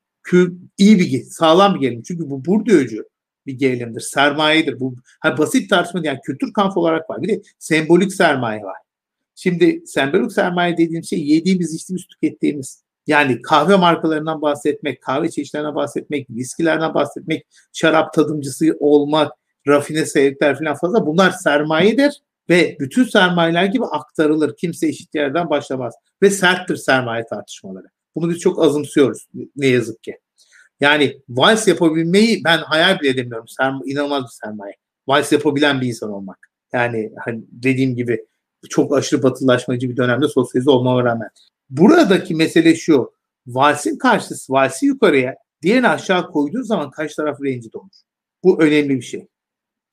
iyi 0.78 0.98
bir 0.98 1.22
sağlam 1.22 1.74
bir 1.74 1.80
gerilim. 1.80 2.02
Çünkü 2.02 2.30
bu 2.30 2.44
Bourdieu'cu 2.44 3.04
bir 3.46 3.52
gerilimdir. 3.52 4.00
Sermayedir. 4.00 4.80
Bu 4.80 4.94
hani 5.20 5.38
basit 5.38 5.70
tartışma 5.70 6.00
yani 6.04 6.18
kültür 6.24 6.52
kampı 6.52 6.80
olarak 6.80 7.10
var. 7.10 7.22
Bir 7.22 7.28
de 7.28 7.42
sembolik 7.58 8.14
sermaye 8.14 8.62
var. 8.62 8.76
Şimdi 9.34 9.82
sembolik 9.86 10.32
sermaye 10.32 10.76
dediğim 10.76 11.04
şey 11.04 11.26
yediğimiz, 11.26 11.74
içtiğimiz, 11.74 12.06
tükettiğimiz. 12.06 12.82
Yani 13.06 13.42
kahve 13.42 13.76
markalarından 13.76 14.42
bahsetmek, 14.42 15.02
kahve 15.02 15.30
çeşitlerinden 15.30 15.74
bahsetmek, 15.74 16.30
viskilerden 16.30 16.94
bahsetmek, 16.94 17.46
şarap 17.72 18.12
tadımcısı 18.12 18.76
olmak, 18.80 19.32
rafine 19.68 20.06
sevkler 20.06 20.58
falan 20.58 20.76
fazla 20.76 21.06
bunlar 21.06 21.30
sermayedir 21.30 22.22
ve 22.48 22.76
bütün 22.80 23.04
sermayeler 23.04 23.64
gibi 23.64 23.84
aktarılır. 23.84 24.56
Kimse 24.56 24.88
eşit 24.88 25.14
yerden 25.14 25.50
başlamaz 25.50 25.94
ve 26.22 26.30
serttir 26.30 26.76
sermaye 26.76 27.26
tartışmaları. 27.26 27.86
Bunu 28.14 28.30
biz 28.30 28.38
çok 28.38 28.64
azımsıyoruz 28.64 29.26
ne 29.56 29.66
yazık 29.66 30.02
ki. 30.02 30.18
Yani 30.80 31.22
vals 31.28 31.68
yapabilmeyi 31.68 32.44
ben 32.44 32.58
hayal 32.58 33.00
bile 33.00 33.08
edemiyorum. 33.08 33.48
Serma, 33.48 33.80
inanılmaz 33.86 34.22
bir 34.22 34.46
sermaye. 34.46 34.76
Vals 35.08 35.32
yapabilen 35.32 35.80
bir 35.80 35.86
insan 35.86 36.10
olmak. 36.10 36.50
Yani 36.72 37.12
hani 37.24 37.44
dediğim 37.52 37.96
gibi 37.96 38.26
çok 38.68 38.96
aşırı 38.96 39.22
batılaşmacı 39.22 39.90
bir 39.90 39.96
dönemde 39.96 40.28
sosyalize 40.28 40.70
olmama 40.70 41.04
rağmen. 41.04 41.28
Buradaki 41.70 42.34
mesele 42.34 42.74
şu. 42.74 43.12
Valsin 43.46 43.98
karşısı, 43.98 44.52
valsi 44.52 44.86
yukarıya, 44.86 45.36
diğerini 45.62 45.88
aşağı 45.88 46.30
koyduğun 46.30 46.62
zaman 46.62 46.90
karşı 46.90 47.16
taraf 47.16 47.42
rencide 47.42 47.78
olur. 47.78 47.90
Bu 48.44 48.62
önemli 48.62 48.96
bir 48.96 49.02
şey. 49.02 49.26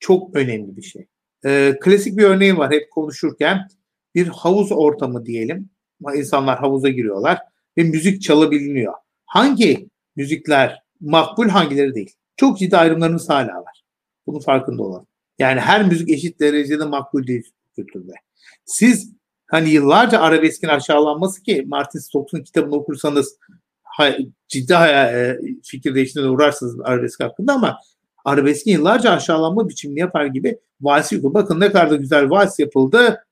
Çok 0.00 0.36
önemli 0.36 0.76
bir 0.76 0.82
şey. 0.82 1.06
Ee, 1.44 1.74
klasik 1.80 2.18
bir 2.18 2.24
örneği 2.24 2.56
var 2.58 2.72
hep 2.72 2.90
konuşurken. 2.90 3.68
Bir 4.14 4.26
havuz 4.26 4.72
ortamı 4.72 5.26
diyelim. 5.26 5.70
İnsanlar 6.14 6.58
havuza 6.58 6.88
giriyorlar 6.88 7.38
ve 7.78 7.82
müzik 7.82 8.22
çalabiliniyor. 8.22 8.94
Hangi 9.26 9.88
müzikler 10.16 10.82
makbul 11.00 11.48
hangileri 11.48 11.94
değil? 11.94 12.14
Çok 12.36 12.58
ciddi 12.58 12.76
ayrımlarımız 12.76 13.28
hala 13.28 13.54
var. 13.54 13.82
Bunun 14.26 14.40
farkında 14.40 14.82
olalım. 14.82 15.06
Yani 15.38 15.60
her 15.60 15.86
müzik 15.86 16.10
eşit 16.10 16.40
derecede 16.40 16.84
makbul 16.84 17.26
değil 17.26 17.52
kültürde. 17.76 18.12
Siz 18.64 19.12
hani 19.46 19.70
yıllarca 19.70 20.20
arabeskin 20.20 20.68
aşağılanması 20.68 21.42
ki 21.42 21.64
Martin 21.66 21.98
Stokes'un 21.98 22.44
kitabını 22.44 22.74
okursanız 22.74 23.38
ciddi 24.48 24.72
e, 24.72 25.38
fikir 25.64 25.94
değiştirmeye 25.94 26.30
uğrarsınız 26.30 26.80
arabesk 26.80 27.22
hakkında 27.22 27.52
ama 27.52 27.78
arabeskin 28.24 28.72
yıllarca 28.72 29.10
aşağılanma 29.10 29.68
biçimini 29.68 30.00
yapar 30.00 30.26
gibi 30.26 30.58
vals 30.80 31.12
yok. 31.12 31.34
Bakın 31.34 31.60
ne 31.60 31.66
kadar 31.66 31.90
da 31.90 31.96
güzel 31.96 32.30
vals 32.30 32.58
yapıldı. 32.58 33.24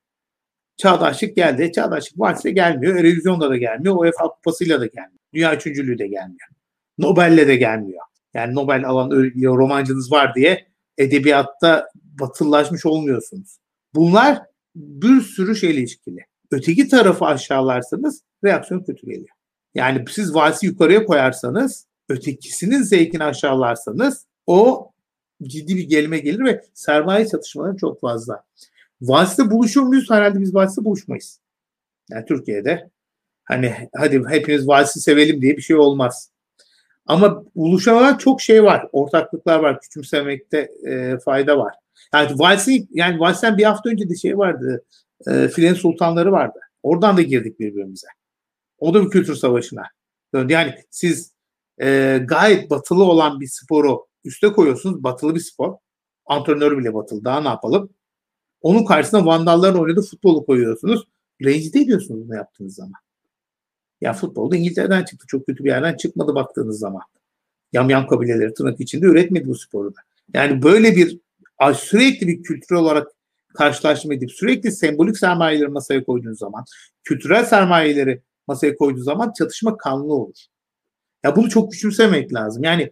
Çağdaşlık 0.77 1.35
geldi. 1.35 1.71
Çağdaşlık 1.71 2.19
valsle 2.19 2.51
gelmiyor. 2.51 2.95
Erevizyonda 2.95 3.49
da 3.49 3.57
gelmiyor. 3.57 3.95
UEFA 3.95 4.27
kupasıyla 4.27 4.79
da 4.79 4.85
gelmiyor. 4.85 5.19
Dünya 5.33 5.55
üçüncülüğü 5.55 5.97
de 5.97 6.07
gelmiyor. 6.07 6.49
Nobel'le 6.97 7.47
de 7.47 7.55
gelmiyor. 7.55 8.01
Yani 8.33 8.55
Nobel 8.55 8.85
alan 8.85 9.11
romancınız 9.43 10.11
var 10.11 10.35
diye 10.35 10.67
edebiyatta 10.97 11.87
batıllaşmış 11.95 12.85
olmuyorsunuz. 12.85 13.57
Bunlar 13.95 14.41
bir 14.75 15.21
sürü 15.21 15.55
şeyle 15.55 15.79
ilişkili. 15.79 16.25
Öteki 16.51 16.87
tarafı 16.87 17.25
aşağılarsanız 17.25 18.21
reaksiyon 18.43 18.83
kötü 18.83 19.07
geliyor. 19.07 19.35
Yani 19.75 20.05
siz 20.09 20.35
valsi 20.35 20.65
yukarıya 20.65 21.05
koyarsanız, 21.05 21.87
ötekisinin 22.09 22.81
zevkini 22.81 23.23
aşağılarsanız 23.23 24.25
o 24.47 24.91
ciddi 25.43 25.75
bir 25.75 25.83
gelime 25.83 26.19
gelir 26.19 26.45
ve 26.45 26.61
sermaye 26.73 27.27
çatışmaları 27.27 27.77
çok 27.77 28.01
fazla. 28.01 28.43
Vals'te 29.01 29.51
buluşur 29.51 29.81
muyuz? 29.81 30.09
Herhalde 30.09 30.39
biz 30.39 30.55
vals'te 30.55 30.85
buluşmayız. 30.85 31.39
Yani 32.09 32.25
Türkiye'de 32.25 32.89
hani 33.43 33.73
hadi 33.95 34.23
hepimiz 34.29 34.67
valsi 34.67 35.01
sevelim 35.01 35.41
diye 35.41 35.57
bir 35.57 35.61
şey 35.61 35.75
olmaz. 35.75 36.31
Ama 37.05 37.43
buluşan 37.55 38.17
çok 38.17 38.41
şey 38.41 38.63
var. 38.63 38.87
Ortaklıklar 38.91 39.59
var. 39.59 39.81
Küçümsemekte 39.81 40.71
e, 40.87 41.17
fayda 41.19 41.57
var. 41.57 41.75
Yani 42.13 42.39
Vals'in 42.39 42.89
yani 42.91 43.19
Vals'ten 43.19 43.57
bir 43.57 43.63
hafta 43.63 43.89
önce 43.89 44.09
de 44.09 44.15
şey 44.15 44.37
vardı. 44.37 44.85
E, 45.27 45.47
Filen 45.47 45.73
Sultanları 45.73 46.31
vardı. 46.31 46.59
Oradan 46.83 47.17
da 47.17 47.21
girdik 47.21 47.59
birbirimize. 47.59 48.07
O 48.79 48.93
da 48.93 49.05
bir 49.05 49.09
kültür 49.09 49.35
savaşına 49.35 49.83
döndü. 50.33 50.53
Yani 50.53 50.75
siz 50.89 51.31
e, 51.81 52.19
gayet 52.25 52.69
batılı 52.69 53.03
olan 53.03 53.39
bir 53.39 53.47
sporu 53.47 54.07
üste 54.23 54.47
koyuyorsunuz. 54.47 55.03
Batılı 55.03 55.35
bir 55.35 55.39
spor. 55.39 55.75
Antrenör 56.25 56.77
bile 56.77 56.93
batılı. 56.93 57.25
Daha 57.25 57.41
ne 57.41 57.47
yapalım? 57.47 57.89
Onun 58.61 58.85
karşısına 58.85 59.25
Vandalların 59.25 59.79
oynadığı 59.79 60.01
futbolu 60.01 60.45
koyuyorsunuz. 60.45 61.07
Rencide 61.43 61.79
ediyorsunuz 61.79 62.27
bunu 62.27 62.35
yaptığınız 62.35 62.75
zaman. 62.75 62.93
Ya 64.01 64.13
futbolda 64.13 64.57
İngiltere'den 64.57 65.03
çıktı. 65.03 65.25
Çok 65.27 65.45
kötü 65.45 65.63
bir 65.63 65.69
yerden 65.69 65.97
çıkmadı 65.97 66.35
baktığınız 66.35 66.79
zaman. 66.79 67.01
Yamyam 67.73 68.07
kabileleri 68.07 68.53
tırnak 68.53 68.79
içinde 68.79 69.05
üretmedi 69.05 69.47
bu 69.47 69.55
sporu 69.55 69.95
da. 69.95 69.99
Yani 70.33 70.63
böyle 70.63 70.95
bir 70.95 71.19
sürekli 71.75 72.27
bir 72.27 72.43
kültürel 72.43 72.81
olarak 72.81 73.07
karşılaştırma 73.53 74.13
edip 74.13 74.31
sürekli 74.31 74.71
sembolik 74.71 75.17
sermayeleri 75.17 75.67
masaya 75.67 76.03
koyduğunuz 76.03 76.39
zaman, 76.39 76.65
kültürel 77.03 77.45
sermayeleri 77.45 78.21
masaya 78.47 78.75
koyduğunuz 78.75 79.05
zaman 79.05 79.33
çatışma 79.33 79.77
kanlı 79.77 80.13
olur. 80.13 80.37
Ya 81.23 81.35
bunu 81.35 81.49
çok 81.49 81.71
küçümsemek 81.71 82.33
lazım. 82.33 82.63
Yani 82.63 82.91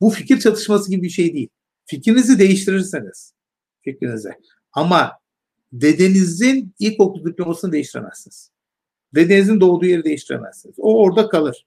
bu 0.00 0.10
fikir 0.10 0.40
çatışması 0.40 0.90
gibi 0.90 1.02
bir 1.02 1.08
şey 1.08 1.34
değil. 1.34 1.48
Fikrinizi 1.86 2.38
değiştirirseniz 2.38 3.34
fikrinizi 3.82 4.28
ama 4.72 5.12
dedenizin 5.72 6.74
ilkokul 6.78 7.24
diplomasını 7.24 7.72
değiştiremezsiniz. 7.72 8.50
Dedenizin 9.14 9.60
doğduğu 9.60 9.86
yeri 9.86 10.04
değiştiremezsiniz. 10.04 10.74
O 10.78 11.02
orada 11.02 11.28
kalır. 11.28 11.66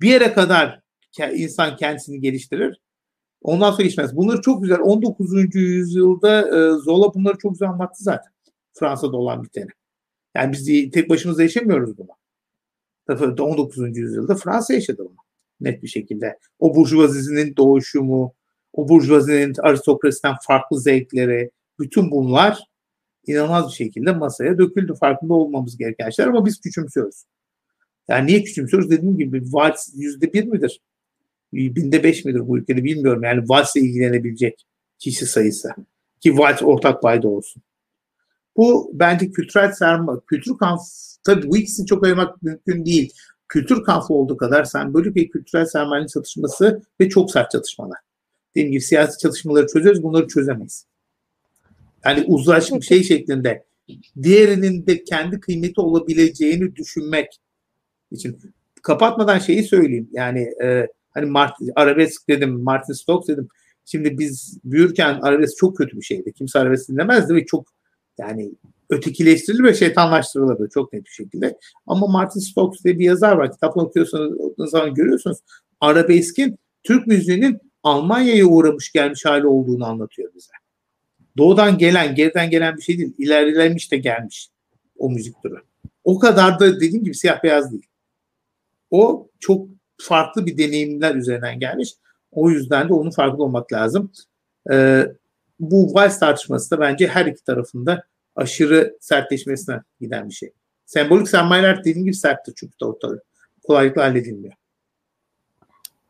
Bir 0.00 0.10
yere 0.10 0.32
kadar 0.32 0.80
insan 1.34 1.76
kendisini 1.76 2.20
geliştirir. 2.20 2.80
Ondan 3.42 3.70
sonra 3.70 3.82
geçmez. 3.82 4.16
Bunları 4.16 4.40
çok 4.40 4.62
güzel 4.62 4.78
19. 4.80 5.54
yüzyılda 5.54 6.40
e, 6.40 6.72
Zola 6.72 7.14
bunları 7.14 7.38
çok 7.38 7.52
güzel 7.52 7.68
anlattı 7.68 8.04
zaten. 8.04 8.32
Fransa'da 8.72 9.16
olan 9.16 9.44
biteni. 9.44 9.70
Yani 10.36 10.52
biz 10.52 10.90
tek 10.92 11.10
başımıza 11.10 11.42
yaşamıyoruz 11.42 11.98
bunu. 11.98 12.08
19. 13.40 13.96
yüzyılda 13.96 14.34
Fransa 14.34 14.74
yaşadı 14.74 14.98
bunu. 14.98 15.16
Net 15.60 15.82
bir 15.82 15.88
şekilde. 15.88 16.38
O 16.58 16.74
burjuvazinin 16.74 17.56
doğuşu 17.56 18.02
mu, 18.02 18.34
o 18.72 18.88
burjuvazinin 18.88 19.54
aristokrasiden 19.62 20.34
farklı 20.46 20.80
zevkleri, 20.80 21.50
bütün 21.78 22.10
bunlar 22.10 22.58
inanılmaz 23.26 23.68
bir 23.68 23.74
şekilde 23.74 24.12
masaya 24.12 24.58
döküldü. 24.58 24.94
Farkında 24.94 25.34
olmamız 25.34 25.76
gereken 25.76 26.10
şeyler 26.10 26.30
ama 26.30 26.46
biz 26.46 26.60
küçümsüyoruz. 26.60 27.24
Yani 28.08 28.26
niye 28.26 28.42
küçümsüyoruz? 28.42 28.90
Dediğim 28.90 29.18
gibi 29.18 29.42
vals 29.52 29.88
yüzde 29.94 30.32
bir 30.32 30.44
midir? 30.44 30.80
Binde 31.52 32.02
beş 32.02 32.24
midir 32.24 32.48
bu 32.48 32.58
ülkede 32.58 32.84
bilmiyorum. 32.84 33.22
Yani 33.22 33.48
valsle 33.48 33.80
ilgilenebilecek 33.80 34.66
kişi 34.98 35.26
sayısı. 35.26 35.68
Ki 36.20 36.38
vals 36.38 36.62
ortak 36.62 37.02
payda 37.02 37.28
olsun. 37.28 37.62
Bu 38.56 38.90
bence 38.94 39.30
kültürel 39.30 39.72
serma, 39.72 40.20
kültür 40.20 40.58
kanf, 40.58 40.80
tabii 41.24 41.48
bu 41.48 41.56
ikisini 41.56 41.86
çok 41.86 42.04
ayırmak 42.04 42.42
mümkün 42.42 42.84
değil. 42.84 43.12
Kültür 43.48 43.84
kanfı 43.84 44.14
olduğu 44.14 44.36
kadar 44.36 44.68
böyle 44.94 45.14
bir 45.14 45.30
kültürel 45.30 45.66
sermayenin 45.66 46.06
çatışması 46.06 46.82
ve 47.00 47.08
çok 47.08 47.30
sert 47.30 47.50
çatışmalar. 47.50 47.98
Dediğim 48.54 48.72
gibi 48.72 48.80
siyasi 48.80 49.18
çatışmaları 49.18 49.66
çözüyoruz, 49.66 50.02
bunları 50.02 50.28
çözemeyiz. 50.28 50.86
Yani 52.06 52.24
uzlaşma 52.26 52.80
şey 52.80 53.02
şeklinde 53.02 53.64
diğerinin 54.22 54.86
de 54.86 55.04
kendi 55.04 55.40
kıymeti 55.40 55.80
olabileceğini 55.80 56.76
düşünmek 56.76 57.40
için 58.10 58.38
kapatmadan 58.82 59.38
şeyi 59.38 59.62
söyleyeyim. 59.62 60.08
Yani 60.12 60.40
e, 60.62 60.86
hani 61.10 61.26
Martin, 61.26 61.72
arabesk 61.76 62.28
dedim, 62.28 62.62
Martin 62.62 62.92
Stokes 62.92 63.28
dedim. 63.28 63.48
Şimdi 63.84 64.18
biz 64.18 64.58
büyürken 64.64 65.20
arabesk 65.22 65.56
çok 65.56 65.76
kötü 65.76 65.96
bir 65.96 66.02
şeydi. 66.02 66.32
Kimse 66.32 66.58
arabesk 66.58 66.88
dinlemezdi 66.88 67.34
ve 67.34 67.46
çok 67.46 67.68
yani 68.18 68.52
ötekileştirilir 68.90 69.64
ve 69.64 69.74
şeytanlaştırılırdı 69.74 70.68
çok 70.74 70.92
net 70.92 71.04
bir 71.04 71.10
şekilde. 71.10 71.58
Ama 71.86 72.06
Martin 72.06 72.40
Stokes 72.40 72.84
diye 72.84 72.98
bir 72.98 73.04
yazar 73.04 73.36
var. 73.36 73.52
Kitapını 73.52 73.82
okuyorsanız 73.82 74.32
o 74.58 74.66
zaman 74.66 74.94
görüyorsunuz. 74.94 75.38
Arabeskin 75.80 76.58
Türk 76.82 77.06
müziğinin 77.06 77.58
Almanya'ya 77.82 78.46
uğramış 78.46 78.92
gelmiş 78.92 79.24
hali 79.24 79.46
olduğunu 79.46 79.86
anlatıyor 79.86 80.34
bize 80.34 80.52
doğudan 81.36 81.78
gelen, 81.78 82.14
geriden 82.14 82.50
gelen 82.50 82.76
bir 82.76 82.82
şey 82.82 82.98
değil. 82.98 83.14
İlerlemiş 83.18 83.92
de 83.92 83.96
gelmiş 83.96 84.50
o 84.98 85.10
müzik 85.10 85.42
türü. 85.42 85.56
O 86.04 86.18
kadar 86.18 86.60
da 86.60 86.76
dediğim 86.76 87.04
gibi 87.04 87.14
siyah 87.14 87.42
beyaz 87.42 87.72
değil. 87.72 87.86
O 88.90 89.28
çok 89.40 89.68
farklı 89.98 90.46
bir 90.46 90.58
deneyimler 90.58 91.14
üzerinden 91.14 91.60
gelmiş. 91.60 91.94
O 92.32 92.50
yüzden 92.50 92.88
de 92.88 92.94
onun 92.94 93.10
farkında 93.10 93.42
olmak 93.42 93.72
lazım. 93.72 94.12
Ee, 94.72 95.06
bu 95.60 95.94
vals 95.94 96.18
tartışması 96.18 96.70
da 96.70 96.80
bence 96.80 97.08
her 97.08 97.26
iki 97.26 97.44
tarafında 97.44 98.02
aşırı 98.36 98.96
sertleşmesine 99.00 99.80
giden 100.00 100.28
bir 100.28 100.34
şey. 100.34 100.52
Sembolik 100.86 101.28
sermayeler 101.28 101.80
dediğim 101.80 102.04
gibi 102.04 102.14
serttir 102.14 102.54
çünkü 102.56 102.74
ortada. 102.84 103.22
Kolaylıkla 103.66 104.02
halledilmiyor. 104.02 104.54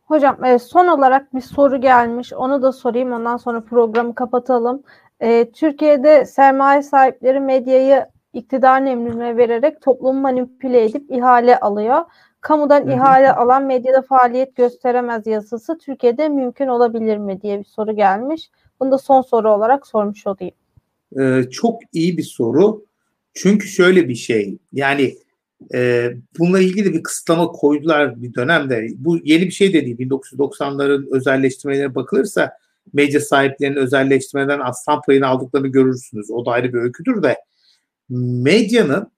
Hocam 0.05 0.45
e, 0.45 0.59
son 0.59 0.87
olarak 0.87 1.35
bir 1.35 1.41
soru 1.41 1.81
gelmiş. 1.81 2.33
Onu 2.33 2.63
da 2.63 2.73
sorayım. 2.73 3.13
Ondan 3.13 3.37
sonra 3.37 3.61
programı 3.61 4.15
kapatalım. 4.15 4.83
E, 5.21 5.51
Türkiye'de 5.51 6.27
sermaye 6.27 6.83
sahipleri 6.83 7.41
medyayı 7.41 8.07
iktidarın 8.33 8.87
emrine 8.87 9.37
vererek 9.37 9.83
toplumu 9.83 10.21
manipüle 10.21 10.85
edip 10.85 11.11
ihale 11.11 11.61
alıyor. 11.61 12.05
Kamudan 12.41 12.81
Hı 12.81 12.87
hı. 12.87 12.93
ihale 12.93 13.33
alan 13.33 13.65
medyada 13.65 14.03
faaliyet 14.03 14.57
gösteremez 14.57 15.27
yasası 15.27 15.79
Türkiye'de 15.79 16.29
mümkün 16.29 16.67
olabilir 16.67 17.17
mi 17.17 17.43
diye 17.43 17.59
bir 17.59 17.65
soru 17.65 17.97
gelmiş. 17.97 18.51
Bunu 18.81 18.91
da 18.91 18.99
son 18.99 19.23
soru 19.23 19.51
olarak 19.51 19.87
sormuş 19.87 20.27
olayım. 20.27 20.55
Ee, 21.21 21.51
çok 21.51 21.81
iyi 21.93 22.19
bir 22.19 22.23
soru. 22.23 22.85
Çünkü 23.35 23.69
şöyle 23.69 24.09
bir 24.09 24.15
şey. 24.15 24.59
Yani 24.73 25.15
e, 25.75 26.11
bununla 26.39 26.61
ilgili 26.61 26.95
bir 26.95 27.03
kısıtlama 27.03 27.47
koydular 27.47 28.23
bir 28.23 28.35
dönemde. 28.35 28.89
Bu 28.97 29.19
yeni 29.25 29.43
bir 29.47 29.51
şey 29.51 29.73
de 29.73 29.87
değil. 29.87 29.99
1990'ların 29.99 31.17
özelleştirmelerine 31.17 31.95
bakılırsa 31.95 32.53
medya 32.93 33.21
sahiplerinin 33.21 33.77
özelleştirmeden 33.77 34.61
aslan 34.61 35.01
payını 35.07 35.27
aldıklarını 35.27 35.69
görürsünüz. 35.69 36.31
O 36.31 36.47
da 36.47 36.51
ayrı 36.51 36.73
bir 36.73 36.79
öyküdür 36.79 37.23
de. 37.23 37.37
Medyanın 38.09 39.13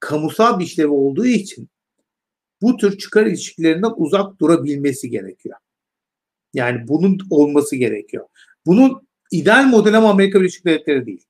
kamusal 0.00 0.58
bir 0.58 0.64
işlevi 0.64 0.88
olduğu 0.88 1.26
için 1.26 1.68
bu 2.62 2.76
tür 2.76 2.98
çıkar 2.98 3.26
ilişkilerinden 3.26 3.92
uzak 3.96 4.40
durabilmesi 4.40 5.10
gerekiyor. 5.10 5.56
Yani 6.54 6.88
bunun 6.88 7.18
olması 7.30 7.76
gerekiyor. 7.76 8.26
Bunun 8.66 9.08
ideal 9.30 9.64
modeli 9.64 9.96
ama 9.96 10.10
Amerika 10.10 10.40
Birleşik 10.40 10.64
Devletleri 10.64 11.06
değil. 11.06 11.24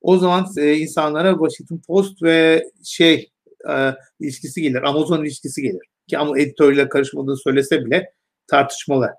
O 0.00 0.18
zaman 0.18 0.46
e, 0.56 0.76
insanlara 0.76 1.32
Washington 1.32 1.82
Post 1.86 2.22
ve 2.22 2.64
şey 2.84 3.30
e, 3.70 3.94
ilişkisi 4.20 4.62
gelir. 4.62 4.82
Amazon 4.82 5.24
ilişkisi 5.24 5.62
gelir. 5.62 5.82
Ki 6.08 6.18
ama 6.18 6.38
editörle 6.38 6.88
karışmadığını 6.88 7.36
söylese 7.36 7.84
bile 7.84 8.12
tartışmalı. 8.46 9.10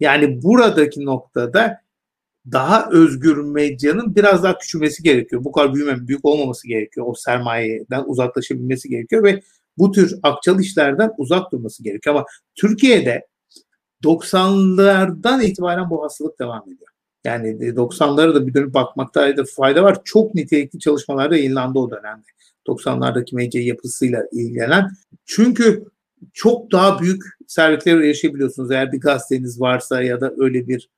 Yani 0.00 0.42
buradaki 0.42 1.04
noktada 1.04 1.84
daha 2.52 2.88
özgür 2.90 3.36
medyanın 3.36 4.16
biraz 4.16 4.42
daha 4.42 4.58
küçülmesi 4.58 5.02
gerekiyor. 5.02 5.44
Bu 5.44 5.52
kadar 5.52 5.74
büyümem, 5.74 6.08
büyük 6.08 6.24
olmaması 6.24 6.68
gerekiyor. 6.68 7.06
O 7.08 7.14
sermayeden 7.14 8.04
uzaklaşabilmesi 8.06 8.88
gerekiyor 8.88 9.24
ve 9.24 9.42
bu 9.78 9.92
tür 9.92 10.18
akçalı 10.22 10.62
işlerden 10.62 11.10
uzak 11.18 11.52
durması 11.52 11.82
gerekiyor. 11.82 12.16
Ama 12.16 12.26
Türkiye'de 12.54 13.26
90'lardan 14.04 15.44
itibaren 15.44 15.90
bu 15.90 16.04
hastalık 16.04 16.40
devam 16.40 16.62
ediyor. 16.62 16.90
Yani 17.24 17.48
90'lara 17.48 18.34
da 18.34 18.46
bir 18.46 18.54
dönüp 18.54 18.74
bakmakta 18.74 19.36
da 19.36 19.44
fayda 19.56 19.82
var. 19.82 19.98
Çok 20.04 20.34
nitelikli 20.34 20.78
çalışmalar 20.78 21.30
da 21.30 21.36
yayınlandı 21.36 21.78
o 21.78 21.90
dönemde. 21.90 22.26
90'lardaki 22.66 23.34
medya 23.34 23.62
yapısıyla 23.62 24.22
ilgilenen. 24.32 24.90
Çünkü 25.26 25.84
çok 26.32 26.72
daha 26.72 27.00
büyük 27.00 27.22
servetlere 27.46 28.06
erişebiliyorsunuz. 28.06 28.70
Eğer 28.70 28.92
bir 28.92 29.00
gazeteniz 29.00 29.60
varsa 29.60 30.02
ya 30.02 30.20
da 30.20 30.34
öyle 30.38 30.68
bir 30.68 30.88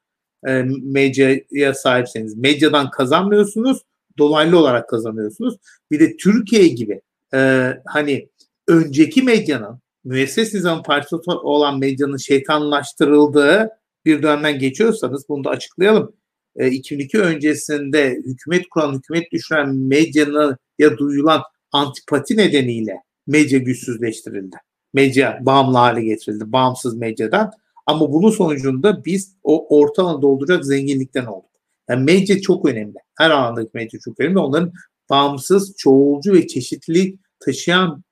e, 0.47 0.63
medyaya 0.83 1.75
sahipseniz. 1.75 2.37
Medyadan 2.37 2.91
kazanmıyorsunuz, 2.91 3.83
dolaylı 4.19 4.59
olarak 4.59 4.89
kazanıyorsunuz. 4.89 5.57
Bir 5.91 6.01
de 6.01 6.17
Türkiye 6.17 6.69
gibi 6.69 7.01
e, 7.35 7.73
hani 7.87 8.29
önceki 8.69 9.23
medyanın, 9.23 9.81
müesses 10.05 10.55
nizam 10.55 10.83
partisi 10.83 11.17
olan 11.31 11.79
medyanın 11.79 12.17
şeytanlaştırıldığı 12.17 13.69
bir 14.05 14.23
dönemden 14.23 14.59
geçiyorsanız 14.59 15.29
bunu 15.29 15.45
da 15.45 15.51
açıklayalım. 15.51 16.13
E, 16.57 16.71
2002 16.71 17.19
öncesinde 17.21 18.23
hükümet 18.27 18.69
kuran, 18.69 18.95
hükümet 18.95 19.33
düşüren 19.33 19.77
medyanın 19.77 20.57
ya 20.79 20.99
duyulan 20.99 21.43
antipati 21.73 22.37
nedeniyle 22.37 22.97
medya 23.27 23.59
güçsüzleştirildi. 23.59 24.57
Medya 24.95 25.39
bağımlı 25.43 25.79
hale 25.79 26.05
getirildi, 26.05 26.53
bağımsız 26.53 26.97
medyadan. 26.97 27.51
Ama 27.87 28.13
bunun 28.13 28.31
sonucunda 28.31 29.05
biz 29.05 29.37
o 29.43 29.79
ortalığını 29.79 30.23
dolduracak 30.23 30.65
zenginlikten 30.65 31.27
olduk. 31.27 31.51
Yani 31.89 32.05
medya 32.05 32.41
çok 32.41 32.69
önemli. 32.69 32.95
Her 33.19 33.31
alandaki 33.31 33.71
medya 33.75 34.01
çok 34.01 34.21
önemli. 34.21 34.39
Onların 34.39 34.73
bağımsız, 35.11 35.75
çoğulcu 35.77 36.33
ve 36.33 36.47
çeşitli 36.47 37.19
taşıyan 37.41 38.05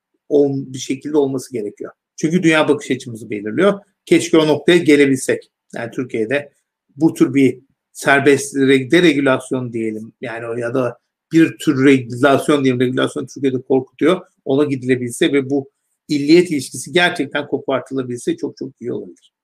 bir 0.45 0.79
şekilde 0.79 1.17
olması 1.17 1.53
gerekiyor. 1.53 1.93
Çünkü 2.17 2.43
dünya 2.43 2.69
bakış 2.69 2.91
açımızı 2.91 3.31
belirliyor. 3.31 3.81
Keşke 4.07 4.39
o 4.39 4.49
noktaya 4.49 4.79
gelebilsek. 4.79 5.51
Yani 5.75 5.91
Türkiye'de 5.91 6.53
bu 6.97 7.15
tür 7.15 7.35
bir 7.35 7.61
serbest 7.93 8.55
deregülasyon 8.55 9.73
diyelim 9.73 10.13
yani 10.21 10.61
ya 10.61 10.75
da 10.75 10.99
bir 11.33 11.59
tür 11.59 11.85
regülasyon 11.85 12.65
diyelim 12.65 12.81
regülasyon 12.81 13.27
Türkiye'de 13.27 13.63
korkutuyor. 13.63 14.21
Ona 14.45 14.65
gidilebilse 14.65 15.33
ve 15.33 15.51
bu 15.51 15.71
illiyet 16.09 16.51
ilişkisi 16.51 16.93
gerçekten 16.93 17.47
kopartılabilse 17.47 18.37
çok 18.37 18.57
çok 18.57 18.69
iyi 18.81 18.93
olabilir. 18.93 19.35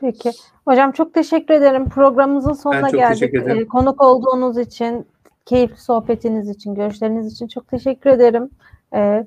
Peki. 0.00 0.30
Hocam 0.64 0.92
çok 0.92 1.14
teşekkür 1.14 1.54
ederim. 1.54 1.88
Programımızın 1.88 2.52
sonuna 2.52 2.90
geldik. 2.90 3.34
Ee, 3.34 3.66
konuk 3.66 4.02
olduğunuz 4.02 4.58
için, 4.58 5.06
keyifli 5.46 5.80
sohbetiniz 5.80 6.48
için, 6.48 6.74
görüşleriniz 6.74 7.32
için 7.32 7.48
çok 7.48 7.68
teşekkür 7.68 8.10
ederim. 8.10 8.50
Ee, 8.94 9.26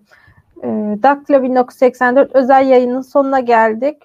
e, 0.64 0.68
Daktilo 1.04 1.44
1984 1.44 2.36
özel 2.36 2.68
yayının 2.68 3.02
sonuna 3.02 3.40
geldik. 3.40 3.98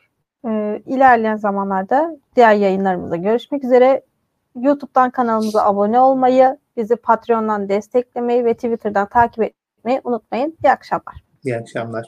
Ee, 0.47 0.83
ilerleyen 0.87 1.37
zamanlarda 1.37 2.17
diğer 2.37 2.55
yayınlarımızda 2.55 3.17
görüşmek 3.17 3.65
üzere. 3.65 4.03
YouTube'dan 4.61 5.11
kanalımıza 5.11 5.65
abone 5.65 6.01
olmayı, 6.01 6.59
bizi 6.77 6.97
Patreon'dan 6.97 7.69
desteklemeyi 7.69 8.45
ve 8.45 8.55
Twitter'dan 8.55 9.09
takip 9.09 9.43
etmeyi 9.43 10.01
unutmayın. 10.05 10.59
İyi 10.65 10.71
akşamlar. 10.71 11.25
İyi 11.45 11.57
akşamlar. 11.57 12.07